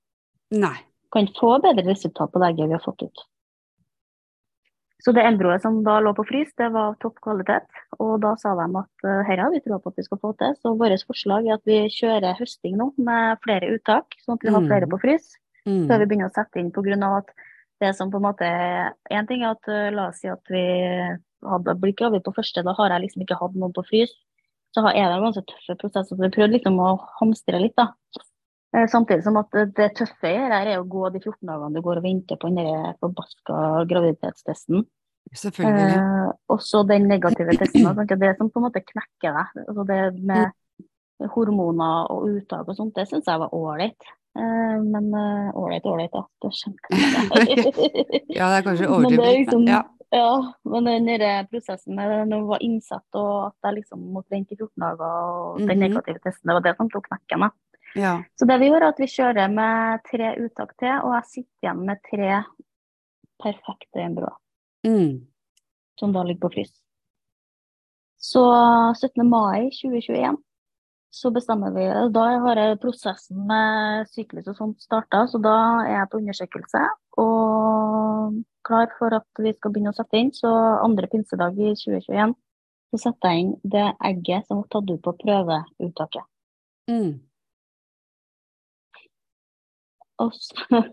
Nei. 0.51 0.75
Du 1.05 1.13
kan 1.13 1.27
ikke 1.29 1.39
få 1.39 1.53
bedre 1.63 1.85
resultat 1.87 2.33
på 2.33 2.41
leger 2.41 2.67
vi 2.67 2.75
har 2.75 2.83
fått 2.83 3.05
ut. 3.05 3.23
Så 5.05 5.13
det 5.13 5.21
embryoet 5.27 5.61
som 5.61 5.83
da 5.85 5.99
lå 6.01 6.15
på 6.17 6.25
frys, 6.25 6.49
det 6.57 6.71
var 6.73 6.89
av 6.89 6.95
topp 6.97 7.19
kvalitet. 7.21 7.67
Og 8.01 8.15
da 8.23 8.31
sa 8.41 8.55
de 8.57 8.65
at 8.79 9.03
dette 9.05 9.25
har 9.29 9.51
vi 9.53 9.61
trua 9.61 9.77
på 9.77 9.91
at 9.91 9.99
vi 9.99 10.05
skal 10.07 10.19
få 10.21 10.31
til. 10.39 10.55
Så 10.57 10.73
vårt 10.79 11.03
forslag 11.05 11.45
er 11.45 11.59
at 11.59 11.65
vi 11.69 11.83
kjører 11.93 12.39
høsting 12.39 12.79
nå 12.79 12.87
med 12.97 13.37
flere 13.45 13.69
uttak, 13.75 14.17
sånn 14.25 14.39
at 14.39 14.47
vi 14.47 14.53
har 14.55 14.61
Mm. 14.61 14.69
flere 14.71 14.89
på 14.89 15.01
frys. 15.03 15.37
Mm. 15.67 15.85
Før 15.87 15.99
vi 15.99 16.05
begynner 16.09 16.29
å 16.29 16.33
sette 16.33 16.57
inn 16.59 16.71
pga. 16.71 17.17
at 17.17 17.29
det 17.81 17.95
som 17.95 18.11
på 18.11 18.17
en 18.21 18.27
måte 18.27 18.47
En 19.11 19.27
ting 19.27 19.43
er 19.43 19.51
at 19.55 19.67
uh, 19.67 19.89
la 19.91 20.09
oss 20.09 20.21
si 20.21 20.29
at 20.31 20.43
vi 20.51 20.63
hadde 21.45 21.75
blitt 21.81 21.97
gravid 21.99 22.23
på 22.25 22.33
første, 22.33 22.63
da 22.65 22.73
har 22.77 22.89
jeg 22.95 23.05
liksom 23.05 23.25
ikke 23.25 23.37
hatt 23.39 23.55
noen 23.59 23.73
på 23.75 23.83
frys. 23.85 24.13
Så 24.73 24.81
har- 24.81 24.95
er 24.95 25.11
det 25.11 25.21
ganske 25.23 25.43
tøffe 25.45 25.75
prosess. 25.79 26.09
Så 26.09 26.17
vi 26.17 26.29
prøvde 26.33 26.55
liksom 26.57 26.79
å 26.79 26.95
hamstre 27.19 27.59
litt, 27.61 27.75
da. 27.77 27.93
Eh, 28.75 28.87
Samtidig 28.91 29.23
som 29.23 29.37
at 29.37 29.51
det- 29.51 29.93
tøffe 29.95 29.95
tøffe 29.95 30.31
her 30.51 30.67
er 30.67 30.79
å 30.81 30.87
gå 30.89 31.11
de 31.13 31.19
14 31.19 31.47
dagene 31.47 31.73
du 31.75 31.81
går 31.81 31.97
og 31.97 32.03
venter 32.03 32.35
på 32.35 32.49
den 32.53 32.93
forbaska 32.99 33.85
graviditetstesten. 33.87 34.85
Selvfølgelig. 35.33 35.95
Eh, 35.95 36.31
også 36.49 36.85
den 36.87 37.07
negative 37.07 37.55
testen. 37.57 37.83
Det 37.95 38.11
er 38.11 38.15
Det 38.15 38.37
som 38.37 38.49
på 38.49 38.57
en 38.59 38.71
måte 38.71 38.83
knekker 38.83 39.31
deg. 39.33 39.67
Altså 39.67 39.85
det 39.87 40.23
med 40.23 40.51
hormoner 41.31 42.11
og 42.11 42.27
uttak 42.29 42.67
og 42.67 42.75
sånt, 42.75 42.93
det 42.95 43.07
syns 43.07 43.25
jeg 43.25 43.39
var 43.39 43.49
ålreit. 43.55 44.01
Eh, 44.35 44.77
men 44.83 45.05
eh, 45.15 45.51
ålreit, 45.55 45.85
ålreit, 45.87 46.11
da. 46.11 46.25
Det 46.43 46.51
jeg. 46.51 46.95
Ja, 48.37 48.49
det 48.51 48.57
er 48.57 48.65
kanskje 48.65 48.89
Men 48.89 49.15
det 49.15 49.19
er 49.25 49.37
liksom- 49.43 49.67
ja. 49.67 49.83
Ja, 50.11 50.53
men 50.63 50.85
den 50.85 51.07
prosessen 51.49 51.95
med 51.95 52.27
når 52.29 52.39
det 52.43 52.47
var 52.47 52.61
innsatt 52.63 53.17
og 53.19 53.47
at 53.47 53.55
jeg 53.63 53.73
liksom 53.81 54.03
måtte 54.13 54.29
vente 54.31 54.53
i 54.53 54.55
14 54.55 54.79
dager 54.79 55.01
og 55.01 55.57
den 55.59 55.67
Mhm. 55.79 55.79
negative 55.89 56.19
testen, 56.23 56.47
det 56.47 56.53
var 56.53 56.61
det 56.61 56.75
som 56.77 56.89
tok 56.89 57.07
knekken. 57.09 57.39
da. 57.41 57.49
ja. 57.95 58.23
Så 58.39 58.45
det 58.47 58.59
vi 58.59 58.69
gjør 58.69 58.81
er 58.83 58.87
at 58.93 58.99
vi 58.99 59.05
kjører 59.07 59.49
med 59.53 59.99
tre 60.11 60.35
uttak 60.45 60.77
til, 60.77 60.93
og 61.03 61.13
jeg 61.15 61.25
sitter 61.25 61.63
igjen 61.63 61.85
med 61.85 61.97
tre 62.09 62.43
perfekte 63.41 63.99
embryoer 64.05 64.37
Mm. 64.85 65.25
som 65.99 66.11
da 66.13 66.23
ligger 66.23 66.47
på 66.47 66.53
frys. 66.53 66.71
Så 68.19 68.41
17. 68.95 69.27
mai 69.29 69.69
2021 69.71 70.37
så 71.15 71.31
bestemmer 71.31 71.71
vi 71.75 71.85
Da 72.13 72.23
har 72.43 72.59
jeg 72.59 72.79
prosessen 72.83 73.45
med 73.47 74.09
syklus 74.11 74.49
og 74.51 74.57
sånt 74.59 74.81
starta, 74.83 75.23
så 75.31 75.39
da 75.39 75.55
er 75.85 75.93
jeg 75.93 76.09
på 76.11 76.19
undersøkelse 76.19 76.81
og 77.23 78.41
klar 78.67 78.89
for 78.97 79.15
at 79.15 79.43
vi 79.43 79.53
skal 79.55 79.71
begynne 79.71 79.93
å 79.93 79.95
sette 79.95 80.19
inn. 80.19 80.33
Så 80.35 80.49
andre 80.49 81.07
pinsedag 81.11 81.55
i 81.61 81.71
2021 81.79 82.35
så 82.91 83.01
setter 83.01 83.31
jeg 83.31 83.45
inn 83.45 83.53
det 83.75 83.85
egget 84.09 84.47
som 84.47 84.61
ble 84.61 84.71
tatt 84.73 84.91
ut 84.91 85.03
på 85.05 85.15
prøveuttaket. 85.23 86.27
Mm. 86.91 87.13
Og 90.23 90.35
så 90.35 90.83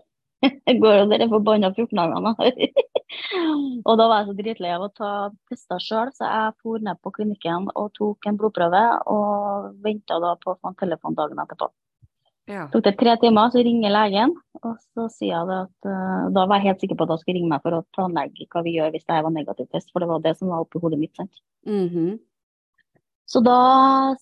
går 0.83 0.97
jo 0.97 1.05
dere 1.11 1.29
forbanna 1.31 1.71
14 1.73 1.99
dagene. 1.99 2.33
og 3.87 3.93
da 3.99 4.07
var 4.09 4.21
jeg 4.21 4.29
så 4.29 4.35
dritlei 4.39 4.73
av 4.75 4.87
å 4.87 4.91
ta 4.95 5.11
tester 5.51 5.83
sjøl, 5.83 6.11
så 6.17 6.27
jeg 6.27 6.57
for 6.63 6.83
ned 6.83 6.99
på 7.03 7.13
klinikken 7.15 7.69
og 7.73 7.93
tok 7.99 8.27
en 8.29 8.39
blodprøve 8.39 8.83
og 9.13 9.71
venta 9.85 10.19
da 10.23 10.35
på 10.41 10.53
å 10.53 10.59
få 10.59 10.73
en 10.73 10.81
telefon 10.81 11.17
dagen 11.19 11.41
etterpå. 11.43 11.71
Ja. 12.51 12.65
Tok 12.73 12.83
det 12.83 12.97
tre 12.99 13.13
timer, 13.21 13.53
så 13.53 13.61
ringer 13.63 13.93
legen, 13.93 14.33
og 14.59 14.73
så 14.91 15.05
sier 15.13 15.31
jeg 15.31 15.47
det 15.47 15.59
at 15.61 15.87
uh, 15.87 16.25
Da 16.35 16.43
var 16.43 16.59
jeg 16.59 16.73
helt 16.73 16.83
sikker 16.83 16.97
på 16.99 17.05
at 17.05 17.13
hun 17.13 17.21
skulle 17.21 17.37
ringe 17.37 17.51
meg 17.53 17.63
for 17.63 17.77
å 17.77 17.85
planlegge 17.95 18.49
hva 18.51 18.63
vi 18.65 18.75
gjør 18.75 18.91
hvis 18.91 19.05
det 19.07 19.15
her 19.15 19.23
var 19.23 19.35
negativ 19.35 19.69
test, 19.71 19.87
for 19.93 20.03
det 20.03 20.09
var 20.11 20.25
det 20.25 20.35
som 20.35 20.51
var 20.51 20.65
oppi 20.65 20.81
hodet 20.83 20.99
mitt. 20.99 21.15
sant? 21.15 21.43
Mhm. 21.69 22.17
Så 23.31 23.39
da 23.39 23.59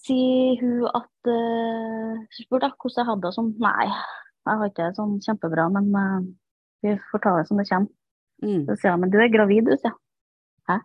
sier 0.06 0.62
hun 0.62 0.86
at 0.86 1.32
uh, 1.34 2.22
spurte 2.38 2.70
jeg 2.70 2.78
hvordan 2.78 3.02
jeg 3.02 3.10
hadde 3.10 3.26
det. 3.26 3.34
Sånn, 3.34 3.50
nei, 3.58 3.88
jeg 4.48 4.60
har 4.60 4.70
ikke 4.72 4.88
det 4.88 4.98
sånn 4.98 5.18
kjempebra, 5.24 5.68
men 5.74 5.90
uh, 5.94 6.22
vi 6.86 6.96
får 7.12 7.24
ta 7.24 7.36
det 7.38 7.48
som 7.50 7.62
det 7.62 7.68
kommer. 7.70 7.92
Mm. 8.42 8.64
Så 8.66 8.78
sier 8.80 8.90
jeg, 8.90 9.02
men 9.04 9.14
du 9.14 9.20
er 9.22 9.34
gravid, 9.34 9.68
du, 9.70 9.76
sier 9.78 9.92
jeg. 9.92 10.00
Hæ? 10.70 10.78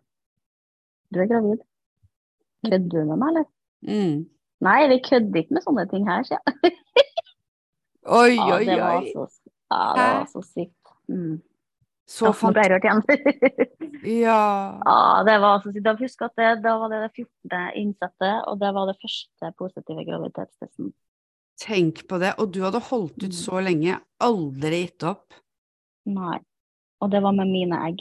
Du 1.14 1.20
er 1.24 1.30
gravid? 1.30 1.64
Kødder 2.66 2.88
du 2.92 2.98
med 3.00 3.22
meg, 3.22 3.28
eller? 3.32 3.46
Mm. 3.86 4.16
Nei, 4.66 4.78
vi 4.92 5.02
kødder 5.04 5.42
ikke 5.42 5.56
med 5.56 5.64
sånne 5.64 5.86
ting 5.92 6.08
her, 6.08 6.24
sier 6.28 6.40
jeg. 6.40 6.76
Oi, 8.06 8.36
oi, 8.38 8.50
oi, 8.54 8.64
det 8.68 8.76
var 8.78 9.06
så, 9.10 9.24
ja, 9.66 9.78
det 9.96 10.02
var 10.06 10.26
så 10.30 10.42
sykt. 10.46 10.90
Mm. 11.10 11.40
Så 12.06 12.30
Ja, 12.30 12.76
igjen. 12.78 13.02
Ja. 14.22 14.80
ja, 14.84 15.22
det 15.26 15.40
var 15.42 15.58
så 15.60 15.72
sykt. 15.72 15.84
Da 15.84 15.96
husker 15.98 16.28
at 16.28 16.36
det, 16.38 16.62
da 16.62 16.76
var 16.78 16.92
det 16.92 17.00
det 17.02 17.10
14. 17.24 17.72
innsatte, 17.74 18.30
og 18.46 18.60
det 18.60 18.70
var 18.74 18.86
det 18.86 18.94
første 19.02 19.50
positive 19.58 20.04
graviditetstesten. 20.06 20.92
Tenk 21.60 22.04
på 22.08 22.18
det. 22.20 22.34
Og 22.38 22.52
du 22.52 22.60
hadde 22.64 22.82
holdt 22.90 23.16
ut 23.22 23.32
Mm. 23.32 23.38
så 23.38 23.62
lenge, 23.64 24.00
aldri 24.20 24.86
gitt 24.86 25.02
opp. 25.02 25.32
Nei. 26.06 26.38
Og 27.00 27.10
det 27.10 27.22
var 27.22 27.32
med 27.32 27.48
mine 27.48 27.76
egg. 27.88 28.00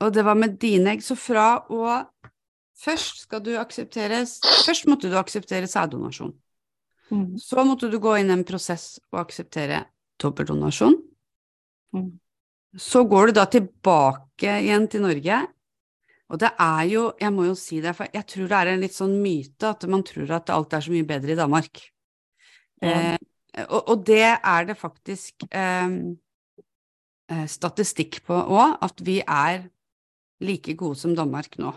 Og 0.00 0.12
det 0.12 0.24
var 0.24 0.34
med 0.34 0.58
dine 0.58 0.90
egg. 0.94 1.02
Så 1.02 1.16
fra 1.16 1.64
å 1.70 2.06
Først 2.74 3.20
skal 3.22 3.40
du 3.40 3.52
aksepteres 3.54 4.40
Først 4.66 4.88
måtte 4.90 5.06
du 5.08 5.14
akseptere 5.14 5.68
sæddonasjon. 5.70 6.32
Mm. 7.10 7.38
Så 7.38 7.62
måtte 7.64 7.88
du 7.90 8.00
gå 8.00 8.16
inn 8.18 8.30
i 8.30 8.32
en 8.32 8.42
prosess 8.44 8.98
og 9.12 9.20
akseptere 9.20 9.84
dobbeltdonasjon. 10.18 10.96
Mm. 11.94 12.18
Så 12.76 13.04
går 13.08 13.26
du 13.26 13.32
da 13.32 13.44
tilbake 13.46 14.56
igjen 14.64 14.88
til 14.90 15.02
Norge. 15.02 15.46
Og 16.32 16.40
det 16.40 16.50
er 16.58 16.82
jo, 16.90 17.12
jeg 17.20 17.30
må 17.32 17.44
jo 17.46 17.54
si 17.54 17.80
det, 17.80 17.94
for 17.94 18.08
jeg 18.12 18.26
tror 18.26 18.48
det 18.48 18.58
er 18.58 18.66
en 18.72 18.80
litt 18.80 18.96
sånn 18.96 19.22
myte 19.22 19.70
at 19.70 19.84
man 19.86 20.02
tror 20.02 20.32
at 20.34 20.50
alt 20.50 20.72
er 20.74 20.80
så 20.80 20.90
mye 20.90 21.06
bedre 21.06 21.36
i 21.36 21.38
Danmark. 21.38 21.93
Ja. 22.82 23.14
Eh, 23.14 23.66
og, 23.68 23.88
og 23.88 24.04
det 24.06 24.22
er 24.24 24.64
det 24.66 24.76
faktisk 24.76 25.44
eh, 25.54 25.88
eh, 27.30 27.46
statistikk 27.48 28.22
på 28.26 28.34
òg, 28.34 28.76
at 28.82 29.00
vi 29.06 29.20
er 29.22 29.68
like 30.44 30.74
gode 30.76 30.98
som 30.98 31.14
Danmark 31.16 31.58
nå. 31.58 31.72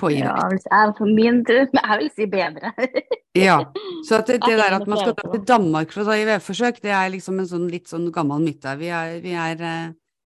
På 0.00 0.08
Ja, 0.10 0.32
hvis 0.48 0.64
jeg, 0.64 0.92
for 0.96 1.04
min 1.06 1.42
tur, 1.44 1.66
jeg 1.72 1.98
vil 2.00 2.10
si 2.16 2.26
bedre. 2.26 2.72
Ja. 3.32 3.62
Så 4.04 4.18
det, 4.26 4.42
det 4.44 4.58
der 4.58 4.74
at 4.76 4.84
man 4.86 4.98
skal 5.00 5.14
dra 5.16 5.30
til 5.32 5.44
Danmark 5.48 5.92
for 5.94 6.02
å 6.02 6.10
ta 6.10 6.18
IVF-forsøk, 6.20 6.82
det 6.84 6.90
er 6.92 7.06
liksom 7.14 7.38
en 7.40 7.46
sånn 7.48 7.64
litt 7.72 7.88
sånn 7.88 8.10
gammel 8.12 8.42
myte. 8.44 8.74
Vi 8.76 8.90
er, 8.92 9.14
vi 9.24 9.32
er, 9.32 9.62
eh, 9.64 9.86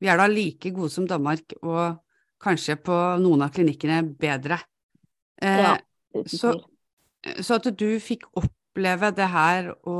vi 0.03 0.10
er 0.12 0.19
da 0.19 0.25
like 0.27 0.71
gode 0.75 0.91
som 0.91 1.05
Danmark, 1.08 1.53
og 1.63 2.01
kanskje 2.43 2.75
på 2.84 2.97
noen 3.23 3.45
av 3.45 3.53
klinikkene 3.55 4.01
bedre. 4.19 4.58
Eh, 5.39 5.62
Ja, 5.63 5.77
så- 6.27 6.58
Så 7.43 7.55
at 7.55 7.67
du 7.77 7.99
fikk 7.99 8.23
oppleve 8.69 9.12
det 9.17 9.27
her 9.34 9.73
å 9.89 9.99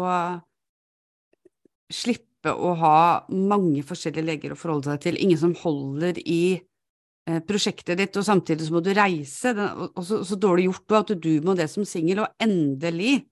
slippe 1.90 2.54
å 2.54 2.74
ha 2.80 3.00
mange 3.34 3.82
forskjellige 3.84 4.26
leger 4.26 4.54
å 4.54 4.60
forholde 4.60 4.94
seg 4.94 5.02
til, 5.04 5.18
ingen 5.20 5.40
som 5.42 5.56
holder 5.60 6.22
i 6.22 6.56
eh, 6.56 7.42
prosjektet 7.44 8.00
ditt, 8.00 8.16
og 8.16 8.24
samtidig 8.24 8.68
så 8.68 8.78
må 8.78 8.84
du 8.86 8.94
reise, 8.96 9.52
og, 9.58 10.00
så, 10.06 10.22
så 10.24 10.38
dårlig 10.40 10.70
gjort 10.70 10.96
at 11.02 11.16
du 11.20 11.34
må 11.44 11.58
det 11.58 11.68
som 11.74 11.84
singel, 11.88 12.24
og 12.24 12.46
endelig 12.46 13.26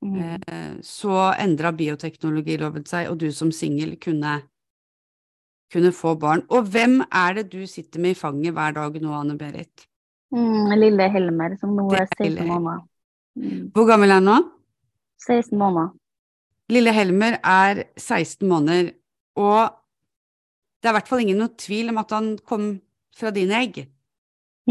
Mm. 0.00 0.40
eh, 0.48 0.80
så 0.80 1.12
endra 1.36 1.72
bioteknologiloven 1.76 2.86
seg, 2.88 3.10
og 3.10 3.18
du 3.20 3.28
som 3.36 3.50
singel 3.52 3.98
kunne, 4.00 4.38
kunne 5.72 5.92
få 5.92 6.14
barn. 6.16 6.44
Og 6.48 6.70
hvem 6.72 7.02
er 7.04 7.36
det 7.36 7.50
du 7.52 7.66
sitter 7.68 8.00
med 8.00 8.16
i 8.16 8.18
fanget 8.18 8.56
hver 8.56 8.72
dag 8.78 8.96
nå, 8.96 9.12
Anne-Berit? 9.12 9.84
Mm, 10.32 10.72
lille 10.78 11.08
Helmer, 11.12 11.56
som 11.60 11.74
nå 11.76 11.90
er 11.92 12.06
er 12.06 12.14
16 12.16 12.48
måneder. 12.48 12.86
Mm. 13.38 13.70
Hvor 13.74 13.86
gammel 13.88 14.10
er 14.10 14.20
han 14.20 14.28
nå? 14.28 14.38
16 15.26 15.58
måneder. 15.58 15.92
Lille 16.70 16.92
Helmer 16.94 17.36
er 17.42 17.84
16 17.98 18.46
måneder, 18.48 18.92
og 19.36 19.74
det 20.80 20.88
er 20.88 20.94
i 20.94 20.98
hvert 20.98 21.10
fall 21.10 21.24
ingen 21.24 21.40
noe 21.42 21.52
tvil 21.58 21.90
om 21.92 21.98
at 22.00 22.14
han 22.14 22.28
kom 22.46 22.70
fra 23.16 23.32
dine 23.34 23.58
egg. 23.58 23.82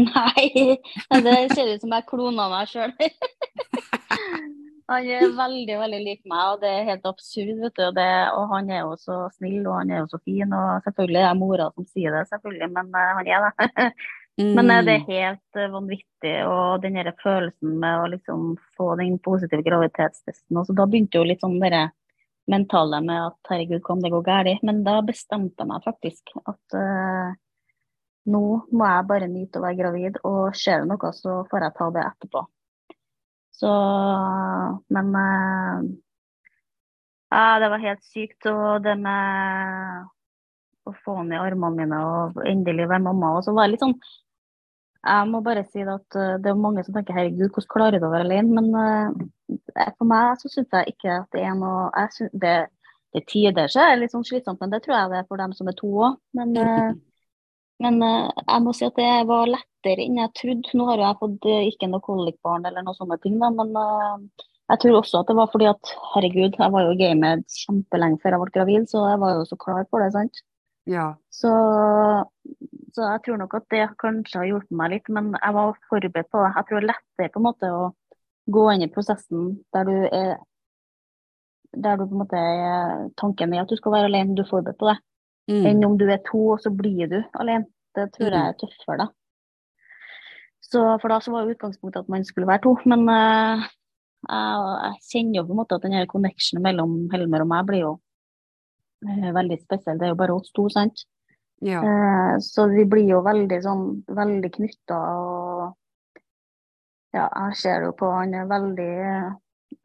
Nei, 0.00 0.78
det 1.26 1.36
ser 1.52 1.74
ut 1.74 1.84
som 1.84 1.92
jeg 1.92 2.08
klona 2.08 2.48
meg 2.52 2.70
sjøl. 2.70 2.94
Han 4.90 5.06
er 5.06 5.28
veldig, 5.38 5.74
veldig 5.78 5.98
lik 6.02 6.22
meg, 6.26 6.46
og 6.50 6.62
det 6.64 6.70
er 6.74 6.88
helt 6.88 7.04
absurd, 7.06 7.60
vet 7.62 7.76
du. 7.78 7.84
Det, 7.94 8.08
og 8.34 8.48
han 8.50 8.70
er 8.74 8.80
jo 8.80 8.96
så 8.98 9.18
snill, 9.36 9.60
og 9.62 9.76
han 9.76 9.92
er 9.92 10.00
jo 10.00 10.08
så 10.10 10.18
fin, 10.24 10.50
og 10.50 10.82
selvfølgelig 10.82 11.20
er 11.20 11.28
det 11.28 11.38
mora 11.38 11.68
som 11.76 11.86
sier 11.86 12.16
det, 12.16 12.24
selvfølgelig, 12.32 12.70
men 12.74 12.90
eh, 12.98 13.12
han 13.20 13.30
er 13.30 13.46
det. 13.46 13.86
Men 14.38 14.70
eh, 14.70 14.82
det 14.84 14.92
er 14.94 15.00
Mm. 15.00 15.06
helt 15.08 15.56
eh, 15.56 15.70
vanvittig, 15.72 16.34
og 16.46 16.82
den 16.82 16.94
der 16.94 17.12
følelsen 17.22 17.78
med 17.80 18.00
å 18.00 18.10
liksom 18.12 18.56
få 18.76 18.96
den 18.96 19.18
positive 19.18 19.62
graviditetstesten. 19.62 20.56
også, 20.56 20.74
da 20.74 20.86
begynte 20.86 21.18
jo 21.18 21.24
litt 21.24 21.40
sånn 21.40 21.60
det 21.60 21.90
mentale 22.48 23.00
med 23.00 23.26
at 23.26 23.50
herregud, 23.50 23.82
kan 23.84 24.00
det 24.00 24.10
gå 24.10 24.22
galt? 24.24 24.62
Men 24.62 24.82
da 24.84 25.00
bestemte 25.02 25.60
jeg 25.62 25.68
meg 25.68 25.84
faktisk 25.84 26.32
at 26.46 26.74
uh, 26.74 27.34
nå 28.26 28.44
må 28.72 28.86
jeg 28.86 29.06
bare 29.06 29.28
nyte 29.28 29.58
å 29.58 29.62
være 29.62 29.76
gravid, 29.76 30.18
og 30.24 30.54
skjer 30.54 30.82
det 30.82 30.88
noe, 30.88 31.12
så 31.12 31.44
får 31.50 31.66
jeg 31.66 31.76
ta 31.78 31.90
det 31.90 32.06
etterpå. 32.06 32.46
Så 33.60 33.70
Men 34.88 35.14
uh, 35.14 35.84
ja, 37.30 37.58
det 37.62 37.68
var 37.70 37.78
helt 37.78 38.02
sykt. 38.04 38.46
Og 38.46 38.82
det 38.82 38.96
med 38.98 40.08
å 40.88 40.94
få 41.04 41.20
i 41.26 41.38
armene 41.38 41.76
mine 41.76 42.00
og 42.06 42.42
endelig 42.48 42.88
være 42.88 43.04
mamma. 43.04 43.36
Og 43.36 43.46
så 43.46 43.54
var 43.56 43.68
det 43.68 43.74
litt 43.74 43.84
sånn 43.84 43.96
Jeg 45.00 45.28
må 45.30 45.40
bare 45.44 45.64
si 45.68 45.80
det 45.80 45.94
at 45.94 46.16
eh, 46.20 46.38
det 46.44 46.50
er 46.50 46.58
mange 46.60 46.84
som 46.84 46.96
tenker 46.96 47.16
herregud, 47.16 47.48
hvordan 47.54 47.72
klarer 47.72 48.00
du 48.00 48.08
å 48.08 48.12
være 48.12 48.26
alene? 48.26 48.60
Men 48.60 48.66
uh, 48.76 49.86
for 49.96 50.08
meg 50.08 50.42
så 50.42 50.50
syns 50.52 50.74
jeg 50.76 50.94
ikke 50.94 51.14
at 51.22 51.30
det 51.36 51.44
er 51.48 51.54
noe 51.56 51.86
jeg 51.94 52.16
synes, 52.16 52.34
det, 52.42 52.56
det 53.16 53.22
tider 53.30 53.72
så 53.72 53.86
er 53.86 54.02
litt 54.02 54.12
sånn 54.12 54.26
slitsomt, 54.28 54.60
men 54.60 54.74
det 54.74 54.82
tror 54.84 54.98
jeg 54.98 55.14
det 55.14 55.22
er 55.22 55.30
for 55.30 55.40
dem 55.40 55.56
som 55.56 55.72
er 55.72 55.78
to 55.78 55.88
òg. 56.08 56.20
Men, 56.36 56.52
uh, 56.52 56.92
men 57.86 57.96
uh, 58.04 58.28
jeg 58.44 58.66
må 58.66 58.76
si 58.76 58.84
at 58.90 59.00
det 59.00 59.08
var 59.30 59.48
lettere 59.54 60.04
enn 60.04 60.20
jeg 60.20 60.34
trodde. 60.42 60.76
Nå 60.76 60.90
har 60.90 61.00
jo 61.00 61.08
jeg 61.08 61.20
fått 61.24 61.50
ikke 61.72 61.88
noe 61.94 62.04
kolikbarn 62.04 62.68
eller 62.68 62.84
noe 62.84 63.00
sånne 63.00 63.16
ting, 63.24 63.40
da, 63.40 63.48
men 63.56 63.72
jeg 64.70 64.84
tror 64.84 65.00
også 65.00 65.20
at 65.20 65.30
det 65.30 65.34
var 65.38 65.48
fordi 65.50 65.66
at 65.70 65.92
herregud, 66.12 66.54
jeg 66.60 66.72
var 66.76 66.84
jo 66.86 66.98
gamet 67.00 67.58
kjempelenge 67.64 68.20
før 68.22 68.36
jeg 68.36 68.42
ble 68.42 68.54
gravid, 68.54 68.86
så 68.90 69.02
jeg 69.08 69.20
var 69.22 69.38
jo 69.38 69.46
så 69.48 69.58
klar 69.64 69.86
for 69.88 70.04
det, 70.04 70.12
sant. 70.14 70.42
Ja. 70.90 71.06
Så, 71.30 71.50
så 72.94 73.06
jeg 73.06 73.22
tror 73.24 73.40
nok 73.40 73.56
at 73.60 73.66
det 73.72 73.86
kanskje 74.00 74.42
har 74.42 74.48
hjulpet 74.48 74.76
meg 74.76 74.94
litt, 74.96 75.10
men 75.12 75.32
jeg 75.36 75.56
var 75.56 75.78
forberedt 75.90 76.30
på 76.32 76.42
det. 76.42 76.52
Jeg 76.56 76.68
tror 76.68 76.78
det 76.78 76.82
er 76.82 76.90
lettere 76.90 77.32
på 77.32 77.40
en 77.40 77.46
måte 77.46 77.72
å 77.74 77.84
gå 78.50 78.64
inn 78.72 78.86
i 78.86 78.90
prosessen 78.90 79.52
der 79.74 79.86
du 79.86 79.96
er 80.08 80.32
der 81.70 82.00
du 82.00 82.02
på 82.08 82.16
en 82.16 82.22
måte 82.24 82.40
tanken 83.20 83.52
er 83.54 83.62
at 83.62 83.70
du 83.70 83.76
skal 83.78 83.94
være 83.94 84.08
alene, 84.10 84.34
du 84.34 84.42
er 84.42 84.50
forberedt 84.50 84.80
på 84.80 84.88
det. 84.90 84.96
Mm. 85.50 85.66
Enn 85.70 85.86
om 85.86 85.96
du 85.98 86.08
er 86.10 86.18
to, 86.26 86.40
og 86.56 86.62
så 86.62 86.72
blir 86.74 87.06
du 87.10 87.20
alene. 87.38 87.68
Det 87.94 88.08
tror 88.14 88.30
jeg 88.30 88.52
er 88.52 88.58
tøffere, 88.58 89.04
da. 89.04 89.06
Så 90.62 90.82
for 91.02 91.10
da 91.10 91.18
så 91.22 91.32
var 91.34 91.48
utgangspunktet 91.50 92.04
at 92.04 92.10
man 92.12 92.26
skulle 92.26 92.46
være 92.46 92.62
to. 92.66 92.76
Men 92.90 93.06
uh, 93.10 93.64
jeg, 94.26 94.60
jeg 94.84 95.00
kjenner 95.08 95.40
jo 95.40 95.46
på 95.48 95.54
en 95.54 95.60
måte 95.62 95.78
at 95.78 95.86
den 95.86 95.96
her 95.98 96.10
connectionen 96.10 96.66
mellom 96.66 96.94
Helmer 97.14 97.46
og 97.46 97.50
meg 97.50 97.66
blir 97.70 97.82
jo 97.82 97.92
veldig 99.02 99.58
spesiell. 99.62 99.98
Det 99.98 100.06
er 100.08 100.12
jo 100.14 100.18
bare 100.20 100.36
oss 100.36 100.52
to, 100.56 100.68
sant. 100.72 101.04
Ja. 101.64 101.80
Eh, 101.84 102.34
så 102.40 102.66
vi 102.72 102.84
blir 102.88 103.08
jo 103.10 103.20
veldig 103.24 103.58
sånn 103.64 103.82
veldig 104.08 104.50
knytta 104.54 104.96
og 104.96 105.74
ja, 107.12 107.26
jeg 107.26 107.56
ser 107.58 107.84
jo 107.84 107.90
på 107.98 108.08
han 108.14 108.32
er 108.38 108.46
veldig 108.48 108.92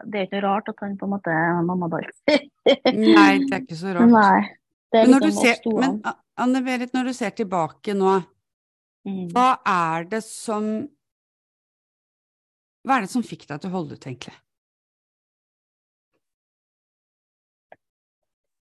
Det 0.05 0.19
er 0.19 0.27
ikke 0.27 0.43
rart 0.45 0.69
at 0.69 0.83
han 0.85 0.93
på 0.99 1.07
en 1.07 1.13
måte 1.15 1.33
er 1.33 1.59
mammabarn. 1.65 2.07
Nei, 2.29 3.41
det 3.43 3.51
er 3.51 3.63
ikke 3.63 3.79
så 3.79 3.95
rart. 3.97 4.13
Nei. 4.13 4.45
Men, 4.95 5.11
når 5.11 5.25
liksom 5.25 5.43
ser, 5.43 5.59
men 5.75 5.99
Anne 6.39 6.61
Berit, 6.63 6.93
når 6.95 7.09
du 7.09 7.13
ser 7.17 7.35
tilbake 7.35 7.97
nå, 7.97 8.21
Mm. 9.05 9.27
hva 9.35 9.59
er 9.69 10.07
det 10.09 10.23
som 10.25 10.63
Hva 12.81 12.95
er 12.97 13.05
det 13.05 13.11
som 13.11 13.21
fikk 13.21 13.43
deg 13.45 13.61
til 13.61 13.69
å 13.69 13.73
holde 13.75 13.93
ut, 13.97 14.05
egentlig? 14.07 14.33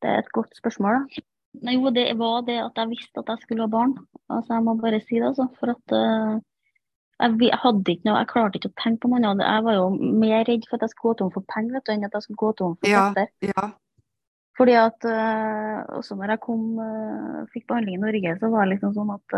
Det 0.04 0.10
er 0.12 0.22
et 0.22 0.32
godt 0.36 0.58
spørsmål, 0.60 0.98
da. 1.00 1.24
Nei, 1.64 1.76
Jo, 1.78 1.92
det 1.94 2.08
var 2.20 2.42
det 2.48 2.58
at 2.60 2.80
jeg 2.82 2.92
visste 2.92 3.22
at 3.22 3.30
jeg 3.32 3.44
skulle 3.44 3.68
ha 3.68 3.72
barn. 3.72 3.94
Altså, 4.30 4.56
Jeg 4.58 4.66
må 4.66 4.74
bare 4.82 5.00
si 5.04 5.20
det, 5.20 5.30
altså. 5.30 5.46
For 5.60 5.72
at 5.74 5.94
uh, 5.96 6.42
jeg, 7.22 7.38
jeg 7.46 7.60
hadde 7.62 7.94
ikke 7.94 8.10
noe, 8.10 8.18
jeg 8.20 8.30
klarte 8.34 8.60
ikke 8.60 8.72
å 8.74 8.82
tenke 8.84 9.04
på 9.06 9.12
noe 9.14 9.22
annet. 9.22 9.46
Jeg 9.46 9.66
var 9.68 9.78
jo 9.78 9.86
mer 10.24 10.44
redd 10.50 10.68
for 10.68 10.78
at 10.78 10.86
jeg 10.88 10.94
skulle 10.96 11.14
gå 11.14 11.20
tom 11.22 11.32
for 11.36 11.48
penger 11.54 11.78
vet 11.78 11.88
du, 11.88 11.94
enn 11.94 12.08
at 12.10 12.18
jeg 12.18 12.26
skulle 12.28 12.42
gå 12.44 12.52
tom 12.60 12.76
for 12.76 12.90
Ja. 12.90 13.06
krefter. 13.14 13.54
Ja. 13.54 13.68
Fordi 14.58 14.74
at 14.78 15.06
uh, 15.10 15.78
også 15.98 16.18
når 16.20 16.36
jeg 16.36 16.44
kom, 16.44 16.66
uh, 16.78 17.44
fikk 17.54 17.68
behandling 17.70 18.00
i 18.00 18.04
Norge, 18.04 18.38
så 18.42 18.50
var 18.54 18.66
det 18.66 18.76
liksom 18.76 18.96
sånn 18.98 19.14
at 19.16 19.38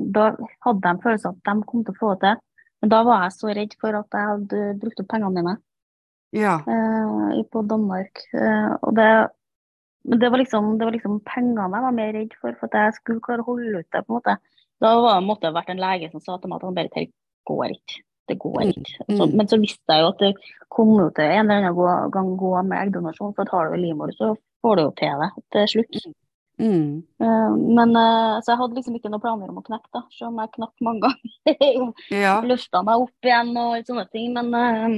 da 0.00 0.30
hadde 0.64 0.80
jeg 0.80 0.94
en 0.94 1.02
følelse 1.02 1.28
av 1.28 1.34
at 1.36 1.48
de 1.50 1.66
kom 1.68 1.82
til 1.84 1.92
å 1.92 1.98
få 2.00 2.14
det 2.14 2.22
til. 2.24 2.38
Men 2.80 2.92
da 2.94 3.02
var 3.04 3.26
jeg 3.26 3.34
så 3.36 3.50
redd 3.52 3.74
for 3.82 3.98
at 3.98 4.16
jeg 4.16 4.28
hadde 4.30 4.60
brukt 4.80 5.02
opp 5.02 5.10
pengene 5.12 5.34
mine 5.36 5.58
Ja. 6.36 6.58
eh, 6.66 7.40
på 7.50 7.62
Danmark. 7.66 8.22
Eh, 8.34 8.72
og 8.82 8.94
det, 8.96 9.08
men 10.08 10.20
det 10.22 10.30
var, 10.30 10.38
liksom, 10.42 10.76
det 10.78 10.86
var 10.86 10.94
liksom 10.96 11.18
pengene 11.26 11.66
jeg 11.66 11.84
var 11.86 11.96
mer 11.96 12.12
redd 12.16 12.36
for, 12.40 12.54
for 12.60 12.70
at 12.70 12.78
jeg 12.78 12.98
skulle 13.00 13.24
klare 13.24 13.44
å 13.44 13.50
holde 13.50 13.82
ut 13.82 13.88
det. 13.90 14.04
på 14.06 14.12
en 14.12 14.18
måte. 14.20 14.36
Da 14.80 14.94
var, 14.96 15.20
måtte 15.24 15.48
det 15.48 15.56
vært 15.58 15.74
en 15.74 15.82
lege 15.82 16.08
som 16.12 16.22
sa 16.24 16.38
til 16.38 16.48
meg 16.52 16.60
at 16.60 16.68
han 16.68 16.78
bare 16.78 17.10
går 17.50 17.74
ikke. 17.76 18.00
Det 18.30 18.38
går 18.38 18.60
Mm, 18.62 18.68
ikke. 18.70 18.96
Så, 19.08 19.26
mm. 19.26 19.36
men 19.36 19.48
så 19.50 19.56
visste 19.58 19.90
jeg 19.96 20.04
jo 20.04 20.08
at 20.12 20.20
det 20.22 20.32
kom 20.70 20.92
jo 21.00 21.08
til 21.10 21.26
en 21.26 21.50
eller 21.50 21.66
annen 21.72 22.10
gang 22.14 22.28
gå 22.38 22.50
med 22.62 22.78
eggdonasjon, 22.78 23.34
for 23.34 23.50
har 23.50 23.72
du 23.72 23.80
livmor, 23.82 24.12
så 24.14 24.36
får 24.62 24.76
du 24.78 24.82
jo 24.84 24.92
til 25.00 25.24
det 25.24 25.30
til 25.56 25.66
slutt. 25.72 25.98
Mm. 26.60 27.00
Eh, 27.24 27.50
men 27.80 27.96
eh, 27.96 28.36
Så 28.44 28.52
jeg 28.52 28.60
hadde 28.60 28.76
liksom 28.78 28.96
ikke 28.98 29.10
noen 29.10 29.24
planer 29.24 29.50
om 29.50 29.58
å 29.58 29.64
knekke, 29.66 29.90
da, 29.96 30.04
selv 30.14 30.30
om 30.30 30.38
jeg 30.44 30.52
knakk 30.58 30.86
mange 30.86 31.08
ganger. 31.08 31.92
Ja. 32.22 32.36
Løfta 32.46 32.84
meg 32.86 33.02
opp 33.02 33.26
igjen 33.26 33.50
og 33.58 33.88
sånne 33.88 34.06
ting. 34.14 34.30
Men, 34.36 34.54
eh, 34.54 34.96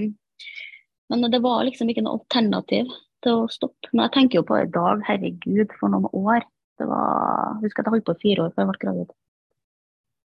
men 1.11 1.31
det 1.33 1.43
var 1.45 1.65
liksom 1.67 1.91
ikke 1.91 2.05
noe 2.05 2.21
alternativ 2.21 2.91
til 3.23 3.43
å 3.43 3.51
stoppe. 3.53 3.91
Men 3.93 4.07
jeg 4.07 4.15
tenker 4.17 4.41
jo 4.41 4.47
på 4.49 4.59
det 4.59 4.69
i 4.69 4.75
dag, 4.77 5.03
herregud, 5.09 5.75
for 5.79 5.93
noen 5.93 6.09
år. 6.11 6.47
Det 6.81 6.89
var, 6.89 7.59
jeg 7.59 7.69
husker 7.69 7.83
at 7.83 7.89
jeg 7.89 7.97
holdt 7.97 8.09
på 8.09 8.19
fire 8.23 8.47
år 8.47 8.55
før 8.55 8.65
jeg 8.65 8.71
ble 8.71 8.83
gravid. 8.85 9.15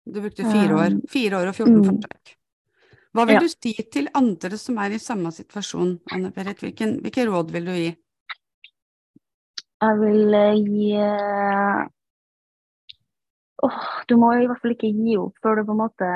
Du 0.06 0.20
brukte 0.22 0.46
fire 0.46 0.78
år. 0.78 0.94
Um, 0.94 1.00
Fire 1.10 1.40
år 1.40 1.50
og 1.50 1.56
14 1.56 1.74
mm. 1.74 1.86
forsøk. 1.90 2.34
Hva 3.16 3.24
vil 3.26 3.38
Ja. 3.38 3.40
du 3.40 3.48
si 3.48 3.72
til 3.92 4.08
andre 4.14 4.58
som 4.60 4.78
er 4.78 4.92
i 4.92 5.02
samme 5.02 5.32
situasjon, 5.32 6.00
Anne 6.12 6.30
Berit? 6.36 6.60
Hvilken, 6.62 7.00
hvilke 7.02 7.24
råd 7.26 7.50
vil 7.54 7.64
du 7.64 7.72
gi? 7.72 7.92
Jeg 9.82 9.98
vil 10.00 10.34
eh, 10.36 10.58
gi 10.60 10.90
eh, 11.00 11.80
åh, 13.66 13.80
Du 14.08 14.16
må 14.20 14.32
i 14.36 14.46
hvert 14.46 14.60
fall 14.62 14.76
ikke 14.76 14.92
gi 14.92 15.16
opp 15.20 15.36
før 15.42 15.60
du 15.60 15.66
på 15.68 15.74
en 15.74 15.82
måte 15.82 16.10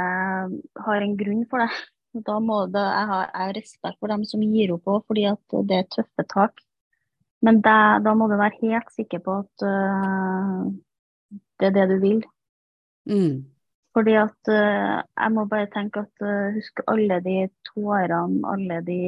har 0.86 1.06
en 1.06 1.16
grunn 1.16 1.42
for 1.50 1.64
det. 1.64 1.70
Da 2.10 2.40
må 2.42 2.64
det, 2.66 2.82
jeg 2.82 3.06
har 3.06 3.28
jeg 3.30 3.56
respekt 3.60 4.00
for 4.00 4.10
dem 4.10 4.24
som 4.26 4.42
gir 4.42 4.72
opp 4.74 4.88
òg, 4.90 5.04
fordi 5.06 5.28
at 5.30 5.56
det 5.68 5.76
er 5.78 5.90
tøffe 5.94 6.26
tak. 6.26 6.58
Men 7.46 7.60
det, 7.64 7.78
da 8.04 8.14
må 8.18 8.26
du 8.28 8.36
være 8.36 8.58
helt 8.64 8.90
sikker 8.92 9.22
på 9.24 9.36
at 9.44 9.64
uh, 9.64 10.66
det 11.60 11.70
er 11.70 11.76
det 11.76 11.86
du 11.92 11.96
vil. 12.02 12.20
Mm. 13.08 13.46
Fordi 13.96 14.16
at 14.20 14.50
uh, 14.52 14.98
jeg 15.00 15.32
må 15.36 15.46
bare 15.50 15.70
tenke 15.72 16.02
at 16.02 16.26
uh, 16.26 16.50
husk 16.56 16.82
alle 16.90 17.20
de 17.24 17.38
tårene, 17.70 18.42
alle 18.52 18.82
de 18.86 19.00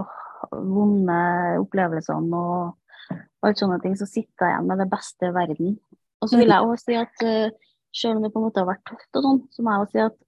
åh, 0.00 0.18
vonde 0.50 1.20
opplevelsene 1.60 2.40
og 2.40 3.46
alt 3.46 3.60
sånne 3.60 3.78
ting, 3.84 3.94
så 3.96 4.08
sitter 4.08 4.48
jeg 4.48 4.56
igjen 4.56 4.72
med 4.72 4.82
det 4.82 4.90
beste 4.92 5.28
i 5.28 5.36
verden. 5.36 5.78
Og 6.20 6.28
så 6.28 6.40
vil 6.40 6.52
jeg 6.52 6.72
også 6.72 6.88
si 6.88 6.98
at 7.00 7.24
uh, 7.24 7.70
selv 7.96 8.18
om 8.18 8.24
det 8.24 8.32
på 8.32 8.40
en 8.40 8.48
måte 8.48 8.64
har 8.64 8.72
vært 8.72 8.84
tøft 8.88 9.20
og 9.20 9.28
sånn, 9.28 9.40
så 9.52 9.64
må 9.64 9.76
jeg 9.76 9.86
også 9.86 9.96
si 9.96 10.04
at 10.08 10.18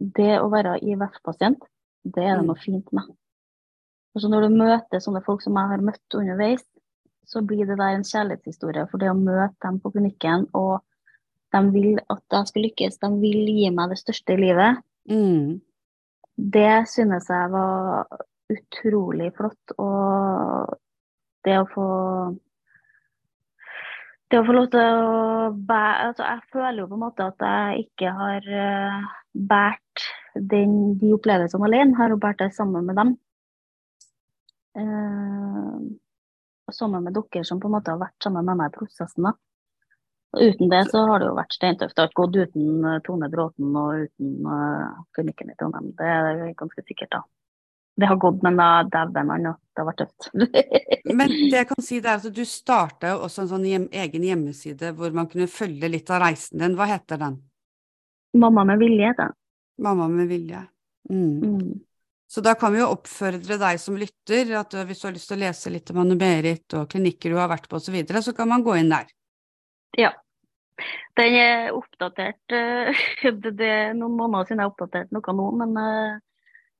det 0.00 0.38
å 0.40 0.48
være 0.50 0.78
IVF-pasient, 0.82 1.60
det 2.04 2.24
er 2.24 2.36
det 2.36 2.42
Mm. 2.44 2.46
noe 2.46 2.56
fint 2.56 2.92
med. 2.92 3.04
Og 4.14 4.22
så 4.22 4.28
når 4.30 4.48
du 4.48 4.56
møter 4.56 4.98
sånne 5.00 5.22
folk 5.24 5.42
som 5.42 5.54
jeg 5.54 5.68
har 5.68 5.78
møtt 5.78 6.14
underveis, 6.14 6.64
så 7.26 7.42
blir 7.46 7.66
det 7.66 7.76
der 7.78 7.94
en 7.94 8.02
kjærlighetshistorie. 8.02 8.88
For 8.90 8.98
det 8.98 9.10
å 9.10 9.14
møte 9.18 9.54
dem 9.62 9.78
på 9.80 9.92
klinikken, 9.92 10.46
og 10.54 10.80
de 11.52 11.70
vil 11.72 11.98
at 12.10 12.22
jeg 12.30 12.46
skal 12.46 12.62
lykkes, 12.62 12.98
de 12.98 13.08
vil 13.20 13.46
gi 13.46 13.70
meg 13.70 13.90
det 13.90 13.98
største 13.98 14.32
i 14.32 14.36
livet, 14.36 14.82
Mm. 15.08 15.60
det 16.38 16.88
synes 16.88 17.26
jeg 17.28 17.50
var 17.50 18.06
utrolig 18.50 19.32
flott. 19.36 19.78
Og 19.78 20.78
det 21.44 21.58
å 21.58 21.68
få 21.68 22.38
Det 24.30 24.38
å 24.40 24.44
få 24.44 24.52
lov 24.52 24.66
til 24.70 24.80
å 24.80 25.52
bære 25.56 26.08
altså 26.08 26.24
Jeg 26.24 26.40
føler 26.52 26.78
jo 26.82 26.86
på 26.86 26.94
en 26.98 27.00
måte 27.00 27.20
at 27.20 27.38
jeg 27.38 27.86
ikke 27.86 28.10
har 28.12 28.40
uh, 28.44 29.06
båret 29.38 30.04
de 30.34 31.14
opplevelsene 31.14 31.68
alene. 31.68 31.96
Har 31.98 32.10
hun 32.12 32.20
båret 32.22 32.42
det 32.42 32.52
sammen 32.56 32.86
med 32.86 32.98
dem. 32.98 33.16
Eh, 34.78 36.72
sammen 36.72 37.04
med 37.04 37.16
dere 37.16 37.44
som 37.44 37.60
på 37.60 37.68
en 37.68 37.76
måte 37.78 37.94
har 37.94 38.00
vært 38.00 38.22
sammen 38.22 38.44
med 38.46 38.60
meg 38.60 38.72
i 38.72 38.78
prosessen. 38.78 39.30
da. 39.30 39.34
Og 40.36 40.44
uten 40.44 40.68
det 40.68 40.82
så 40.90 41.06
har 41.08 41.22
det 41.22 41.30
jo 41.30 41.38
vært 41.38 41.56
steintøft. 41.56 41.96
Det 41.96 42.04
har 42.04 42.10
ikke 42.10 42.24
gått 42.26 42.36
uten 42.36 42.84
eh, 42.84 43.00
Tone 43.06 43.30
Bråten 43.32 43.76
og 43.80 44.04
uten 44.04 44.34
uh, 44.44 45.02
klinikken 45.16 45.52
i 45.52 45.56
Trondheim. 45.56 45.92
Det 45.96 46.08
er 46.14 46.42
ganske 46.58 46.84
sikkert, 46.84 47.14
da. 47.16 47.22
Det 47.98 48.06
har 48.06 48.18
gått, 48.20 48.44
men 48.46 48.60
da 48.60 48.84
dæven 48.86 49.32
han, 49.32 49.48
det 49.48 49.80
har 49.80 49.88
vært 49.88 50.04
tøft. 50.04 50.28
Men 51.18 51.32
det 51.32 51.56
jeg 51.56 51.66
kan 51.66 51.82
si 51.82 51.96
det 51.98 52.10
er 52.12 52.20
at 52.20 52.34
du 52.36 52.44
starta 52.46 53.16
også 53.16 53.42
en 53.42 53.48
sånn 53.50 53.64
hjem, 53.66 53.86
egen 54.04 54.26
hjemmeside 54.28 54.92
hvor 54.94 55.10
man 55.16 55.26
kunne 55.26 55.48
følge 55.50 55.90
litt 55.90 56.12
av 56.14 56.20
reisen 56.22 56.62
din. 56.62 56.76
Hva 56.78 56.86
heter 56.92 57.18
den? 57.18 57.40
Mamma 58.36 58.64
med 58.68 58.80
vilje 58.82 59.12
da. 59.16 59.28
Mamma 59.82 60.08
med 60.08 60.28
vilje. 60.28 60.62
Mm. 61.10 61.38
Mm. 61.40 61.76
Så 62.28 62.42
da 62.44 62.52
kan 62.60 62.74
vi 62.74 62.82
jo 62.82 62.90
oppfordre 62.92 63.56
deg 63.56 63.80
som 63.80 63.96
lytter, 63.96 64.50
at 64.58 64.74
hvis 64.84 65.00
du 65.00 65.06
har 65.08 65.14
lyst 65.16 65.30
til 65.30 65.38
å 65.38 65.42
lese 65.46 65.72
litt 65.72 65.92
om 65.94 66.02
Anne-Berit 66.02 66.76
og 66.76 66.90
klinikker 66.92 67.32
du 67.32 67.38
har 67.40 67.48
vært 67.48 67.70
på 67.70 67.78
osv., 67.78 67.88
så, 67.88 67.94
videre, 67.94 68.20
så 68.22 68.34
kan 68.36 68.50
man 68.50 68.64
gå 68.66 68.74
inn 68.76 68.92
der. 68.92 69.08
Ja. 69.96 70.12
Den 71.16 71.34
er 71.40 71.70
oppdatert 71.74 72.54
eh, 72.54 73.00
det, 73.42 73.54
det 73.58 73.70
er 73.72 73.96
noen 73.96 74.18
måneder 74.18 74.50
siden 74.50 74.60
jeg 74.60 74.68
har 74.68 74.74
oppdatert 74.74 75.14
noe 75.16 75.34
nå, 75.40 75.46
men 75.62 75.80
eh, 75.82 76.20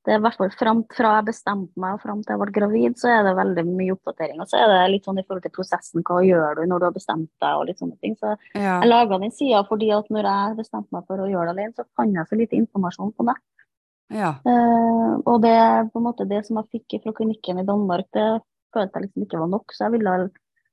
det 0.07 0.13
er 0.13 0.19
i 0.19 0.23
hvert 0.23 0.37
fall 0.39 0.51
fram, 0.55 0.81
fra 0.95 1.09
jeg 1.17 1.27
bestemte 1.27 1.81
meg 1.81 1.97
og 1.97 2.01
fram 2.01 2.21
til 2.23 2.33
jeg 2.33 2.39
ble 2.41 2.53
gravid, 2.55 2.95
så 2.97 3.09
er 3.11 3.25
det 3.27 3.33
veldig 3.35 3.65
mye 3.67 3.93
oppdatering. 3.97 4.39
Og 4.39 4.47
så 4.47 4.61
er 4.61 4.71
det 4.71 4.79
litt 4.93 5.07
sånn 5.09 5.19
i 5.19 5.25
forhold 5.25 5.43
til 5.43 5.53
prosessen, 5.57 6.03
hva 6.07 6.21
gjør 6.23 6.59
du 6.59 6.61
når 6.71 6.79
du 6.79 6.85
har 6.87 6.95
bestemt 6.95 7.29
deg 7.43 7.59
og 7.59 7.65
litt 7.67 7.81
sånne 7.83 7.97
ting. 7.99 8.15
Så 8.15 8.35
Ja. 8.55 8.79
jeg 8.79 8.89
laga 8.89 9.19
den 9.19 9.31
sida 9.35 9.63
fordi 9.67 9.91
at 9.91 10.07
når 10.09 10.23
jeg 10.29 10.57
bestemte 10.57 10.95
meg 10.95 11.05
for 11.05 11.19
å 11.19 11.27
gjøre 11.29 11.51
det 11.51 11.55
alene, 11.57 11.73
så 11.75 11.85
fant 11.99 12.15
jeg 12.15 12.27
så 12.29 12.39
lite 12.39 12.55
informasjon 12.55 13.13
på 13.17 13.25
det. 13.27 13.35
ja. 14.09 14.31
Uh, 14.47 15.21
og 15.27 15.41
det 15.43 15.91
på 15.91 15.99
en 15.99 16.07
måte 16.07 16.27
det 16.27 16.45
som 16.47 16.57
jeg 16.57 16.79
fikk 16.79 17.03
fra 17.03 17.11
klinikken 17.13 17.59
i 17.59 17.65
Danmark, 17.67 18.07
det 18.13 18.41
følte 18.73 18.95
jeg 18.95 19.03
liksom 19.09 19.25
ikke 19.25 19.39
var 19.39 19.51
nok, 19.51 19.73
så 19.73 19.85
jeg 19.85 19.99
ville 19.99 20.31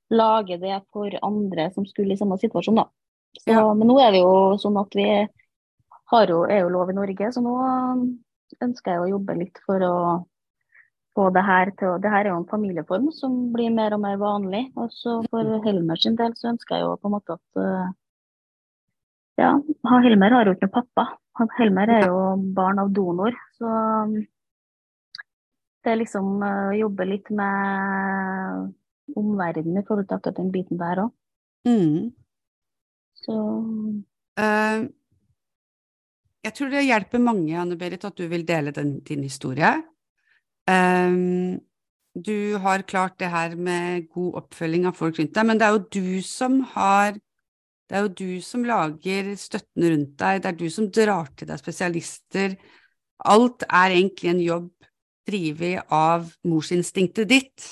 lage 0.09 0.57
det 0.59 0.83
for 0.93 1.11
andre 1.21 1.71
som 1.73 1.85
skulle 1.85 2.13
i 2.13 2.17
samme 2.17 2.39
situasjon, 2.39 2.75
da. 2.75 2.87
Så, 3.37 3.51
Ja. 3.51 3.73
Men 3.73 3.87
nå 3.87 3.99
er 3.99 4.11
det 4.11 4.21
jo 4.21 4.55
sånn 4.57 4.79
at 4.79 4.95
vi 4.95 5.27
har 6.11 6.27
jo, 6.27 6.43
er 6.47 6.61
jo 6.63 6.69
lov 6.69 6.89
i 6.89 6.93
Norge, 6.93 7.33
så 7.33 7.43
nå 7.43 8.17
ønsker 8.63 8.93
jeg 8.93 9.03
å 9.03 9.11
jobbe 9.15 9.35
litt 9.37 9.61
for 9.65 9.83
å 9.85 9.95
få 11.17 11.29
det 11.33 11.43
her 11.47 11.71
til 11.79 11.95
å 11.95 11.99
Det 12.01 12.11
her 12.13 12.25
er 12.25 12.31
jo 12.31 12.39
en 12.41 12.49
familieform 12.49 13.09
som 13.15 13.37
blir 13.53 13.73
mer 13.73 13.95
og 13.95 14.03
mer 14.03 14.17
vanlig. 14.21 14.67
Og 14.77 14.91
så 14.93 15.19
for 15.31 15.61
Helmer 15.65 15.99
sin 16.01 16.17
del 16.19 16.35
så 16.37 16.51
ønsker 16.53 16.77
jeg 16.77 16.85
jo 16.85 16.97
på 17.01 17.09
en 17.09 17.15
måte 17.17 17.37
at 17.37 17.61
uh, 17.61 17.87
Ja, 19.41 19.51
Helmer 20.05 20.33
har 20.33 20.49
jo 20.49 20.55
ikke 20.55 20.69
noen 20.69 20.77
pappa. 20.79 21.07
Helmer 21.57 21.93
er 21.93 22.07
jo 22.09 22.19
barn 22.57 22.81
av 22.81 22.89
donor, 22.93 23.35
så 23.59 23.69
um, 24.09 24.15
det 25.85 25.91
er 25.93 25.99
liksom 25.99 26.39
å 26.41 26.49
uh, 26.71 26.77
jobbe 26.77 27.05
litt 27.05 27.29
med 27.29 29.17
omverdenen 29.17 29.77
i 29.77 29.85
forhold 29.85 30.09
til 30.09 30.17
akkurat 30.17 30.39
den 30.41 30.49
biten 30.53 30.81
der 30.81 31.03
òg. 31.05 31.11
Mm. 31.69 32.09
Så 33.21 33.35
Uh, 34.37 34.85
jeg 36.47 36.55
tror 36.57 36.71
det 36.71 36.87
hjelper 36.87 37.23
mange, 37.23 37.53
Anne 37.59 37.77
Berit, 37.79 38.05
at 38.07 38.17
du 38.17 38.25
vil 38.31 38.45
dele 38.47 38.73
den, 38.75 38.97
din 39.05 39.23
historie. 39.25 39.73
Um, 40.67 41.59
du 42.17 42.57
har 42.63 42.85
klart 42.87 43.19
det 43.21 43.29
her 43.31 43.55
med 43.55 44.07
god 44.13 44.41
oppfølging 44.41 44.87
av 44.89 44.97
folk 44.97 45.19
rundt 45.19 45.35
deg, 45.35 45.47
men 45.47 45.59
det 45.59 45.67
er 45.67 45.75
jo 45.75 45.85
du 45.99 46.21
som 46.25 46.61
har 46.73 47.17
Det 47.87 47.95
er 47.95 48.01
jo 48.03 48.15
du 48.19 48.41
som 48.43 48.65
lager 48.67 49.29
støtten 49.39 49.85
rundt 49.87 50.17
deg, 50.19 50.41
det 50.43 50.49
er 50.49 50.55
du 50.59 50.65
som 50.67 50.89
drar 50.91 51.29
til 51.39 51.47
deg 51.47 51.61
spesialister. 51.61 52.57
Alt 53.31 53.63
er 53.63 53.93
egentlig 53.95 54.31
en 54.33 54.41
jobb 54.43 54.89
drevet 55.27 55.93
av 55.95 56.33
morsinstinktet 56.43 57.29
ditt. 57.31 57.69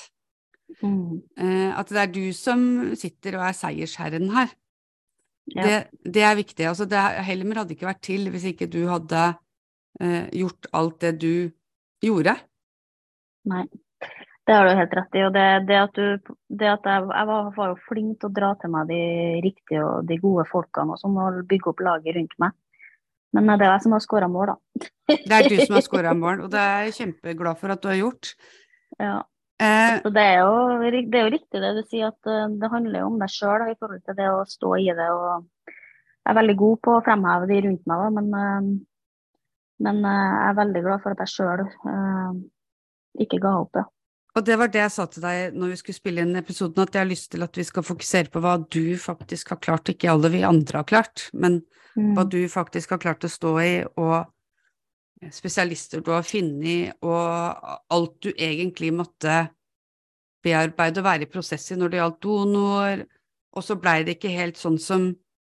mm, 0.80 1.20
Uh, 1.36 1.68
at 1.76 1.92
det 1.92 2.00
er 2.00 2.14
du 2.14 2.32
som 2.32 2.96
sitter 2.96 3.36
og 3.36 3.44
er 3.50 3.58
seiersherren 3.60 4.32
her. 4.32 4.48
Ja. 5.54 5.62
Det, 5.62 6.10
det 6.16 6.22
er 6.26 6.38
viktig. 6.38 6.66
Altså 6.66 6.86
det, 6.90 7.00
Helmer 7.26 7.62
hadde 7.62 7.76
ikke 7.76 7.88
vært 7.88 8.04
til 8.04 8.28
hvis 8.32 8.48
ikke 8.50 8.68
du 8.70 8.82
hadde 8.90 9.24
eh, 10.02 10.24
gjort 10.42 10.70
alt 10.74 11.00
det 11.04 11.12
du 11.22 11.34
gjorde. 12.02 12.34
Nei. 13.46 13.66
Det 14.46 14.54
har 14.54 14.68
du 14.68 14.78
helt 14.78 14.92
rett 14.94 15.16
i. 15.18 15.22
Og 15.26 15.32
det, 15.34 15.46
det 15.66 15.78
at, 15.80 15.98
du, 15.98 16.34
det 16.54 16.68
at 16.70 16.84
jeg, 16.86 17.06
jeg 17.08 17.28
var, 17.30 17.48
var 17.56 17.72
jo 17.72 17.78
flink 17.88 18.20
til 18.20 18.28
å 18.28 18.34
dra 18.34 18.52
til 18.60 18.70
meg 18.74 18.90
de 18.92 19.00
riktige 19.42 19.82
og 19.82 20.06
de 20.06 20.18
gode 20.22 20.46
folkene 20.50 20.94
og 20.94 21.00
sånn, 21.00 21.18
og 21.18 21.40
bygge 21.50 21.72
opp 21.72 21.82
laget 21.82 22.14
rundt 22.18 22.36
meg. 22.42 22.54
Men 23.34 23.50
det 23.58 23.66
er 23.66 23.74
jeg 23.74 23.84
som 23.84 23.96
har 23.96 24.04
skåra 24.04 24.28
mål, 24.30 24.52
da. 24.52 24.86
Det 25.10 25.34
er 25.34 25.48
du 25.50 25.56
som 25.60 25.76
har 25.76 25.86
skåra 25.88 26.14
mål, 26.16 26.44
og 26.46 26.52
det 26.52 26.62
er 26.62 26.86
jeg 26.86 26.94
kjempeglad 27.00 27.58
for 27.60 27.74
at 27.74 27.82
du 27.82 27.90
har 27.90 27.98
gjort. 27.98 28.30
Ja. 29.02 29.18
Eh, 29.62 30.00
Så 30.02 30.10
det 30.12 30.22
er, 30.22 30.42
jo, 30.44 30.90
det 31.10 31.16
er 31.16 31.24
jo 31.28 31.32
riktig 31.32 31.60
det 31.62 31.70
du 31.78 31.82
sier, 31.88 32.10
at 32.12 32.28
eh, 32.28 32.48
det 32.60 32.68
handler 32.72 33.00
jo 33.00 33.06
om 33.12 33.18
deg 33.22 33.30
sjøl 33.32 33.70
i 33.70 33.76
forhold 33.80 34.02
til 34.04 34.18
det 34.18 34.28
å 34.28 34.42
stå 34.44 34.74
i 34.82 34.90
det. 34.98 35.08
og 35.10 35.46
Jeg 35.66 36.32
er 36.34 36.38
veldig 36.42 36.56
god 36.60 36.78
på 36.84 36.96
å 36.98 37.04
fremheve 37.06 37.48
de 37.48 37.60
rundt 37.64 37.86
meg, 37.88 38.02
da, 38.04 38.10
men, 38.18 38.28
eh, 38.42 38.70
men 39.86 40.04
eh, 40.04 40.30
jeg 40.36 40.48
er 40.50 40.58
veldig 40.60 40.82
glad 40.88 41.02
for 41.04 41.16
at 41.16 41.24
jeg 41.24 41.34
sjøl 41.36 41.66
ikke 43.24 43.40
ga 43.40 43.54
opp. 43.62 43.78
Ja. 43.80 43.86
og 44.36 44.44
det 44.44 44.58
var 44.60 44.68
det 44.68 44.82
jeg 44.82 44.92
sa 44.92 45.06
til 45.08 45.22
deg 45.24 45.54
når 45.56 45.70
vi 45.72 45.76
skulle 45.80 45.96
spille 45.96 46.20
inn 46.26 46.36
episoden, 46.36 46.82
at 46.84 46.92
jeg 46.92 47.00
har 47.00 47.08
lyst 47.08 47.30
til 47.32 47.42
at 47.46 47.56
vi 47.56 47.64
skal 47.64 47.82
fokusere 47.86 48.28
på 48.28 48.42
hva 48.44 48.58
du 48.60 48.96
faktisk 49.00 49.54
har 49.54 49.60
klart, 49.64 49.88
ikke 49.88 50.10
alle 50.12 50.28
vi 50.34 50.42
andre 50.44 50.82
har 50.82 50.84
klart, 50.84 51.30
men 51.32 51.62
hva 51.96 52.26
Mm. 52.26 52.28
du 52.28 52.42
faktisk 52.52 52.90
har 52.92 52.98
klart 53.00 53.24
å 53.24 53.30
stå 53.32 53.54
i, 53.64 53.70
og 53.96 54.26
spesialister 55.32 56.02
du 56.04 56.10
har 56.12 56.26
funnet, 56.26 56.96
og 57.04 57.70
alt 57.92 58.16
du 58.22 58.30
egentlig 58.32 58.92
måtte 58.94 59.46
bearbeide 60.46 61.00
og 61.02 61.06
være 61.08 61.26
i 61.26 61.30
prosess 61.30 61.70
i 61.72 61.78
når 61.78 61.92
det 61.92 62.00
gjaldt 62.00 62.20
donor, 62.22 63.04
og 63.56 63.64
så 63.64 63.78
blei 63.80 64.02
det 64.06 64.18
ikke 64.18 64.34
helt 64.34 64.60
sånn 64.60 64.78
som 64.82 65.08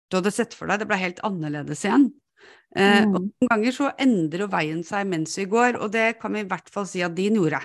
du 0.09 0.17
hadde 0.17 0.31
sett 0.33 0.55
for 0.57 0.69
deg, 0.71 0.81
det 0.81 0.87
blei 0.89 1.01
helt 1.03 1.19
annerledes 1.27 1.83
igjen. 1.85 2.09
Eh, 2.75 3.03
og 3.11 3.19
Mm. 3.19 3.29
noen 3.41 3.49
ganger 3.51 3.75
så 3.75 3.91
endrer 3.99 4.45
jo 4.45 4.47
veien 4.53 4.83
seg 4.85 5.07
mens 5.09 5.35
vi 5.37 5.45
går, 5.51 5.77
og 5.81 5.91
det 5.93 6.19
kan 6.21 6.33
vi 6.33 6.45
i 6.45 6.49
hvert 6.49 6.69
fall 6.73 6.87
si 6.89 7.03
at 7.05 7.15
din 7.17 7.37
gjorde. 7.41 7.61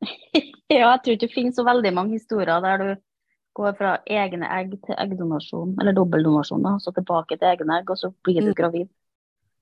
Ja, 0.68 0.90
jeg 0.90 1.02
tror 1.02 1.14
ikke 1.14 1.26
det 1.26 1.34
finnes 1.34 1.56
så 1.56 1.64
veldig 1.66 1.92
mange 1.94 2.16
historier 2.18 2.60
der 2.64 2.82
du 2.82 2.88
går 3.56 3.76
fra 3.78 3.92
egne 4.10 4.48
egg 4.58 4.74
til 4.84 4.96
eggdonasjon, 4.98 5.76
eller 5.80 5.94
dobbeldonasjon, 5.96 6.66
så 6.82 6.92
tilbake 6.92 7.38
til 7.38 7.48
egne 7.48 7.78
egg, 7.78 7.90
og 7.90 8.00
så 8.00 8.10
blir 8.26 8.42
du 8.42 8.50
Mm. 8.50 8.88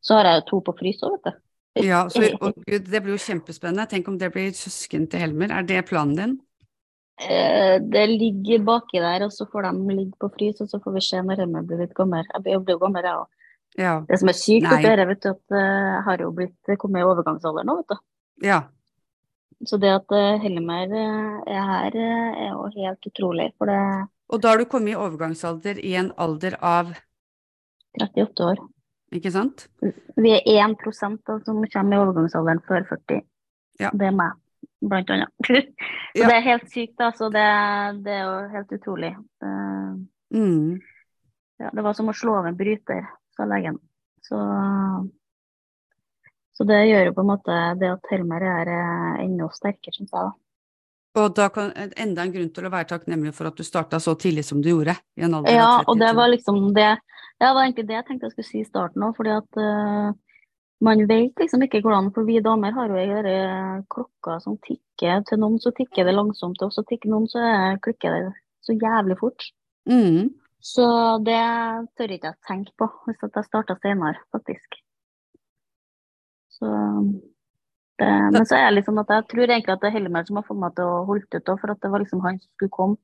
Så 0.04 0.18
har 0.18 0.28
jeg 0.28 0.42
jo 0.42 0.46
to 0.50 0.60
på 0.66 0.74
frys 0.80 1.02
òg, 1.06 1.16
vet 1.16 1.30
du. 1.30 1.40
Ja, 1.82 2.04
så, 2.12 2.22
og 2.38 2.60
gud, 2.62 2.84
det 2.86 3.00
blir 3.02 3.16
jo 3.16 3.22
kjempespennende. 3.22 3.88
Tenk 3.90 4.08
om 4.10 4.18
det 4.20 4.30
blir 4.34 4.52
søsken 4.54 5.08
til 5.10 5.24
Helmer. 5.24 5.50
Er 5.50 5.64
det 5.66 5.80
planen 5.88 6.18
din? 6.18 6.34
Eh, 7.18 7.80
Det 7.82 8.04
ligger 8.10 8.62
baki 8.66 9.00
der, 9.02 9.24
og 9.26 9.32
så 9.34 9.46
får 9.50 9.70
de 9.70 9.96
ligge 9.96 10.14
på 10.20 10.30
frys, 10.36 10.60
og 10.60 10.68
så 10.70 10.80
får 10.82 10.94
vi 10.94 11.02
se 11.08 11.22
når 11.22 11.42
Helmer 11.42 11.66
blir 11.66 11.82
litt 11.82 11.96
gammel. 11.96 12.26
Jeg 12.30 12.44
blir 12.44 12.76
jo 12.76 12.82
gammel, 12.84 13.02
jeg 13.08 13.22
òg. 13.22 13.26
Ja. 13.78 13.94
Det 14.06 14.20
som 14.20 14.30
er 14.30 14.38
sykt, 14.38 14.68
Nei. 14.68 14.82
du, 14.82 15.28
at 15.32 15.56
eh, 15.58 15.90
jeg 15.90 16.02
har 16.06 16.22
jo 16.22 16.30
blitt 16.36 16.74
kommet 16.78 17.02
i 17.02 17.08
overgangsalder 17.08 17.66
nå, 17.66 17.80
vet 17.82 17.96
du. 17.96 18.02
ja. 18.46 18.62
Så 19.64 19.78
det 19.80 19.88
at 19.94 20.10
eh, 20.12 20.42
Helmer 20.42 20.90
er 20.92 21.62
her, 21.64 21.94
er 21.96 22.48
jo 22.50 22.66
helt 22.74 23.06
utrolig. 23.08 23.48
For 23.56 23.70
det 23.70 23.74
er 23.80 24.02
Og 24.28 24.42
da 24.42 24.50
har 24.50 24.58
du 24.60 24.64
kommet 24.68 24.92
i 24.92 24.98
overgangsalder 24.98 25.78
i 25.80 25.94
en 25.96 26.12
alder 26.20 26.58
av 26.60 26.90
38 28.02 28.44
år. 28.44 28.60
Ikke 29.14 29.30
sant? 29.30 29.68
Vi 30.18 30.32
er 30.34 30.42
1 30.42 30.74
da, 31.26 31.38
som 31.46 31.60
kommer 31.72 31.94
i 31.94 32.00
overgangsalderen 32.02 32.62
før 32.66 32.86
40. 32.88 33.20
Ja. 33.80 33.90
Det 33.94 34.08
er 34.08 34.16
meg, 34.16 34.32
blant 34.82 35.10
annet. 35.14 35.30
så 35.48 35.60
Ja. 36.18 36.28
det 36.28 36.34
er 36.36 36.46
helt 36.48 36.68
sykt. 36.70 36.98
Så 37.18 37.30
det, 37.34 37.44
det 38.04 38.12
er 38.18 38.24
jo 38.24 38.48
helt 38.56 38.72
utrolig. 38.80 39.14
Det, 39.40 39.54
Mm. 40.34 40.80
ja, 41.62 41.68
det 41.70 41.82
var 41.84 41.92
som 41.94 42.08
å 42.10 42.14
slå 42.16 42.32
av 42.40 42.46
en 42.48 42.56
bryter, 42.58 43.04
sa 43.36 43.44
legen. 43.46 43.76
Så, 44.24 44.34
så 46.56 46.64
det 46.66 46.80
gjør 46.88 47.06
jo 47.06 47.12
på 47.14 47.22
en 47.22 47.28
måte 47.28 47.58
det 47.78 47.90
at 47.92 48.08
Helmer 48.10 48.42
er 48.42 48.70
eh, 48.72 49.20
enda 49.24 49.46
sterkere, 49.54 49.94
syns 49.94 50.10
jeg. 50.10 50.24
da. 50.24 50.32
Og 51.14 51.34
da 51.36 51.46
kan 51.54 51.70
enda 51.76 52.24
en 52.24 52.32
grunn 52.34 52.50
til 52.50 52.66
å 52.66 52.72
være 52.72 52.88
takknemlig 52.90 53.34
for 53.36 53.46
at 53.46 53.58
du 53.58 53.62
starta 53.66 54.00
så 54.02 54.16
tidlig 54.18 54.44
som 54.48 54.62
du 54.62 54.72
gjorde. 54.72 54.96
I 55.14 55.26
en 55.26 55.36
alder 55.38 55.54
Ja, 55.54 55.70
av 55.78 55.88
og 55.92 56.00
det 56.00 56.10
var 56.18 56.30
liksom 56.32 56.60
det 56.74 56.90
Ja, 56.90 57.48
det 57.48 57.54
var 57.54 57.64
egentlig 57.64 57.86
det 57.88 57.96
jeg 57.96 58.06
tenkte 58.08 58.26
jeg 58.26 58.34
skulle 58.34 58.50
si 58.50 58.60
i 58.62 58.66
starten 58.66 59.02
òg, 59.02 59.14
fordi 59.18 59.32
at 59.34 59.58
uh, 59.58 60.14
man 60.86 61.02
vet 61.10 61.40
liksom 61.40 61.64
ikke 61.66 61.80
hvordan 61.82 62.12
For 62.14 62.26
vi 62.26 62.38
damer 62.42 62.74
har 62.76 62.90
jo 62.90 62.98
ei 62.98 63.82
klokka 63.90 64.38
som 64.42 64.56
tikker. 64.62 65.22
Til 65.28 65.42
noen 65.42 65.58
så 65.62 65.74
tikker 65.74 66.06
det 66.06 66.14
langsomt, 66.14 66.62
og 66.62 66.72
så 66.74 66.84
tikker 66.88 67.10
noen 67.10 67.28
så 67.30 67.42
klikker 67.84 68.14
det 68.14 68.32
så 68.64 68.74
jævlig 68.74 69.18
fort. 69.20 69.46
Mm. 69.90 70.32
Så 70.64 70.86
det 71.26 71.42
tør 71.98 72.14
ikke 72.16 72.30
jeg 72.32 72.48
tenke 72.48 72.72
på 72.80 72.88
hvis 73.06 73.22
jeg 73.22 73.46
starta 73.46 73.76
senere, 73.82 74.22
faktisk. 74.32 74.78
Så 76.54 76.70
Men 78.02 78.42
så 78.42 78.56
er 78.56 78.64
jeg 78.64 78.74
litt 78.74 78.86
sånn 78.88 78.98
at 79.04 79.10
jeg 79.12 79.26
tror 79.30 79.44
egentlig 79.46 79.74
at 79.74 79.82
det 79.82 79.90
er 79.90 79.94
Helmer 79.94 80.24
som 80.26 80.38
har 80.40 80.46
fått 80.48 80.58
meg 80.58 80.72
til 80.74 80.88
å 80.90 81.04
holde 81.06 81.38
ut, 81.38 81.50
for 81.60 81.72
at 81.74 81.82
det 81.84 81.90
var 81.92 82.02
liksom 82.02 82.22
han 82.24 82.40
som 82.40 82.50
skulle 82.56 82.74
komme. 82.74 82.98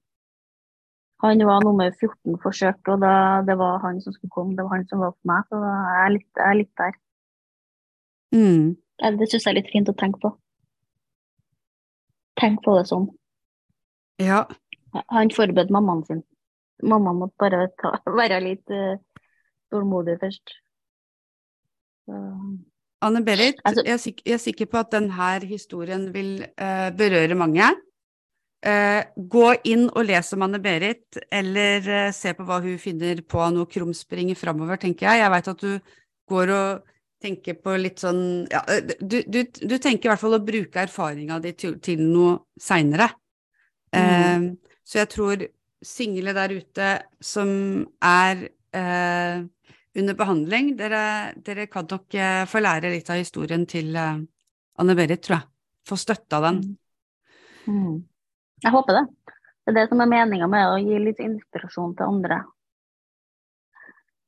Han 1.20 1.44
var 1.46 1.64
nummer 1.64 1.90
14 1.92 2.38
forsøk, 2.42 2.80
og 2.88 3.02
da, 3.02 3.12
det 3.46 3.56
var 3.60 3.82
han 3.84 4.00
som 4.00 4.14
skulle 4.16 4.32
komme. 4.32 4.56
Det 4.56 4.64
var 4.64 4.78
han 4.78 4.86
som 4.88 5.02
valgte 5.04 5.28
meg, 5.28 5.44
så 5.50 5.60
jeg 5.60 6.04
er 6.04 6.14
litt, 6.14 6.28
jeg 6.38 6.46
er 6.48 6.58
litt 6.58 6.72
der. 6.80 6.96
Mm. 8.34 8.64
Det 9.20 9.28
syns 9.28 9.44
jeg 9.44 9.52
er 9.52 9.58
litt 9.58 9.72
fint 9.72 9.92
å 9.92 9.96
tenke 10.00 10.22
på. 10.22 10.32
Tenk 12.40 12.62
på 12.64 12.76
det 12.78 12.86
sånn. 12.88 13.10
Ja. 14.22 14.46
Han 15.12 15.32
forberedte 15.34 15.76
mammaen 15.76 16.02
sin. 16.08 16.24
Mammaen 16.88 17.20
måtte 17.20 17.36
bare 17.42 17.66
ta, 17.82 17.92
være 18.20 18.40
litt 18.46 18.72
uh, 18.72 18.96
tålmodig 19.72 20.16
først. 20.24 20.56
Så, 22.08 22.20
Anne-Berit, 23.00 23.60
Altså- 23.64 23.84
jeg, 23.84 23.92
er 23.92 24.02
sikker, 24.02 24.22
jeg 24.26 24.34
er 24.34 24.42
sikker 24.44 24.66
på 24.66 24.80
at 24.80 24.90
denne 24.92 25.30
historien 25.48 26.12
vil 26.12 26.44
uh, 26.60 26.90
berøre 26.96 27.34
mange. 27.34 27.70
Uh, 28.60 29.00
gå 29.16 29.54
inn 29.64 29.86
og 29.88 30.04
les 30.04 30.32
om 30.36 30.42
Anne-Berit, 30.44 31.16
eller 31.32 31.80
uh, 31.80 32.12
se 32.12 32.34
på 32.36 32.44
hva 32.44 32.60
hun 32.60 32.76
finner 32.78 33.22
på 33.24 33.40
av 33.40 33.54
noe 33.54 33.66
krumspring 33.66 34.34
framover, 34.36 34.76
tenker 34.76 35.08
jeg. 35.08 35.22
Jeg 35.22 35.32
veit 35.32 35.48
at 35.48 35.64
du 35.64 35.96
går 36.28 36.52
og 36.52 36.90
tenker 37.20 37.56
på 37.60 37.76
litt 37.76 38.00
sånn 38.00 38.46
ja, 38.48 38.62
du, 39.00 39.18
du, 39.28 39.42
du 39.44 39.76
tenker 39.76 40.08
i 40.08 40.12
hvert 40.12 40.22
fall 40.22 40.38
å 40.38 40.44
bruke 40.44 40.80
erfaringa 40.80 41.40
di 41.44 41.52
til, 41.52 41.76
til 41.84 42.00
noe 42.00 42.38
seinere. 42.60 43.10
Eh, 43.92 44.46
så 44.86 45.02
jeg 45.02 45.10
tror 45.12 45.44
single 45.84 46.32
der 46.36 46.54
ute 46.54 46.88
som 47.24 47.50
er 48.04 48.46
under 49.98 50.14
behandling. 50.14 50.76
Dere, 50.78 51.32
dere 51.46 51.66
kan 51.72 51.86
nok 51.90 52.14
eh, 52.14 52.44
få 52.50 52.60
lære 52.62 52.90
litt 52.92 53.10
av 53.10 53.16
historien 53.20 53.66
til 53.70 53.96
eh, 53.96 54.20
Anne-Berit, 54.80 55.22
tror 55.26 55.38
jeg. 55.40 55.46
Få 55.88 55.96
støtte 55.98 56.36
av 56.38 56.42
den. 56.50 56.62
mm. 57.66 57.98
Jeg 58.62 58.72
håper 58.74 58.92
det. 59.00 59.04
Det 59.64 59.72
er 59.72 59.76
det 59.80 59.86
som 59.88 60.00
er 60.04 60.08
meninga 60.10 60.46
med 60.50 60.66
å 60.68 60.78
gi 60.82 60.98
litt 61.00 61.20
inspirasjon 61.24 61.94
til 61.96 62.04
andre. 62.10 62.42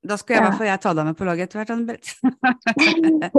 Da 0.03 0.17
skal 0.19 0.35
jeg 0.35 0.41
i 0.43 0.45
hvert 0.49 0.59
fall 0.59 0.67
jeg 0.67 0.81
ta 0.83 0.93
deg 0.99 1.07
med 1.07 1.17
på 1.19 1.27
laget 1.29 1.47
etter 1.47 1.61
hvert, 1.61 1.73
Anne-Berit. 1.77 2.07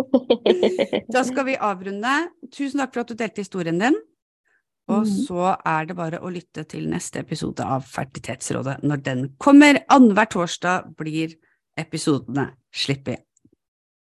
Da 1.14 1.24
skal 1.28 1.46
vi 1.50 1.56
avrunde. 1.60 2.14
Tusen 2.54 2.80
takk 2.80 2.94
for 2.96 3.04
at 3.04 3.12
du 3.12 3.18
delte 3.20 3.44
historien 3.44 3.80
din. 3.82 3.98
Og 4.92 5.04
Mm. 5.08 5.12
så 5.26 5.56
er 5.66 5.86
det 5.88 5.96
bare 5.96 6.20
å 6.20 6.30
lytte 6.32 6.66
til 6.68 6.90
neste 6.92 7.20
episode 7.24 7.64
av 7.64 7.84
Fertilitetsrådet 7.88 8.82
når 8.84 9.04
den 9.04 9.22
kommer. 9.40 9.80
Annenhver 9.90 10.26
torsdag 10.28 10.96
blir 11.00 11.36
episodene 11.76 12.58
sluppet. 12.72 13.28